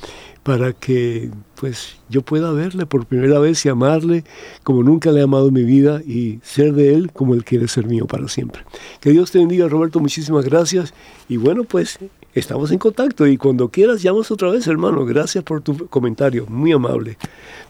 para 0.43 0.73
que 0.73 1.31
pues 1.55 1.97
yo 2.09 2.23
pueda 2.23 2.51
verle 2.53 2.87
por 2.87 3.07
primera 3.07 3.39
vez 3.39 3.65
y 3.65 3.69
amarle 3.69 4.25
como 4.65 4.83
nunca 4.83 5.13
le 5.13 5.21
he 5.21 5.23
amado 5.23 5.49
en 5.49 5.55
mi 5.55 5.65
vida 5.65 6.03
y 6.05 6.41
ser 6.43 6.73
de 6.73 6.95
Él 6.95 7.13
como 7.13 7.35
Él 7.35 7.45
quiere 7.45 7.69
ser 7.69 7.87
mío 7.87 8.07
para 8.07 8.27
siempre. 8.29 8.63
Que 9.01 9.11
Dios 9.11 9.31
te 9.31 9.39
bendiga, 9.39 9.69
Roberto, 9.69 10.01
muchísimas 10.01 10.45
gracias. 10.45 10.95
Y 11.29 11.37
bueno, 11.37 11.65
pues 11.65 11.99
estamos 12.35 12.73
en 12.73 12.79
contacto 12.79 13.27
y 13.27 13.37
cuando 13.37 13.69
quieras 13.69 14.03
llamas 14.03 14.31
otra 14.31 14.51
vez, 14.51 14.67
hermano. 14.67 15.05
Gracias 15.05 15.45
por 15.45 15.61
tu 15.61 15.87
comentario, 15.89 16.47
muy 16.49 16.73
amable. 16.73 17.19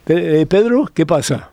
Eh, 0.07 0.47
Pedro, 0.49 0.89
¿qué 0.95 1.05
pasa? 1.05 1.52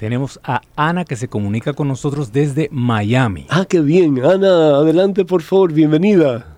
Tenemos 0.00 0.40
a 0.42 0.62
Ana 0.76 1.04
que 1.04 1.14
se 1.14 1.28
comunica 1.28 1.74
con 1.74 1.86
nosotros 1.86 2.32
desde 2.32 2.70
Miami. 2.72 3.46
Ah, 3.50 3.66
qué 3.68 3.82
bien. 3.82 4.24
Ana, 4.24 4.76
adelante 4.76 5.26
por 5.26 5.42
favor, 5.42 5.74
bienvenida. 5.74 6.56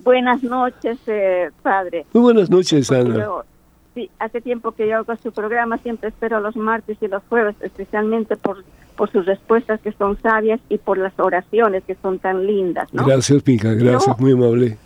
Buenas 0.00 0.42
noches, 0.42 0.98
eh, 1.06 1.48
padre. 1.62 2.04
Muy 2.12 2.22
buenas 2.24 2.50
noches, 2.50 2.92
Ana. 2.92 3.26
sí, 3.94 4.10
hace 4.18 4.42
tiempo 4.42 4.72
que 4.72 4.86
yo 4.86 4.98
hago 4.98 5.16
su 5.16 5.32
programa, 5.32 5.78
siempre 5.78 6.10
espero 6.10 6.40
los 6.40 6.56
martes 6.56 6.98
y 7.00 7.08
los 7.08 7.22
jueves, 7.30 7.56
especialmente 7.62 8.36
por, 8.36 8.64
por 8.96 9.10
sus 9.10 9.24
respuestas 9.24 9.80
que 9.80 9.92
son 9.92 10.20
sabias 10.20 10.60
y 10.68 10.76
por 10.76 10.98
las 10.98 11.18
oraciones 11.18 11.84
que 11.84 11.94
son 12.02 12.18
tan 12.18 12.46
lindas. 12.46 12.86
Gracias, 12.92 13.42
Pica, 13.42 13.72
gracias, 13.72 14.20
muy 14.20 14.32
amable. 14.32 14.76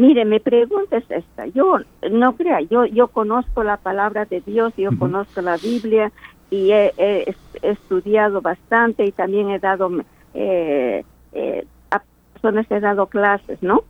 Mire, 0.00 0.24
mi 0.24 0.40
pregunta 0.40 0.96
es 0.96 1.10
esta. 1.10 1.44
Yo 1.48 1.76
no 2.10 2.34
crea, 2.34 2.62
yo 2.62 2.86
yo 2.86 3.08
conozco 3.08 3.62
la 3.62 3.76
palabra 3.76 4.24
de 4.24 4.40
Dios, 4.40 4.72
yo 4.78 4.88
conozco 4.98 5.42
la 5.42 5.58
Biblia 5.58 6.10
y 6.48 6.70
he, 6.72 7.34
estudiado 7.60 8.40
bastante 8.40 9.04
y 9.04 9.12
también 9.12 9.50
he 9.50 9.58
dado 9.58 9.90
eh, 10.32 11.04
eh, 11.32 11.66
a 11.90 12.02
personas 12.32 12.66
he 12.70 12.80
dado 12.80 13.08
clases, 13.08 13.62
¿no? 13.62 13.82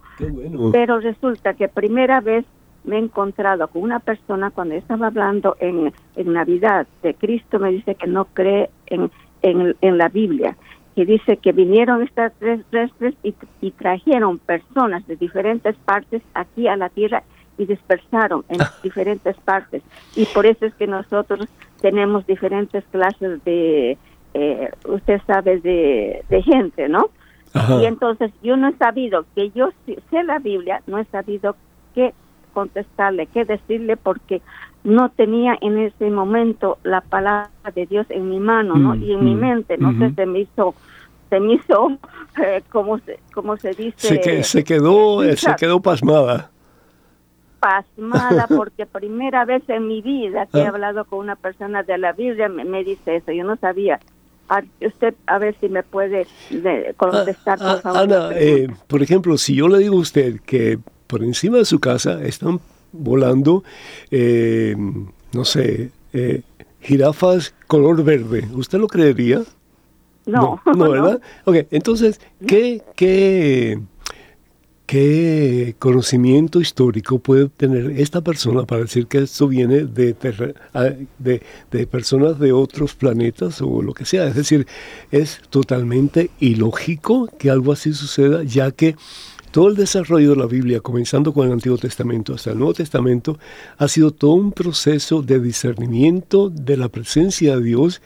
Pero 0.72 0.98
resulta 0.98 1.54
que 1.54 1.68
primera 1.68 2.20
vez 2.20 2.44
me 2.82 2.96
he 2.96 2.98
encontrado 2.98 3.68
con 3.68 3.82
una 3.82 4.00
persona 4.00 4.50
cuando 4.50 4.74
estaba 4.74 5.06
hablando 5.06 5.56
en, 5.61 5.92
en 6.16 6.32
Navidad 6.32 6.88
de 7.04 7.14
Cristo 7.14 7.61
me 7.61 7.70
dice 7.70 7.94
que 7.94 8.08
no 8.08 8.24
cree 8.24 8.68
en, 8.86 9.12
en, 9.42 9.76
en 9.80 9.96
la 9.96 10.08
Biblia 10.08 10.56
que 11.01 11.07
dice 11.07 11.38
que 11.38 11.53
vinieron 11.53 12.03
estas 12.03 12.30
tres 12.38 12.61
restres 12.70 13.14
y, 13.22 13.70
trajeron 13.70 14.36
personas 14.36 15.07
de 15.07 15.16
diferentes 15.16 15.74
partes 15.76 16.20
aquí 16.34 16.68
a 16.68 16.76
la 16.76 16.90
tierra 16.90 17.22
y 17.57 17.64
dispersaron 17.64 18.44
en 18.51 18.61
ah. 18.61 18.70
diferentes 18.82 19.34
partes. 19.38 19.82
Y 20.14 20.26
por 20.26 20.44
eso 20.44 20.66
es 20.66 20.74
que 20.74 20.86
nosotros 20.86 21.48
tenemos 21.80 22.26
diferentes 22.26 22.84
clases 22.90 23.42
de, 23.44 23.96
eh, 24.34 24.70
usted 24.86 25.22
sabe, 25.26 25.61
de, 25.61 26.42
gente, 26.42 26.86
¿no? 26.90 27.09
Y 27.80 27.86
entonces 27.86 28.30
yo 28.42 28.59
no 28.59 28.68
he 28.68 28.74
sabido 28.74 29.24
que 29.34 29.48
yo 29.55 29.70
sé 29.86 30.22
la 30.22 30.38
Biblia, 30.38 30.82
no 30.86 30.98
he 30.98 31.07
sabido 31.07 31.57
qué 31.94 32.12
contestarle, 32.53 33.26
qué 33.26 33.46
decirle, 33.46 33.96
porque 33.96 34.42
no 34.85 35.11
tenía 35.11 35.57
en 35.61 35.78
ese 35.78 36.11
momento 36.11 36.78
la 36.85 37.01
palabra 37.01 37.51
de 37.74 37.87
Dios 37.87 38.07
en 38.11 38.31
mi 38.31 38.41
mano, 38.41 38.76
¿no? 38.76 38.95
Mm, 38.95 39.03
y 39.03 39.12
en 39.12 39.24
mi 39.24 39.35
mm, 39.35 39.41
mente, 39.41 39.78
no 39.78 39.93
sé, 39.99 40.14
se 40.14 40.26
me 40.26 40.41
hizo, 40.41 40.74
se 41.28 41.41
me 41.41 41.55
hizo, 41.55 41.99
eh, 42.43 42.62
como, 42.70 42.99
se, 42.99 43.20
como 43.35 43.57
se 43.57 43.70
dice... 43.70 43.95
Se, 43.97 44.20
que, 44.20 44.43
se 44.43 44.64
quedó, 44.64 45.22
eh, 45.22 45.37
se 45.37 45.55
quedó 45.57 45.81
pasmada. 45.81 46.51
Pasmada, 47.61 48.47
porque 48.57 48.87
primera 48.87 49.45
vez 49.45 49.62
en 49.68 49.87
mi 49.87 50.01
vida 50.01 50.47
que 50.47 50.61
he 50.61 50.66
ah. 50.66 50.70
hablado 50.70 51.05
con 51.05 51.18
una 51.18 51.37
persona 51.37 51.83
de 51.83 51.99
la 51.99 52.12
Biblia 52.12 52.49
me, 52.49 52.83
dice 52.83 53.16
eso, 53.16 53.33
yo 53.33 53.45
no 53.45 53.57
sabía. 53.57 54.01
usted, 54.81 55.14
a 55.26 55.39
ver 55.39 55.55
si 55.61 55.68
me 55.68 55.83
puede 55.83 56.26
contestar, 56.97 57.59
por 57.59 57.66
ah, 57.66 57.81
favor. 57.83 58.01
Ana, 58.01 58.31
eh, 58.33 58.68
por 58.87 59.03
ejemplo, 59.03 59.37
si 59.37 59.57
yo 59.57 59.68
le 59.68 59.78
digo 59.78 59.97
a 59.97 60.01
usted 60.01 60.41
que 60.41 60.78
por 61.07 61.22
encima 61.22 61.59
de 61.59 61.66
su 61.66 61.81
casa 61.81 62.22
están 62.24 62.61
volando, 62.93 63.64
eh, 64.11 64.74
no 65.32 65.45
sé, 65.45 65.91
eh, 66.12 66.43
jirafas 66.80 67.55
color 67.66 68.03
verde. 68.03 68.49
¿Usted 68.53 68.78
lo 68.78 68.88
creería? 68.88 69.43
No. 70.26 70.61
No, 70.66 70.91
¿verdad? 70.91 71.20
Ok, 71.45 71.57
entonces, 71.70 72.20
¿qué, 72.47 72.82
qué, 72.95 73.80
¿qué 74.86 75.74
conocimiento 75.78 76.61
histórico 76.61 77.18
puede 77.18 77.49
tener 77.49 77.99
esta 77.99 78.20
persona 78.20 78.64
para 78.64 78.82
decir 78.82 79.07
que 79.07 79.18
esto 79.22 79.49
viene 79.49 79.86
de, 79.86 80.14
de, 81.18 81.43
de 81.70 81.86
personas 81.86 82.38
de 82.38 82.53
otros 82.53 82.95
planetas 82.95 83.61
o 83.62 83.82
lo 83.82 83.95
que 83.95 84.05
sea? 84.05 84.26
Es 84.28 84.36
decir, 84.36 84.66
es 85.11 85.41
totalmente 85.49 86.30
ilógico 86.38 87.28
que 87.38 87.51
algo 87.51 87.72
así 87.72 87.93
suceda, 87.93 88.45
ya 88.45 88.70
que 88.70 88.97
todo 89.51 89.68
el 89.68 89.76
desarrollo 89.76 90.30
de 90.30 90.36
la 90.36 90.46
Biblia, 90.46 90.80
comenzando 90.80 91.32
con 91.32 91.46
el 91.46 91.53
Antiguo 91.53 91.78
Testamento 91.78 92.34
hasta 92.34 92.53
el 92.53 92.59
Nuevo 92.59 92.74
Testamento, 92.74 93.38
ha 93.78 93.88
sido 93.88 94.12
todo 94.12 94.32
un 94.32 94.53
proceso 94.53 95.22
de 95.22 95.40
discernimiento 95.40 96.51
de 96.51 96.76
la 96.76 96.88
presencia 96.88 97.57
de 97.57 97.62
Dios 97.62 98.01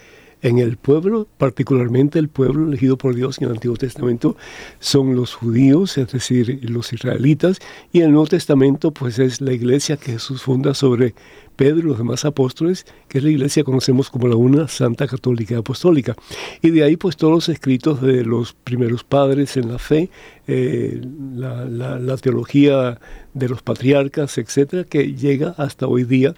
en 0.45 0.59
el 0.59 0.77
pueblo, 0.77 1.27
particularmente 1.39 2.19
el 2.19 2.29
pueblo 2.29 2.69
elegido 2.69 2.99
por 2.99 3.15
Dios 3.15 3.39
en 3.39 3.45
el 3.47 3.55
Antiguo 3.55 3.79
Testamento, 3.79 4.37
son 4.79 5.17
los 5.17 5.33
judíos, 5.33 5.97
es 5.97 6.13
decir, 6.13 6.61
los 6.71 6.93
israelitas, 6.93 7.61
y 7.93 8.01
en 8.01 8.05
el 8.05 8.13
Nuevo 8.13 8.27
Testamento 8.27 8.91
pues 8.91 9.19
es 9.19 9.41
la 9.41 9.55
iglesia 9.55 9.97
que 9.97 10.13
Jesús 10.13 10.43
funda 10.43 10.75
sobre 10.75 11.15
Pedro 11.57 11.79
y 11.79 11.83
los 11.85 11.97
demás 11.97 12.27
apóstoles, 12.27 12.85
que 13.09 13.19
es 13.19 13.25
la 13.25 13.31
iglesia 13.31 13.63
que 13.63 13.65
conocemos 13.65 14.11
como 14.11 14.29
la 14.29 14.37
una 14.37 14.69
Santa 14.69 15.07
Católica 15.07 15.57
Apostólica. 15.57 16.15
Y 16.61 16.71
de 16.71 16.85
ahí 16.85 16.99
pues 16.99 17.17
todos 17.17 17.33
los 17.33 17.49
escritos 17.49 18.03
de 18.03 18.23
los 18.23 18.53
primeros 18.53 19.03
padres 19.03 19.57
en 19.57 19.73
la 19.73 19.79
fe, 19.79 20.11
eh, 20.47 21.01
la, 21.37 21.65
la 21.65 22.17
teología 22.19 23.01
de 23.33 23.49
los 23.49 23.63
patriarcas, 23.63 24.37
etcétera, 24.37 24.85
que 24.85 25.15
llega 25.15 25.55
hasta 25.57 25.87
hoy 25.87 26.05
día 26.05 26.35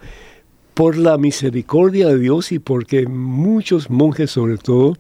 por 0.76 0.98
la 0.98 1.16
misericordia 1.16 2.08
de 2.08 2.18
Dios 2.18 2.52
y 2.52 2.58
porque 2.58 3.06
muchos 3.06 3.88
monjes 3.88 4.32
sobre 4.32 4.58
todo, 4.58 4.98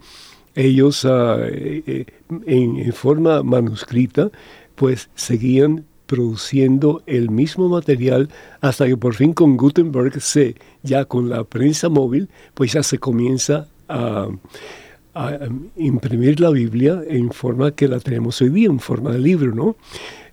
ellos 0.54 1.04
ah, 1.04 1.36
eh, 1.42 1.82
eh, 1.86 2.06
en, 2.46 2.92
forma 2.94 3.42
manuscrita, 3.42 4.30
pues 4.74 5.10
seguían 5.14 5.84
produciendo 6.06 7.02
el 7.04 7.28
mismo 7.28 7.68
material 7.68 8.30
hasta 8.62 8.86
que 8.86 8.96
por 8.96 9.16
fin 9.16 9.34
con 9.34 9.58
Gutenberg 9.58 10.18
se, 10.22 10.54
ya 10.82 11.04
con 11.04 11.28
la 11.28 11.44
prensa 11.44 11.90
móvil, 11.90 12.30
pues 12.54 12.72
ya 12.72 12.82
se 12.82 12.96
comienza 12.96 13.68
a, 13.86 14.28
a 15.14 15.38
imprimir 15.76 16.40
la 16.40 16.48
Biblia 16.48 17.02
en 17.06 17.30
forma 17.32 17.72
que 17.72 17.86
la 17.86 18.00
tenemos 18.00 18.40
hoy 18.40 18.48
día, 18.48 18.68
en 18.68 18.80
forma 18.80 19.10
de 19.10 19.18
libro, 19.18 19.54
¿no? 19.54 19.76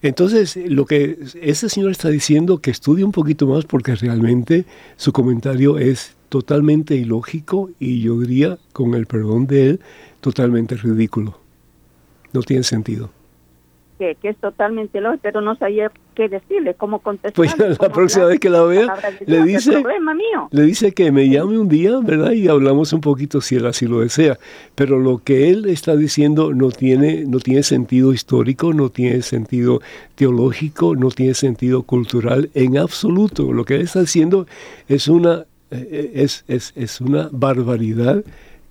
Entonces, 0.04 0.56
lo 0.56 0.86
que 0.86 1.18
ese 1.42 1.70
señor 1.70 1.92
está 1.92 2.10
diciendo, 2.10 2.60
que 2.60 2.70
estudie 2.70 3.04
un 3.04 3.12
poquito 3.12 3.48
más 3.48 3.66
porque 3.66 3.96
realmente 3.96 4.66
su 4.98 5.12
comentario 5.12 5.80
es 5.80 6.14
totalmente 6.30 6.96
ilógico 6.96 7.72
y 7.80 8.02
yo 8.02 8.20
diría, 8.20 8.60
con 8.74 8.94
el 8.94 9.08
perdón 9.08 9.48
de 9.48 9.70
él, 9.70 9.80
totalmente 10.22 10.76
ridículo. 10.76 11.40
No 12.34 12.42
tiene 12.42 12.64
sentido 12.64 13.12
que, 14.22 14.30
es 14.30 14.38
totalmente 14.38 15.00
lógico, 15.00 15.22
pero 15.24 15.42
no 15.42 15.56
sabía 15.56 15.92
qué 16.16 16.28
decirle, 16.28 16.74
cómo 16.74 17.00
contestar. 17.00 17.34
Pues 17.34 17.58
la 17.80 17.90
próxima 17.90 18.26
vez 18.26 18.40
que 18.40 18.50
la 18.50 18.64
vea, 18.64 18.94
le 19.26 19.44
dice, 19.44 19.84
le 20.52 20.64
dice 20.64 20.94
que 20.94 21.12
me 21.12 21.30
llame 21.30 21.58
un 21.58 21.70
día, 21.70 22.00
¿verdad? 22.02 22.32
Y 22.32 22.48
hablamos 22.48 22.94
un 22.94 23.02
poquito 23.02 23.42
si 23.42 23.56
él 23.56 23.66
así 23.66 23.88
lo 23.88 24.02
desea. 24.02 24.38
Pero 24.76 25.00
lo 25.00 25.20
que 25.20 25.50
él 25.50 25.68
está 25.68 25.96
diciendo 25.96 26.54
no 26.54 26.70
tiene, 26.70 27.26
no 27.26 27.40
tiene 27.40 27.64
sentido 27.64 28.14
histórico, 28.14 28.74
no 28.74 28.90
tiene 28.90 29.22
sentido 29.22 29.82
teológico, 30.16 30.96
no 30.96 31.10
tiene 31.10 31.34
sentido 31.34 31.84
cultural 31.84 32.50
en 32.54 32.78
absoluto. 32.78 33.54
Lo 33.54 33.66
que 33.66 33.76
él 33.76 33.82
está 33.82 34.02
diciendo 34.02 34.48
es 34.88 35.08
una, 35.08 35.46
eh, 35.72 36.12
es, 36.16 36.44
es, 36.48 36.74
es 36.76 37.02
una 37.02 37.30
barbaridad 37.32 38.24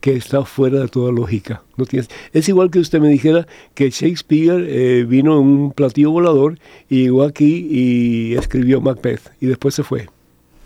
que 0.03 0.17
está 0.17 0.45
fuera 0.45 0.81
de 0.81 0.89
toda 0.89 1.13
lógica. 1.13 1.63
No 1.77 1.87
tienes, 1.87 2.11
es 2.33 2.49
igual 2.49 2.73
que 2.73 2.81
usted 2.81 2.99
me 3.01 3.09
dijera 3.09 3.47
que 3.73 3.89
Shakespeare 3.89 4.67
eh, 4.69 5.05
vino 5.05 5.39
en 5.39 5.47
un 5.47 5.73
platillo 5.73 6.11
volador 6.11 6.59
y 6.91 7.05
llegó 7.05 7.23
aquí 7.23 7.69
y 7.71 8.35
escribió 8.35 8.81
Macbeth 8.81 9.31
y 9.41 9.47
después 9.47 9.77
se 9.77 9.85
fue. 9.85 10.09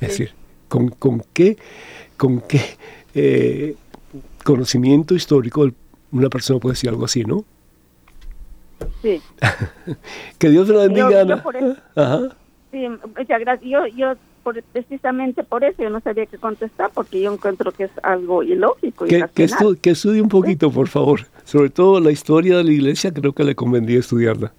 Es 0.00 0.08
decir, 0.08 0.30
¿con, 0.68 0.88
con 0.88 1.22
qué, 1.34 1.58
con 2.16 2.40
qué 2.40 2.62
eh, 3.14 3.76
conocimiento 4.42 5.14
histórico 5.14 5.68
una 6.12 6.30
persona 6.30 6.58
puede 6.58 6.72
decir 6.72 6.88
algo 6.88 7.04
así, 7.04 7.22
no? 7.22 7.44
Sí. 9.02 9.20
que 10.38 10.48
Dios 10.48 10.66
la 10.70 10.84
bendiga, 10.84 11.20
Ana. 11.20 11.44
Ajá. 11.94 12.36
Sí, 12.70 12.88
muchas 12.88 13.40
gracias. 13.40 13.70
Yo, 13.70 13.86
yo 13.88 14.14
precisamente 14.72 15.42
por 15.44 15.64
eso 15.64 15.82
yo 15.82 15.90
no 15.90 16.00
sabía 16.00 16.26
qué 16.26 16.38
contestar, 16.38 16.90
porque 16.94 17.20
yo 17.20 17.32
encuentro 17.32 17.72
que 17.72 17.84
es 17.84 17.90
algo 18.02 18.42
ilógico. 18.42 19.04
Que, 19.06 19.24
que, 19.34 19.48
que 19.80 19.90
estudie 19.90 20.20
un 20.20 20.28
poquito, 20.28 20.70
por 20.70 20.88
favor. 20.88 21.26
Sobre 21.44 21.70
todo 21.70 22.00
la 22.00 22.10
historia 22.10 22.56
de 22.56 22.64
la 22.64 22.72
iglesia, 22.72 23.12
creo 23.12 23.32
que 23.32 23.44
le 23.44 23.54
convendría 23.54 24.00
estudiarla. 24.00 24.52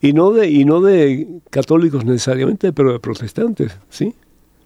Y 0.00 0.12
no 0.12 0.32
de, 0.32 0.50
y 0.50 0.64
no 0.64 0.80
de 0.80 1.40
católicos 1.50 2.04
necesariamente, 2.04 2.72
pero 2.72 2.92
de 2.92 2.98
protestantes, 2.98 3.78
¿sí? 3.88 4.14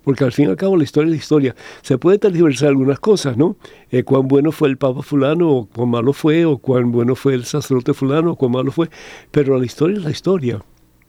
Porque 0.03 0.25
al 0.25 0.33
fin 0.33 0.47
y 0.47 0.51
al 0.51 0.57
cabo 0.57 0.77
la 0.77 0.85
historia 0.85 1.09
es 1.09 1.11
la 1.11 1.17
historia. 1.17 1.57
Se 1.83 1.99
puede 1.99 2.19
tergiversar 2.19 2.69
algunas 2.69 3.01
cosas, 3.01 3.37
¿no? 3.37 3.57
Eh, 3.91 4.03
cuán 4.03 4.29
bueno 4.29 4.53
fue 4.53 4.69
el 4.69 4.79
papa 4.79 5.03
fulano, 5.03 5.51
o 5.51 5.67
cuán 5.67 5.91
malo 5.91 6.13
fue, 6.13 6.45
o 6.45 6.59
cuán 6.59 6.91
bueno 6.91 7.17
fue 7.17 7.35
el 7.35 7.45
sacerdote 7.45 7.93
fulano, 7.93 8.33
o 8.33 8.37
cuán 8.37 8.53
malo 8.53 8.71
fue. 8.71 8.89
Pero 9.31 9.59
la 9.59 9.67
historia 9.67 9.99
es 9.99 10.05
la 10.05 10.11
historia. 10.11 10.63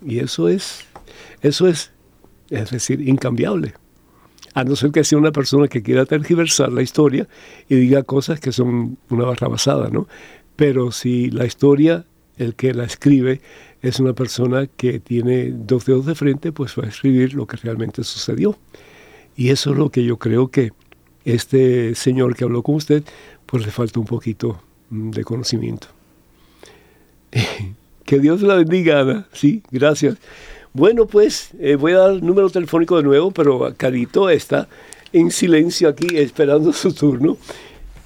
Y 0.05 0.19
eso 0.19 0.49
es, 0.49 0.85
eso 1.41 1.67
es 1.67 1.91
es 2.49 2.71
decir, 2.71 3.07
incambiable. 3.07 3.73
A 4.53 4.63
no 4.63 4.75
ser 4.75 4.91
que 4.91 5.03
sea 5.03 5.17
una 5.17 5.31
persona 5.31 5.67
que 5.67 5.83
quiera 5.83 6.05
tergiversar 6.05 6.71
la 6.71 6.81
historia 6.81 7.27
y 7.69 7.75
diga 7.75 8.03
cosas 8.03 8.39
que 8.39 8.51
son 8.51 8.97
una 9.09 9.25
barra 9.25 9.47
basada, 9.47 9.89
¿no? 9.89 10.07
Pero 10.55 10.91
si 10.91 11.29
la 11.29 11.45
historia, 11.45 12.05
el 12.37 12.55
que 12.55 12.73
la 12.73 12.83
escribe, 12.83 13.41
es 13.81 13.99
una 13.99 14.13
persona 14.13 14.67
que 14.67 14.99
tiene 14.99 15.51
dos 15.51 15.85
dedos 15.85 16.05
de 16.05 16.15
frente, 16.15 16.51
pues 16.51 16.75
va 16.77 16.85
a 16.85 16.89
escribir 16.89 17.33
lo 17.35 17.45
que 17.45 17.57
realmente 17.57 18.03
sucedió. 18.03 18.57
Y 19.35 19.49
eso 19.49 19.71
es 19.71 19.77
lo 19.77 19.91
que 19.91 20.03
yo 20.03 20.17
creo 20.17 20.47
que 20.47 20.71
este 21.25 21.93
señor 21.93 22.35
que 22.35 22.43
habló 22.43 22.63
con 22.63 22.75
usted, 22.75 23.03
pues 23.45 23.65
le 23.65 23.71
falta 23.71 23.99
un 23.99 24.07
poquito 24.07 24.59
mm, 24.89 25.11
de 25.11 25.23
conocimiento. 25.23 25.87
que 28.05 28.19
Dios 28.19 28.41
la 28.41 28.55
bendiga, 28.55 29.01
Ana. 29.01 29.27
Sí, 29.33 29.61
gracias. 29.69 30.17
Bueno, 30.77 31.07
pues 31.07 31.49
eh, 31.59 31.75
voy 31.75 31.93
a 31.93 31.97
dar 31.97 32.11
el 32.11 32.23
número 32.23 32.51
telefónico 32.51 32.97
de 32.97 33.03
nuevo, 33.03 33.31
pero 33.31 33.73
Carito 33.75 34.29
está 34.29 34.67
en 35.11 35.31
silencio 35.31 35.89
aquí 35.89 36.15
esperando 36.15 36.71
su 36.81 36.93
turno. 36.93 37.35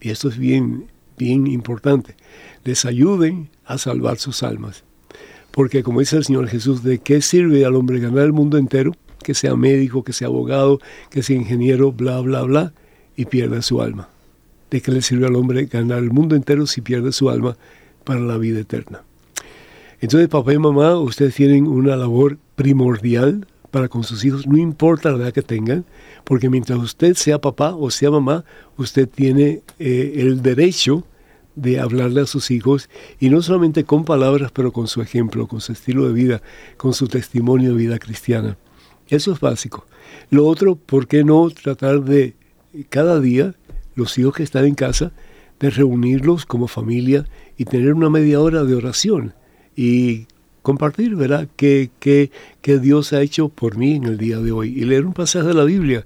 Y 0.00 0.10
esto 0.10 0.28
es 0.28 0.38
bien, 0.38 0.86
bien 1.18 1.46
importante. 1.46 2.16
Les 2.64 2.84
ayuden 2.84 3.50
a 3.64 3.78
salvar 3.78 4.18
sus 4.18 4.42
almas. 4.42 4.84
Porque 5.50 5.82
como 5.82 6.00
dice 6.00 6.16
el 6.16 6.24
Señor 6.24 6.48
Jesús, 6.48 6.82
¿de 6.82 6.98
qué 6.98 7.20
sirve 7.20 7.64
al 7.64 7.76
hombre 7.76 8.00
ganar 8.00 8.24
el 8.24 8.32
mundo 8.32 8.56
entero? 8.56 8.92
Que 9.22 9.34
sea 9.34 9.54
médico, 9.54 10.02
que 10.02 10.12
sea 10.12 10.28
abogado, 10.28 10.80
que 11.10 11.22
sea 11.22 11.36
ingeniero, 11.36 11.92
bla, 11.92 12.20
bla, 12.20 12.42
bla, 12.42 12.72
y 13.16 13.26
pierda 13.26 13.60
su 13.62 13.82
alma. 13.82 14.08
¿De 14.70 14.80
qué 14.80 14.90
le 14.90 15.02
sirve 15.02 15.26
al 15.26 15.36
hombre 15.36 15.66
ganar 15.66 15.98
el 15.98 16.10
mundo 16.10 16.34
entero 16.34 16.66
si 16.66 16.80
pierde 16.80 17.12
su 17.12 17.28
alma? 17.28 17.56
para 18.04 18.20
la 18.20 18.38
vida 18.38 18.60
eterna. 18.60 19.02
Entonces, 20.02 20.28
papá 20.28 20.52
y 20.52 20.58
mamá, 20.58 20.98
ustedes 20.98 21.36
tienen 21.36 21.68
una 21.68 21.94
labor 21.94 22.36
primordial 22.56 23.46
para 23.70 23.88
con 23.88 24.02
sus 24.02 24.24
hijos, 24.24 24.48
no 24.48 24.58
importa 24.58 25.12
la 25.12 25.18
edad 25.18 25.32
que 25.32 25.42
tengan, 25.42 25.84
porque 26.24 26.50
mientras 26.50 26.76
usted 26.80 27.14
sea 27.14 27.40
papá 27.40 27.76
o 27.76 27.88
sea 27.88 28.10
mamá, 28.10 28.44
usted 28.76 29.08
tiene 29.08 29.62
eh, 29.78 30.14
el 30.16 30.42
derecho 30.42 31.06
de 31.54 31.78
hablarle 31.78 32.22
a 32.22 32.26
sus 32.26 32.50
hijos 32.50 32.90
y 33.20 33.30
no 33.30 33.42
solamente 33.42 33.84
con 33.84 34.04
palabras, 34.04 34.50
pero 34.52 34.72
con 34.72 34.88
su 34.88 35.00
ejemplo, 35.02 35.46
con 35.46 35.60
su 35.60 35.70
estilo 35.70 36.08
de 36.08 36.14
vida, 36.14 36.42
con 36.76 36.94
su 36.94 37.06
testimonio 37.06 37.70
de 37.70 37.76
vida 37.76 38.00
cristiana. 38.00 38.58
Eso 39.06 39.30
es 39.30 39.38
básico. 39.38 39.86
Lo 40.30 40.48
otro, 40.48 40.74
¿por 40.74 41.06
qué 41.06 41.22
no 41.22 41.48
tratar 41.50 42.02
de 42.02 42.34
cada 42.88 43.20
día, 43.20 43.54
los 43.94 44.18
hijos 44.18 44.34
que 44.34 44.42
están 44.42 44.64
en 44.64 44.74
casa, 44.74 45.12
de 45.60 45.70
reunirlos 45.70 46.44
como 46.44 46.66
familia 46.66 47.24
y 47.56 47.66
tener 47.66 47.94
una 47.94 48.10
media 48.10 48.40
hora 48.40 48.64
de 48.64 48.74
oración 48.74 49.34
y 49.76 50.26
compartir, 50.62 51.16
¿verdad?, 51.16 51.48
qué, 51.56 51.90
qué, 51.98 52.30
qué 52.60 52.78
Dios 52.78 53.12
ha 53.12 53.20
hecho 53.20 53.48
por 53.48 53.76
mí 53.76 53.96
en 53.96 54.04
el 54.04 54.18
día 54.18 54.38
de 54.38 54.52
hoy. 54.52 54.70
Y 54.70 54.84
leer 54.84 55.04
un 55.04 55.12
pasaje 55.12 55.48
de 55.48 55.54
la 55.54 55.64
Biblia 55.64 56.04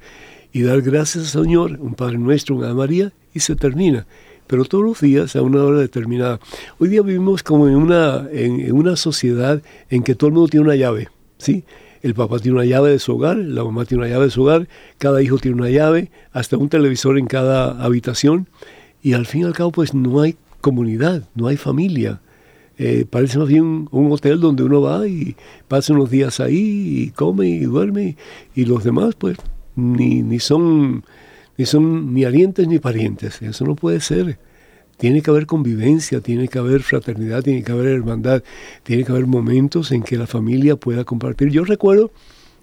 y 0.53 0.63
dar 0.63 0.81
gracias 0.81 1.37
al 1.37 1.45
Señor, 1.45 1.79
un 1.81 1.95
Padre 1.95 2.19
Nuestro, 2.19 2.57
una 2.57 2.73
María, 2.73 3.13
y 3.35 3.41
se 3.41 3.57
termina. 3.57 4.07
Pero 4.47 4.65
todos 4.65 4.85
los 4.85 5.01
días 5.01 5.37
a 5.37 5.43
una 5.43 5.63
hora 5.63 5.81
determinada. 5.81 6.41
Hoy 6.79 6.89
día 6.89 7.03
vivimos 7.03 7.43
como 7.43 7.69
en 7.69 7.77
una, 7.77 8.27
en, 8.33 8.73
una 8.73 8.97
sociedad 8.97 9.61
en 9.91 10.03
que 10.03 10.15
todo 10.15 10.29
el 10.29 10.35
mundo 10.35 10.49
tiene 10.49 10.65
una 10.65 10.77
llave, 10.77 11.09
¿sí? 11.37 11.65
El 12.03 12.15
papá 12.15 12.39
tiene 12.39 12.57
una 12.57 12.65
llave 12.65 12.91
de 12.91 12.99
su 12.99 13.17
hogar, 13.17 13.37
la 13.37 13.65
mamá 13.65 13.85
tiene 13.85 14.05
una 14.05 14.11
llave 14.11 14.27
de 14.27 14.31
su 14.31 14.43
hogar, 14.43 14.69
cada 14.99 15.21
hijo 15.23 15.39
tiene 15.39 15.59
una 15.59 15.71
llave, 15.71 16.11
hasta 16.33 16.57
un 16.57 16.69
televisor 16.69 17.19
en 17.19 17.27
cada 17.27 17.83
habitación. 17.83 18.49
Y 19.03 19.13
al 19.13 19.27
fin 19.27 19.43
y 19.43 19.45
al 19.45 19.53
cabo, 19.53 19.73
pues 19.73 19.93
no 19.93 20.21
hay 20.21 20.37
comunidad, 20.61 21.29
no 21.35 21.49
hay 21.49 21.57
familia. 21.57 22.21
Eh, 22.79 23.07
parece 23.09 23.39
más 23.39 23.49
bien 23.49 23.89
un, 23.91 24.13
hotel 24.13 24.39
donde 24.39 24.63
uno 24.63 24.83
va 24.83 25.09
y 25.09 25.35
pasa 25.67 25.95
unos 25.95 26.11
días 26.11 26.41
ahí 26.41 27.05
y 27.05 27.11
come 27.11 27.49
y 27.49 27.61
duerme 27.61 28.17
y 28.55 28.67
los 28.67 28.85
demás 28.85 29.15
pues 29.15 29.39
ni, 29.77 30.23
ni 30.23 30.41
son 30.41 31.03
ni 31.57 31.65
son 31.65 32.13
ni 32.13 32.25
alientes 32.25 32.69
ni 32.69 32.79
parientes. 32.79 33.41
Eso 33.41 33.65
no 33.65 33.77
puede 33.77 34.01
ser. 34.01 34.39
Tiene 34.99 35.21
que 35.21 35.31
haber 35.31 35.47
convivencia, 35.47 36.21
tiene 36.21 36.49
que 36.49 36.59
haber 36.59 36.83
fraternidad, 36.83 37.43
tiene 37.43 37.63
que 37.63 37.73
haber 37.73 37.89
hermandad, 37.89 38.43
tiene 38.83 39.05
que 39.05 39.13
haber 39.13 39.27
momentos 39.27 39.93
en 39.93 40.03
que 40.03 40.17
la 40.17 40.27
familia 40.27 40.77
pueda 40.77 41.05
compartir. 41.05 41.51
Yo 41.51 41.65
recuerdo 41.65 42.11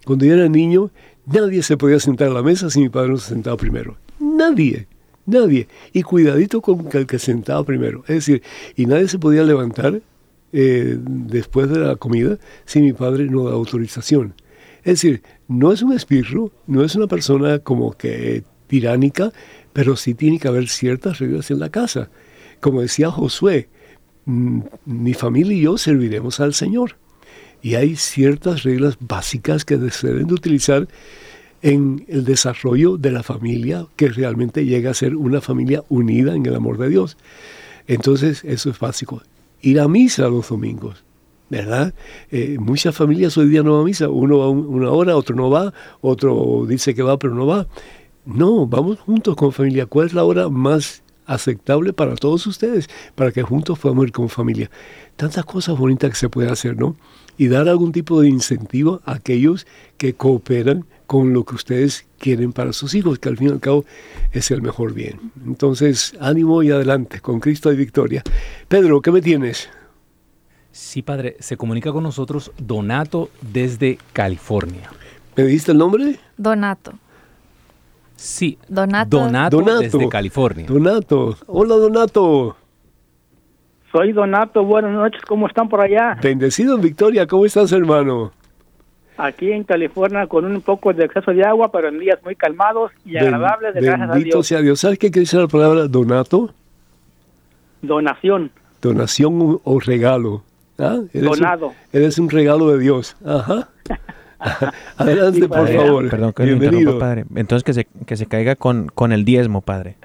cuando 0.06 0.26
yo 0.26 0.34
era 0.34 0.50
niño, 0.50 0.92
nadie 1.26 1.64
se 1.64 1.78
podía 1.78 2.00
sentar 2.00 2.30
a 2.30 2.34
la 2.34 2.44
mesa 2.44 2.70
si 2.70 2.80
mi 2.82 2.90
padre 2.90 3.10
no 3.10 3.18
se 3.18 3.30
sentaba 3.30 3.56
primero. 3.58 3.98
Nadie. 4.20 4.88
Nadie. 5.26 5.68
Y 5.94 6.04
cuidadito 6.04 6.62
con 6.62 6.88
el 6.92 7.06
que 7.08 7.20
sentaba 7.20 7.64
primero. 7.64 8.04
Es 8.08 8.16
decir, 8.16 8.44
y 8.76 8.86
nadie 8.86 9.08
se 9.08 9.20
podía 9.20 9.44
levantar 9.44 10.02
eh, 10.52 10.98
después 11.00 11.70
de 11.70 11.80
la 11.80 11.96
comida 11.96 12.38
si 12.66 12.82
mi 12.82 12.94
padre 12.94 13.26
no 13.26 13.46
da 13.46 13.54
autorización. 13.54 14.36
Es 14.84 15.02
decir, 15.02 15.24
no 15.48 15.72
es 15.72 15.82
un 15.82 15.94
espíritu, 15.94 16.52
no 16.68 16.84
es 16.84 16.96
una 16.96 17.08
persona 17.08 17.60
como 17.60 17.94
que 17.94 18.44
tiránica, 18.68 19.32
pero 19.72 19.96
sí 19.96 20.14
tiene 20.14 20.40
que 20.40 20.48
haber 20.48 20.68
ciertas 20.68 21.20
reglas 21.20 21.50
en 21.52 21.60
la 21.60 21.70
casa. 21.70 22.10
Como 22.60 22.82
decía 22.82 23.10
Josué, 23.10 23.70
mm, 24.26 24.62
mi 24.86 25.14
familia 25.14 25.56
y 25.56 25.62
yo 25.62 25.78
serviremos 25.78 26.40
al 26.40 26.54
Señor. 26.54 26.98
Y 27.62 27.76
hay 27.76 27.96
ciertas 27.96 28.64
reglas 28.64 28.98
básicas 29.00 29.64
que 29.64 29.78
se 29.90 30.08
deben 30.08 30.28
de 30.28 30.34
utilizar 30.34 30.88
en 31.64 32.06
el 32.10 32.26
desarrollo 32.26 32.98
de 32.98 33.10
la 33.10 33.24
familia 33.24 33.88
que 33.96 34.10
realmente 34.10 34.66
llega 34.66 34.92
a 34.92 34.94
ser 34.94 35.16
una 35.16 35.40
familia 35.42 35.84
unida 35.90 36.36
en 36.36 36.46
el 36.46 36.56
amor 36.56 36.78
de 36.78 36.90
Dios. 36.90 37.18
Entonces, 37.88 38.44
eso 38.44 38.70
es 38.70 38.78
básico. 38.78 39.24
Ir 39.62 39.80
a 39.80 39.88
misa 39.88 40.28
los 40.28 40.50
domingos, 40.50 41.04
¿verdad? 41.50 41.94
Eh, 42.32 42.58
muchas 42.60 42.96
familias 42.96 43.38
hoy 43.38 43.48
día 43.48 43.64
no 43.64 43.74
van 43.74 43.82
a 43.82 43.86
misa. 43.86 44.10
Uno 44.10 44.40
va 44.40 44.50
una 44.50 44.92
hora, 44.92 45.16
otro 45.16 45.38
no 45.38 45.50
va, 45.50 45.74
otro 46.02 46.66
dice 46.68 46.94
que 46.94 47.02
va 47.02 47.18
pero 47.18 47.34
no 47.34 47.48
va. 47.48 47.66
No, 48.26 48.68
vamos 48.68 49.00
juntos 49.00 49.36
con 49.38 49.54
familia. 49.54 49.86
¿Cuál 49.86 50.08
es 50.08 50.14
la 50.14 50.26
hora 50.26 50.50
más 50.50 51.02
aceptable 51.26 51.94
para 51.94 52.16
todos 52.16 52.46
ustedes? 52.46 52.90
Para 53.16 53.32
que 53.32 53.42
juntos 53.42 53.80
podamos 53.80 54.08
ir 54.08 54.12
con 54.12 54.28
familia. 54.28 54.70
Tantas 55.16 55.46
cosas 55.46 55.78
bonitas 55.78 56.10
que 56.10 56.18
se 56.18 56.30
puede 56.30 56.52
hacer, 56.52 56.78
¿no? 56.78 56.98
Y 57.38 57.48
dar 57.48 57.70
algún 57.70 57.94
tipo 57.94 58.20
de 58.20 58.28
incentivo 58.28 59.02
a 59.06 59.14
aquellos 59.14 59.66
que 59.98 60.14
cooperan 60.14 60.86
con 61.14 61.32
lo 61.32 61.44
que 61.44 61.54
ustedes 61.54 62.08
quieren 62.18 62.54
para 62.54 62.74
sus 62.74 62.96
hijos, 62.96 63.20
que 63.20 63.30
al 63.30 63.38
fin 63.38 63.50
y 63.50 63.52
al 63.52 63.60
cabo 63.60 63.86
es 64.32 64.50
el 64.50 64.64
mejor 64.64 64.96
bien. 64.96 65.20
Entonces, 65.46 66.18
ánimo 66.20 66.64
y 66.64 66.72
adelante, 66.72 67.20
con 67.20 67.40
Cristo 67.40 67.70
hay 67.70 67.76
victoria. 67.76 68.24
Pedro, 68.68 69.00
¿qué 69.00 69.12
me 69.12 69.22
tienes? 69.22 69.70
Sí, 70.72 71.04
padre, 71.04 71.36
se 71.40 71.56
comunica 71.56 71.92
con 71.92 72.02
nosotros 72.02 72.52
Donato 72.58 73.30
desde 73.42 74.00
California. 74.12 74.90
¿Me 75.36 75.44
dijiste 75.44 75.74
el 75.74 75.78
nombre? 75.78 76.18
Donato. 76.36 76.94
Sí, 78.16 78.58
Donato. 78.68 79.20
Donato, 79.20 79.62
desde 79.62 80.10
California. 80.10 80.66
Donato, 80.68 81.38
hola 81.46 81.76
Donato. 81.76 82.58
Soy 83.92 84.14
Donato, 84.14 84.66
buenas 84.66 84.94
noches, 84.94 85.22
¿cómo 85.28 85.46
están 85.46 85.70
por 85.70 85.80
allá? 85.80 86.18
Bendecido 86.24 86.74
en 86.74 86.82
Victoria, 86.82 87.28
¿cómo 87.28 87.46
estás 87.46 87.72
hermano? 87.72 88.32
Aquí 89.24 89.52
en 89.52 89.64
California 89.64 90.28
con 90.28 90.46
un 90.46 90.62
poco 90.62 90.94
de 90.94 91.06
exceso 91.06 91.32
de 91.32 91.44
agua, 91.44 91.72
pero 91.72 91.88
en 91.88 92.00
días 92.00 92.20
muy 92.24 92.36
calmados 92.36 92.92
y 93.06 93.18
agradables, 93.18 93.74
de 93.74 93.82
gracias 93.82 94.10
a 94.10 94.16
Dios. 94.16 94.48
sea 94.48 94.62
Dios. 94.62 94.80
¿Sabes 94.80 95.00
qué 95.00 95.10
quiere 95.12 95.22
decir 95.22 95.40
la 95.40 95.48
palabra 95.48 95.88
donato? 95.88 96.54
Donación. 97.82 98.52
Donación 98.82 99.60
o 99.64 99.80
regalo. 99.80 100.44
¿Ah? 100.78 101.00
Donado. 101.14 101.74
eres 101.92 102.18
un 102.18 102.30
regalo 102.30 102.70
de 102.72 102.80
Dios. 102.80 103.16
Ajá. 103.26 103.70
Adelante, 104.98 105.48
por 105.48 105.68
favor. 105.70 106.10
Perdón 106.10 106.34
que 106.34 106.44
Bienvenido. 106.44 107.00
padre. 107.00 107.26
Entonces 107.36 107.64
que 107.64 107.74
se, 107.74 107.88
que 108.06 108.18
se 108.18 108.26
caiga 108.26 108.56
con, 108.56 108.88
con 108.88 109.14
el 109.14 109.24
diezmo, 109.24 109.62
padre. 109.62 109.96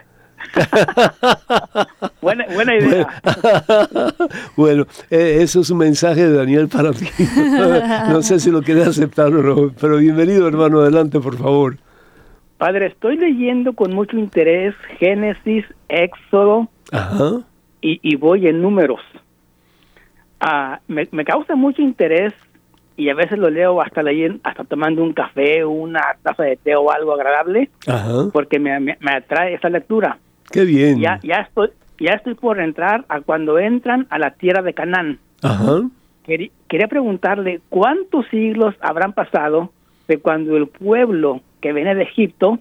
buena, 2.23 2.45
buena, 2.53 2.77
idea. 2.77 3.09
Bueno, 4.57 4.87
eh, 5.11 5.39
eso 5.41 5.61
es 5.61 5.71
un 5.71 5.79
mensaje 5.79 6.27
de 6.27 6.37
Daniel 6.37 6.69
para 6.69 6.93
ti. 6.93 7.07
no 8.09 8.23
sé 8.23 8.41
si 8.41 8.51
lo 8.51 8.63
quieres 8.63 8.89
aceptar 8.89 9.29
o 9.29 9.43
no, 9.43 9.73
pero 9.81 9.99
bienvenido 9.99 10.49
hermano, 10.49 10.81
adelante 10.81 11.21
por 11.21 11.37
favor. 11.37 11.77
Padre, 12.59 12.87
estoy 12.87 13.17
leyendo 13.17 13.73
con 13.73 13.95
mucho 13.95 14.17
interés 14.17 14.75
Génesis, 14.99 15.65
Éxodo 15.89 16.69
Y, 17.81 18.01
y, 18.03 18.17
voy 18.17 18.49
en 18.49 18.61
números. 18.61 19.01
Ah, 20.41 20.81
me, 20.89 21.07
me, 21.13 21.25
causa 21.25 21.55
mucho 21.55 21.83
interés 21.83 22.35
y 22.97 23.11
a 23.11 23.15
veces 23.15 23.39
lo 23.39 23.49
leo 23.49 23.81
hasta 23.81 24.03
leyendo, 24.03 24.41
hasta 24.43 24.65
tomando 24.65 25.05
un 25.05 25.13
café, 25.13 25.65
una 25.65 26.03
taza 26.21 26.43
de 26.43 26.57
té 26.57 26.75
o 26.75 26.91
algo 26.91 27.13
agradable, 27.13 27.71
porque 28.33 28.59
me, 28.59 28.79
me, 28.81 28.99
me 29.01 29.13
atrae 29.13 29.55
esa 29.55 29.69
lectura. 29.69 30.19
Qué 30.51 30.65
bien. 30.65 31.01
Ya, 31.01 31.21
ya, 31.23 31.37
estoy, 31.37 31.71
ya 31.99 32.13
estoy 32.13 32.35
por 32.35 32.61
entrar 32.61 33.05
a 33.09 33.21
cuando 33.21 33.59
entran 33.59 34.07
a 34.11 34.19
la 34.19 34.33
tierra 34.33 34.63
de 34.63 34.75
Canaán. 34.75 35.19
Ajá. 35.43 35.83
Quería, 36.25 36.89
preguntarle 36.89 37.61
cuántos 37.71 38.27
siglos 38.29 38.75
habrán 38.81 39.15
pasado 39.15 39.73
de 40.09 40.19
cuando 40.19 40.57
el 40.57 40.67
pueblo 40.67 41.41
que 41.63 41.73
viene 41.73 41.95
de 41.95 42.03
Egipto 42.03 42.59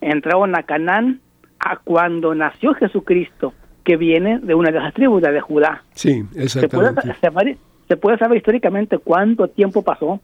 entraron 0.00 0.56
a 0.56 0.62
Canaán 0.62 1.20
a 1.58 1.76
cuando 1.76 2.34
nació 2.34 2.74
Jesucristo, 2.74 3.54
que 3.84 3.96
viene 3.96 4.38
de 4.38 4.54
una 4.54 4.70
de 4.70 4.78
las 4.78 4.94
tribus 4.94 5.22
de 5.22 5.40
Judá. 5.40 5.82
Sí, 5.94 6.22
exactamente. 6.36 7.02
¿Se 7.20 7.30
puede, 7.30 7.58
se 7.88 7.96
puede 7.96 8.18
saber 8.18 8.38
históricamente 8.38 8.98
cuánto 8.98 9.48
tiempo 9.48 9.82
pasó? 9.82 10.20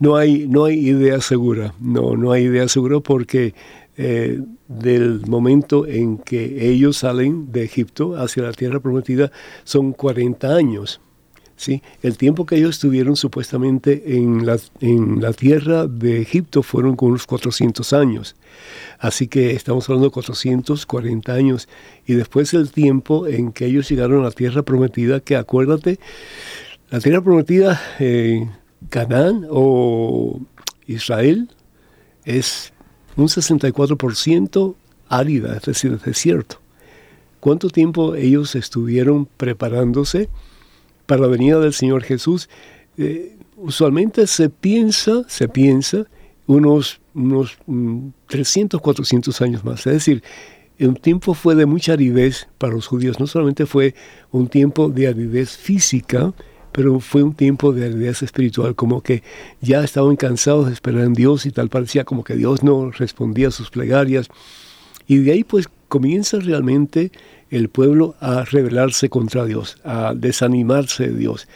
No 0.00 0.16
hay, 0.16 0.46
no 0.48 0.64
hay 0.64 0.88
idea 0.88 1.20
segura, 1.20 1.72
no, 1.80 2.16
no 2.16 2.32
hay 2.32 2.44
idea 2.44 2.68
segura 2.68 3.00
porque 3.00 3.54
eh, 4.00 4.40
del 4.68 5.26
momento 5.26 5.84
en 5.84 6.18
que 6.18 6.70
ellos 6.70 6.98
salen 6.98 7.50
de 7.50 7.64
Egipto 7.64 8.16
hacia 8.16 8.44
la 8.44 8.52
tierra 8.52 8.78
prometida 8.78 9.32
son 9.64 9.92
40 9.92 10.54
años. 10.54 11.00
¿sí? 11.56 11.82
El 12.00 12.16
tiempo 12.16 12.46
que 12.46 12.54
ellos 12.54 12.76
estuvieron 12.76 13.16
supuestamente 13.16 14.16
en 14.16 14.46
la, 14.46 14.56
en 14.80 15.20
la 15.20 15.32
tierra 15.32 15.88
de 15.88 16.22
Egipto 16.22 16.62
fueron 16.62 16.94
con 16.94 17.08
unos 17.08 17.26
400 17.26 17.92
años. 17.92 18.36
Así 19.00 19.26
que 19.26 19.50
estamos 19.50 19.88
hablando 19.88 20.06
de 20.06 20.12
440 20.12 21.32
años. 21.32 21.68
Y 22.06 22.14
después 22.14 22.54
el 22.54 22.70
tiempo 22.70 23.26
en 23.26 23.50
que 23.50 23.66
ellos 23.66 23.88
llegaron 23.90 24.20
a 24.20 24.26
la 24.26 24.30
tierra 24.30 24.62
prometida, 24.62 25.18
que 25.18 25.34
acuérdate, 25.34 25.98
la 26.90 27.00
tierra 27.00 27.20
prometida, 27.20 27.80
eh, 27.98 28.48
Canaán 28.90 29.44
o 29.50 30.40
Israel, 30.86 31.48
es 32.24 32.72
un 33.18 33.26
64% 33.26 34.74
árida, 35.08 35.56
es 35.56 35.62
decir, 35.62 35.92
es 35.92 36.02
desierto. 36.02 36.60
¿Cuánto 37.40 37.68
tiempo 37.68 38.14
ellos 38.14 38.54
estuvieron 38.54 39.26
preparándose 39.36 40.28
para 41.06 41.22
la 41.22 41.26
venida 41.26 41.58
del 41.58 41.72
Señor 41.72 42.04
Jesús? 42.04 42.48
Eh, 42.96 43.36
usualmente 43.56 44.26
se 44.26 44.48
piensa, 44.48 45.24
se 45.28 45.48
piensa 45.48 46.06
unos, 46.46 47.00
unos 47.14 47.58
300, 48.28 48.80
mm, 48.80 48.82
400 48.82 49.40
años 49.42 49.64
más. 49.64 49.86
Es 49.86 49.94
decir, 49.94 50.22
un 50.80 50.94
tiempo 50.94 51.34
fue 51.34 51.56
de 51.56 51.66
mucha 51.66 51.94
aridez 51.94 52.48
para 52.56 52.72
los 52.74 52.86
judíos. 52.86 53.18
No 53.18 53.26
solamente 53.26 53.66
fue 53.66 53.94
un 54.30 54.46
tiempo 54.46 54.88
de 54.88 55.08
aridez 55.08 55.56
física, 55.56 56.32
pero 56.78 57.00
fue 57.00 57.24
un 57.24 57.34
tiempo 57.34 57.72
de 57.72 57.86
aridez 57.86 58.22
espiritual, 58.22 58.76
como 58.76 59.02
que 59.02 59.24
ya 59.60 59.82
estaban 59.82 60.14
cansados 60.14 60.66
de 60.66 60.74
esperar 60.74 61.06
en 61.06 61.12
Dios 61.12 61.44
y 61.44 61.50
tal 61.50 61.68
parecía 61.68 62.04
como 62.04 62.22
que 62.22 62.36
Dios 62.36 62.62
no 62.62 62.92
respondía 62.92 63.48
a 63.48 63.50
sus 63.50 63.68
plegarias. 63.68 64.28
Y 65.08 65.16
de 65.16 65.32
ahí 65.32 65.42
pues 65.42 65.68
comienza 65.88 66.38
realmente 66.38 67.10
el 67.50 67.68
pueblo 67.68 68.14
a 68.20 68.44
rebelarse 68.44 69.08
contra 69.08 69.44
Dios, 69.44 69.78
a 69.82 70.14
desanimarse 70.14 71.08
de 71.08 71.18
Dios. 71.18 71.48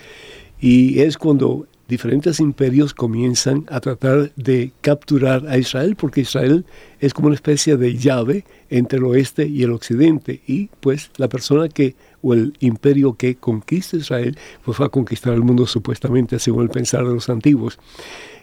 Y 0.61 0.99
es 0.99 1.19
cuando 1.19 1.69
diferentes 1.87 2.41
imperios 2.41 2.93
comienzan 2.93 3.65
a 3.69 3.79
tratar 3.79 4.33
de 4.35 4.73
capturar 4.81 5.47
a 5.47 5.57
Israel, 5.57 5.95
porque 5.95 6.23
Israel 6.23 6.65
es 6.99 7.15
como 7.15 7.29
una 7.29 7.37
especie 7.37 7.77
de 7.77 7.97
llave 7.97 8.45
entre 8.71 8.99
el 8.99 9.05
oeste 9.05 9.47
y 9.47 9.63
el 9.63 9.71
occidente, 9.71 10.41
y 10.49 10.69
pues 10.81 11.13
la 11.17 11.29
persona 11.29 11.69
que, 11.69 11.95
o 12.23 12.35
el 12.35 12.55
imperio 12.61 13.15
que 13.15 13.35
conquista 13.35 13.97
Israel, 13.97 14.39
pues 14.65 14.81
va 14.81 14.87
a 14.87 14.91
conquistar 14.91 15.35
el 15.35 15.43
mundo 15.43 15.67
supuestamente, 15.67 16.39
según 16.39 16.65
el 16.65 16.71
pensar 16.71 17.07
de 17.07 17.15
los 17.15 17.29
antiguos. 17.29 17.79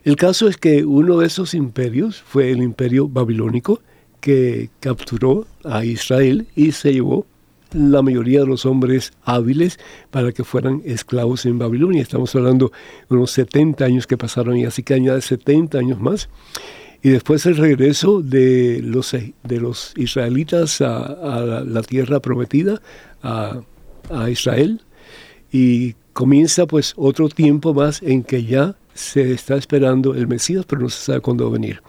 El 0.04 0.16
caso 0.16 0.48
es 0.48 0.58
que 0.58 0.86
uno 0.86 1.18
de 1.18 1.28
esos 1.28 1.54
imperios 1.54 2.22
fue 2.22 2.52
el 2.52 2.62
imperio 2.62 3.08
babilónico, 3.08 3.82
que 4.22 4.70
capturó 4.80 5.48
a 5.64 5.86
Israel 5.86 6.48
y 6.56 6.74
se 6.74 6.94
llevó 6.94 7.26
la 7.72 8.02
mayoría 8.02 8.42
de 8.42 8.48
los 8.48 8.66
hombres 8.66 9.14
hábiles 9.24 9.80
para 10.12 10.32
que 10.32 10.44
fueran 10.44 10.82
esclavos 10.86 11.46
en 11.46 11.60
Babilonia. 11.60 12.02
Estamos 12.02 12.36
hablando 12.36 12.72
de 13.10 13.16
unos 13.16 13.32
70 13.32 13.86
años 13.86 14.08
que 14.08 14.18
pasaron 14.18 14.58
y 14.58 14.66
así 14.66 14.84
que 14.84 14.96
añade 14.96 15.22
70 15.22 15.78
años 15.78 16.00
más. 16.00 16.30
Y 17.02 17.10
después 17.10 17.46
el 17.46 17.56
regreso 17.58 18.22
de 18.22 18.82
los, 18.84 19.12
de 19.12 19.60
los 19.60 19.94
israelitas 19.96 20.82
a, 20.82 21.64
la, 21.66 21.82
tierra 21.82 22.20
prometida, 22.20 22.82
a, 23.24 23.62
a 24.10 24.30
Israel, 24.30 24.82
y 25.52 25.94
comienza 26.14 26.66
pues 26.66 26.94
otro 26.98 27.30
tiempo 27.30 27.74
más 27.74 28.02
en 28.02 28.24
que 28.24 28.44
ya 28.44 28.76
se 28.94 29.32
está 29.32 29.56
esperando 29.56 30.14
el 30.14 30.28
Mesías, 30.28 30.66
pero 30.68 30.82
no 30.82 30.90
se 30.90 31.06
sabe 31.06 31.22
cuándo 31.22 31.46
va 31.46 31.52
a 31.52 31.54
venir. 31.54 31.82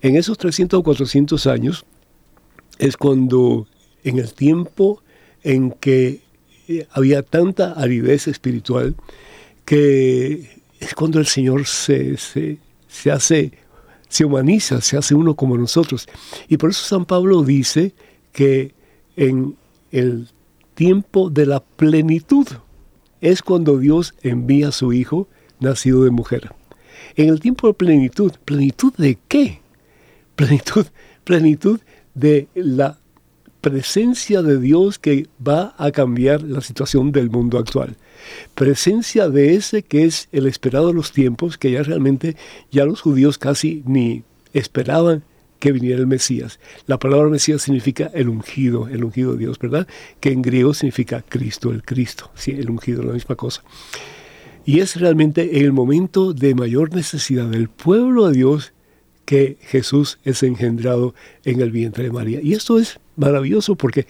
En 0.00 0.16
esos 0.16 0.38
300 0.38 0.80
o 0.80 0.82
400 0.82 1.46
años 1.46 1.84
es 2.78 2.96
cuando 2.96 3.66
en 4.02 4.18
el 4.18 4.32
tiempo 4.32 5.02
en 5.42 5.72
que 5.72 6.20
eh, 6.68 6.86
había 6.90 7.22
tanta 7.22 7.72
aridez 7.72 8.26
espiritual 8.28 8.94
que 9.64 10.60
es 10.80 10.94
cuando 10.94 11.18
el 11.18 11.26
Señor 11.26 11.66
se, 11.66 12.16
se, 12.16 12.58
se, 12.88 13.10
hace, 13.10 13.52
se 14.14 14.24
humaniza, 14.24 14.80
se 14.80 14.96
hace 14.96 15.16
uno 15.16 15.34
como 15.34 15.58
nosotros. 15.58 16.06
Y 16.48 16.56
por 16.56 16.70
eso 16.70 16.84
San 16.84 17.04
Pablo 17.04 17.42
dice 17.42 17.94
que 18.30 18.72
en 19.16 19.56
el 19.90 20.28
tiempo 20.74 21.30
de 21.30 21.46
la 21.46 21.58
plenitud 21.58 22.46
es 23.20 23.42
cuando 23.42 23.76
Dios 23.76 24.14
envía 24.22 24.68
a 24.68 24.72
su 24.72 24.92
Hijo 24.92 25.26
nacido 25.58 26.04
de 26.04 26.10
mujer. 26.10 26.52
En 27.16 27.28
el 27.28 27.40
tiempo 27.40 27.66
de 27.66 27.74
plenitud, 27.74 28.30
¿plenitud 28.44 28.92
de 28.96 29.18
qué? 29.26 29.60
Plenitud, 30.36 30.86
plenitud 31.24 31.80
de 32.14 32.46
la 32.54 33.00
presencia 33.60 34.42
de 34.42 34.60
Dios 34.60 35.00
que 35.00 35.26
va 35.44 35.74
a 35.76 35.90
cambiar 35.90 36.40
la 36.42 36.60
situación 36.60 37.10
del 37.10 37.30
mundo 37.30 37.58
actual. 37.58 37.96
Presencia 38.54 39.28
de 39.28 39.54
ese 39.54 39.82
que 39.82 40.04
es 40.04 40.28
el 40.32 40.46
esperado 40.46 40.88
de 40.88 40.94
los 40.94 41.12
tiempos, 41.12 41.58
que 41.58 41.70
ya 41.70 41.82
realmente 41.82 42.36
ya 42.70 42.84
los 42.84 43.00
judíos 43.00 43.38
casi 43.38 43.82
ni 43.86 44.22
esperaban 44.52 45.24
que 45.58 45.72
viniera 45.72 45.98
el 45.98 46.06
Mesías. 46.06 46.60
La 46.86 46.98
palabra 46.98 47.30
Mesías 47.30 47.62
significa 47.62 48.10
el 48.12 48.28
ungido, 48.28 48.88
el 48.88 49.02
ungido 49.02 49.32
de 49.32 49.38
Dios, 49.38 49.58
¿verdad? 49.58 49.88
Que 50.20 50.30
en 50.30 50.42
griego 50.42 50.74
significa 50.74 51.24
Cristo, 51.26 51.70
el 51.70 51.82
Cristo, 51.82 52.30
sí, 52.34 52.50
el 52.50 52.68
ungido, 52.68 53.02
la 53.02 53.14
misma 53.14 53.34
cosa. 53.34 53.62
Y 54.66 54.80
es 54.80 54.96
realmente 54.96 55.60
el 55.60 55.72
momento 55.72 56.32
de 56.32 56.54
mayor 56.54 56.94
necesidad 56.94 57.46
del 57.46 57.68
pueblo 57.68 58.28
de 58.28 58.36
Dios 58.36 58.72
que 59.24 59.56
Jesús 59.62 60.18
es 60.24 60.42
engendrado 60.42 61.14
en 61.44 61.60
el 61.60 61.70
vientre 61.70 62.04
de 62.04 62.10
María. 62.10 62.40
Y 62.42 62.52
esto 62.52 62.78
es 62.78 63.00
maravilloso 63.16 63.74
porque 63.74 64.06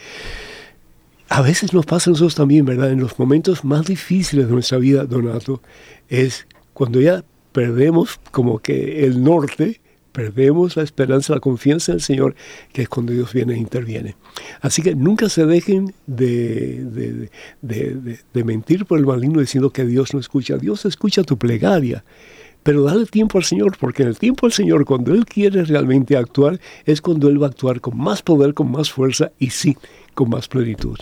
a 1.28 1.42
veces 1.42 1.72
nos 1.72 1.86
pasa 1.86 2.10
a 2.10 2.12
nosotros 2.12 2.34
también, 2.34 2.64
¿verdad? 2.64 2.90
En 2.90 3.00
los 3.00 3.18
momentos 3.18 3.64
más 3.64 3.86
difíciles 3.86 4.46
de 4.46 4.52
nuestra 4.52 4.78
vida, 4.78 5.04
Donato, 5.04 5.60
es 6.08 6.46
cuando 6.72 7.00
ya 7.00 7.24
perdemos 7.52 8.20
como 8.30 8.58
que 8.58 9.04
el 9.04 9.22
norte, 9.22 9.80
perdemos 10.12 10.76
la 10.76 10.82
esperanza, 10.82 11.34
la 11.34 11.40
confianza 11.40 11.92
en 11.92 11.96
el 11.96 12.02
Señor, 12.02 12.34
que 12.72 12.82
es 12.82 12.88
cuando 12.88 13.12
Dios 13.12 13.32
viene 13.32 13.54
e 13.54 13.58
interviene. 13.58 14.16
Así 14.60 14.82
que 14.82 14.94
nunca 14.94 15.28
se 15.28 15.46
dejen 15.46 15.94
de, 16.06 17.28
de, 17.62 18.18
de 18.32 18.44
mentir 18.44 18.86
por 18.86 18.98
el 18.98 19.06
maligno 19.06 19.40
diciendo 19.40 19.70
que 19.70 19.84
Dios 19.84 20.14
no 20.14 20.20
escucha. 20.20 20.56
Dios 20.56 20.84
escucha 20.84 21.22
tu 21.22 21.36
plegaria 21.36 22.04
pero 22.64 22.82
dale 22.82 23.04
tiempo 23.04 23.38
al 23.38 23.44
Señor, 23.44 23.76
porque 23.78 24.02
en 24.02 24.08
el 24.08 24.18
tiempo 24.18 24.46
al 24.46 24.52
Señor, 24.52 24.86
cuando 24.86 25.12
Él 25.12 25.26
quiere 25.26 25.64
realmente 25.64 26.16
actuar, 26.16 26.58
es 26.86 27.02
cuando 27.02 27.28
Él 27.28 27.40
va 27.40 27.46
a 27.46 27.50
actuar 27.50 27.80
con 27.80 27.96
más 27.96 28.22
poder, 28.22 28.54
con 28.54 28.72
más 28.72 28.90
fuerza 28.90 29.30
y 29.38 29.50
sí, 29.50 29.76
con 30.14 30.30
más 30.30 30.48
plenitud. 30.48 30.98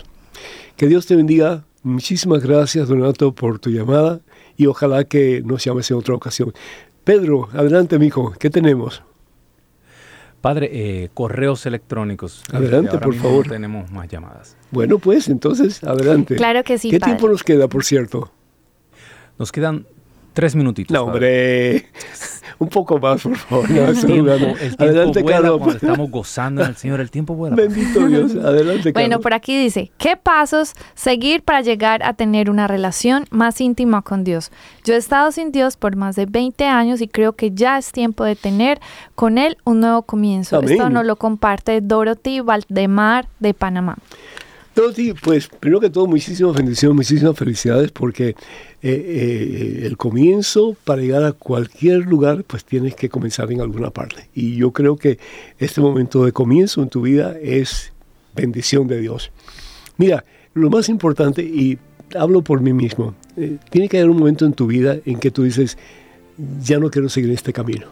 Que 0.75 0.87
Dios 0.87 1.05
te 1.05 1.15
bendiga. 1.15 1.65
Muchísimas 1.83 2.43
gracias, 2.43 2.87
Donato, 2.87 3.33
por 3.33 3.59
tu 3.59 3.69
llamada 3.69 4.21
y 4.57 4.67
ojalá 4.67 5.03
que 5.03 5.41
nos 5.43 5.63
llames 5.63 5.89
en 5.91 5.97
otra 5.97 6.15
ocasión. 6.15 6.53
Pedro, 7.03 7.49
adelante, 7.53 7.99
mijo, 7.99 8.33
¿qué 8.39 8.49
tenemos? 8.49 9.03
Padre, 10.41 10.69
eh, 10.71 11.09
correos 11.13 11.65
electrónicos. 11.65 12.43
Adelante, 12.51 12.97
por 12.97 13.13
favor. 13.15 13.47
Tenemos 13.47 13.91
más 13.91 14.09
llamadas. 14.09 14.57
Bueno, 14.71 14.99
pues 14.99 15.29
entonces, 15.29 15.83
adelante. 15.83 16.35
Claro 16.35 16.63
que 16.63 16.77
sí. 16.77 16.89
¿Qué 16.89 16.99
tiempo 16.99 17.29
nos 17.29 17.43
queda, 17.43 17.67
por 17.67 17.85
cierto? 17.85 18.31
Nos 19.39 19.51
quedan 19.51 19.85
Tres 20.33 20.55
minutitos. 20.55 20.93
No, 20.93 21.03
hombre. 21.03 21.87
Un 22.59 22.69
poco 22.69 22.99
más, 22.99 23.21
por 23.21 23.35
favor. 23.35 23.69
el 23.69 24.05
tiempo, 24.05 24.31
Adelante, 24.79 25.23
vuela 25.23 25.51
estamos 25.73 26.09
gozando 26.09 26.61
en 26.61 26.69
el 26.69 26.75
Señor. 26.75 27.01
El 27.01 27.11
tiempo 27.11 27.35
vuela. 27.35 27.55
Bendito 27.55 28.07
Dios. 28.07 28.35
Adelante, 28.43 28.91
Bueno, 28.91 29.19
por 29.19 29.33
aquí 29.33 29.57
dice, 29.57 29.91
¿qué 29.97 30.15
pasos 30.17 30.73
seguir 30.93 31.43
para 31.43 31.61
llegar 31.61 32.03
a 32.03 32.13
tener 32.13 32.49
una 32.49 32.67
relación 32.67 33.25
más 33.31 33.59
íntima 33.59 34.01
con 34.01 34.23
Dios? 34.23 34.51
Yo 34.85 34.93
he 34.93 34.97
estado 34.97 35.31
sin 35.31 35.51
Dios 35.51 35.77
por 35.77 35.95
más 35.95 36.15
de 36.15 36.25
20 36.25 36.65
años 36.65 37.01
y 37.01 37.07
creo 37.07 37.33
que 37.33 37.51
ya 37.51 37.77
es 37.77 37.91
tiempo 37.91 38.23
de 38.23 38.35
tener 38.35 38.79
con 39.15 39.37
Él 39.37 39.57
un 39.65 39.79
nuevo 39.79 40.03
comienzo. 40.03 40.61
Esto 40.61 40.89
nos 40.89 41.05
lo 41.05 41.15
comparte 41.15 41.81
Dorothy 41.81 42.39
Valdemar 42.39 43.27
de 43.39 43.53
Panamá. 43.53 43.97
Dorothy, 44.75 45.13
pues 45.13 45.47
primero 45.47 45.79
que 45.79 45.89
todo, 45.89 46.07
muchísimas 46.07 46.55
bendiciones, 46.55 46.95
muchísimas 46.95 47.37
felicidades 47.37 47.91
porque 47.91 48.29
eh, 48.29 48.35
eh, 48.81 49.81
el 49.83 49.97
comienzo 49.97 50.75
para 50.83 51.01
llegar 51.01 51.23
a 51.23 51.33
cualquier 51.33 52.07
lugar, 52.07 52.43
pues 52.43 52.65
tienes 52.65 52.95
que 52.95 53.07
comenzar 53.07 53.51
en 53.51 53.61
alguna 53.61 53.91
parte. 53.91 54.29
Y 54.33 54.55
yo 54.55 54.71
creo 54.71 54.97
que 54.97 55.19
este 55.59 55.79
momento 55.79 56.25
de 56.25 56.31
comienzo 56.31 56.81
en 56.81 56.89
tu 56.89 57.01
vida 57.01 57.35
es 57.39 57.93
bendición 58.35 58.87
de 58.87 58.99
Dios. 58.99 59.31
Mira, 59.97 60.25
lo 60.55 60.71
más 60.71 60.89
importante, 60.89 61.43
y 61.43 61.77
hablo 62.15 62.41
por 62.41 62.61
mí 62.61 62.73
mismo, 62.73 63.13
eh, 63.37 63.57
tiene 63.69 63.87
que 63.87 63.97
haber 63.97 64.09
un 64.09 64.17
momento 64.17 64.45
en 64.45 64.53
tu 64.53 64.67
vida 64.67 64.97
en 65.05 65.19
que 65.19 65.29
tú 65.29 65.43
dices, 65.43 65.77
ya 66.63 66.79
no 66.79 66.89
quiero 66.89 67.09
seguir 67.09 67.31
este 67.31 67.53
camino, 67.53 67.87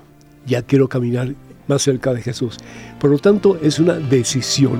ya 0.47 0.63
quiero 0.63 0.89
caminar 0.89 1.36
más 1.67 1.84
cerca 1.84 2.13
de 2.13 2.21
Jesús. 2.21 2.57
Por 2.99 3.11
lo 3.11 3.19
tanto, 3.19 3.59
es 3.61 3.79
una 3.79 3.93
decisión, 3.93 4.79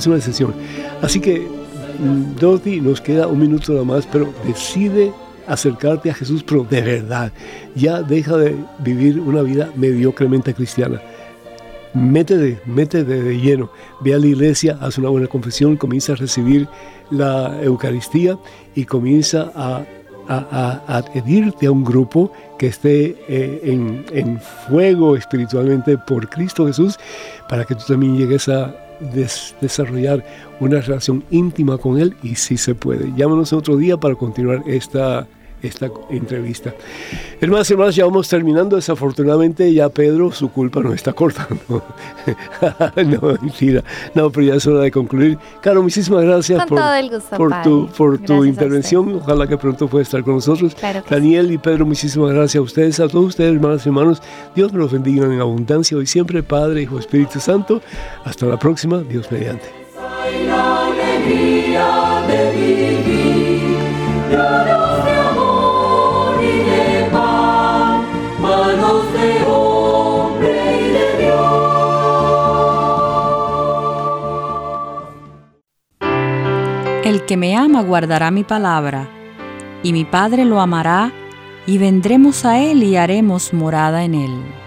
es 0.00 0.06
una 0.06 0.16
decisión. 0.16 0.52
Así 1.00 1.20
que, 1.20 1.40
mm, 1.40 2.36
Dorothy, 2.40 2.80
nos 2.80 3.00
queda 3.00 3.26
un 3.26 3.38
minuto 3.38 3.72
nada 3.72 3.84
más, 3.84 4.06
pero 4.10 4.32
decide 4.46 5.12
acercarte 5.46 6.10
a 6.10 6.14
Jesús, 6.14 6.42
pero 6.42 6.64
de 6.68 6.80
verdad. 6.80 7.32
Ya 7.74 8.02
deja 8.02 8.36
de 8.36 8.56
vivir 8.78 9.20
una 9.20 9.42
vida 9.42 9.70
mediocremente 9.76 10.54
cristiana. 10.54 11.00
Métete, 11.92 12.60
métete 12.66 13.04
de 13.04 13.40
lleno. 13.40 13.70
Ve 14.00 14.14
a 14.14 14.18
la 14.18 14.26
iglesia, 14.26 14.78
haz 14.80 14.96
una 14.98 15.08
buena 15.08 15.26
confesión, 15.26 15.76
comienza 15.76 16.12
a 16.12 16.16
recibir 16.16 16.68
la 17.10 17.60
Eucaristía 17.62 18.38
y 18.74 18.84
comienza 18.84 19.50
a, 19.54 19.84
adherirte 20.86 21.66
a 21.66 21.72
un 21.72 21.82
grupo 21.82 22.32
que 22.56 22.68
esté 22.68 23.16
eh, 23.28 23.60
en, 23.64 24.40
fuego 24.68 25.16
espiritualmente 25.16 25.98
por 25.98 26.28
Cristo 26.28 26.68
Jesús 26.68 27.00
para 27.48 27.64
que 27.64 27.74
tú 27.74 27.82
también 27.88 28.16
llegues 28.16 28.48
a 28.48 28.72
desarrollar 29.60 30.24
una 30.60 30.80
relación 30.80 31.24
íntima 31.30 31.78
con 31.78 31.98
Él 31.98 32.14
y 32.22 32.34
si 32.36 32.56
se 32.56 32.74
puede. 32.74 33.12
Llámanos 33.16 33.52
otro 33.52 33.76
día 33.76 33.96
para 33.96 34.14
continuar 34.14 34.62
esta 34.66 35.26
esta 35.62 35.90
entrevista. 36.10 36.74
Hermanas 37.40 37.70
y 37.70 37.72
hermanos, 37.72 37.96
ya 37.96 38.04
vamos 38.04 38.28
terminando. 38.28 38.76
Desafortunadamente 38.76 39.72
ya 39.72 39.88
Pedro, 39.88 40.32
su 40.32 40.50
culpa 40.50 40.80
no 40.80 40.92
está 40.92 41.12
cortando. 41.12 41.60
no, 42.96 43.38
mentira. 43.40 43.82
No, 44.14 44.30
pero 44.30 44.46
ya 44.46 44.54
es 44.54 44.66
hora 44.66 44.80
de 44.80 44.90
concluir. 44.90 45.38
Caro, 45.60 45.82
muchísimas 45.82 46.24
gracias 46.24 46.64
por, 46.66 46.80
por, 47.36 47.62
tu, 47.62 47.88
por 47.96 48.18
tu 48.18 48.44
intervención. 48.44 49.16
Ojalá 49.16 49.46
que 49.46 49.56
pronto 49.56 49.88
pueda 49.88 50.02
estar 50.02 50.22
con 50.22 50.34
nosotros. 50.34 50.76
Daniel 51.08 51.50
y 51.52 51.58
Pedro, 51.58 51.86
muchísimas 51.86 52.32
gracias 52.32 52.60
a 52.60 52.62
ustedes, 52.62 53.00
a 53.00 53.08
todos 53.08 53.26
ustedes, 53.26 53.54
hermanas 53.54 53.84
y 53.86 53.88
hermanos. 53.88 54.22
Dios 54.54 54.72
me 54.72 54.78
los 54.78 54.92
bendiga 54.92 55.26
en 55.26 55.40
abundancia 55.40 55.96
hoy 55.96 56.06
siempre, 56.06 56.42
Padre, 56.42 56.82
Hijo, 56.82 56.98
Espíritu 56.98 57.40
Santo. 57.40 57.80
Hasta 58.24 58.46
la 58.46 58.58
próxima, 58.58 58.98
Dios 58.98 59.30
mediante. 59.30 59.68
El 64.32 64.79
que 77.30 77.36
me 77.36 77.54
ama 77.54 77.80
guardará 77.80 78.32
mi 78.32 78.42
palabra, 78.42 79.06
y 79.84 79.92
mi 79.92 80.04
Padre 80.04 80.44
lo 80.44 80.60
amará, 80.60 81.12
y 81.64 81.78
vendremos 81.78 82.44
a 82.44 82.58
él 82.58 82.82
y 82.82 82.96
haremos 82.96 83.54
morada 83.54 84.02
en 84.02 84.16
él. 84.16 84.59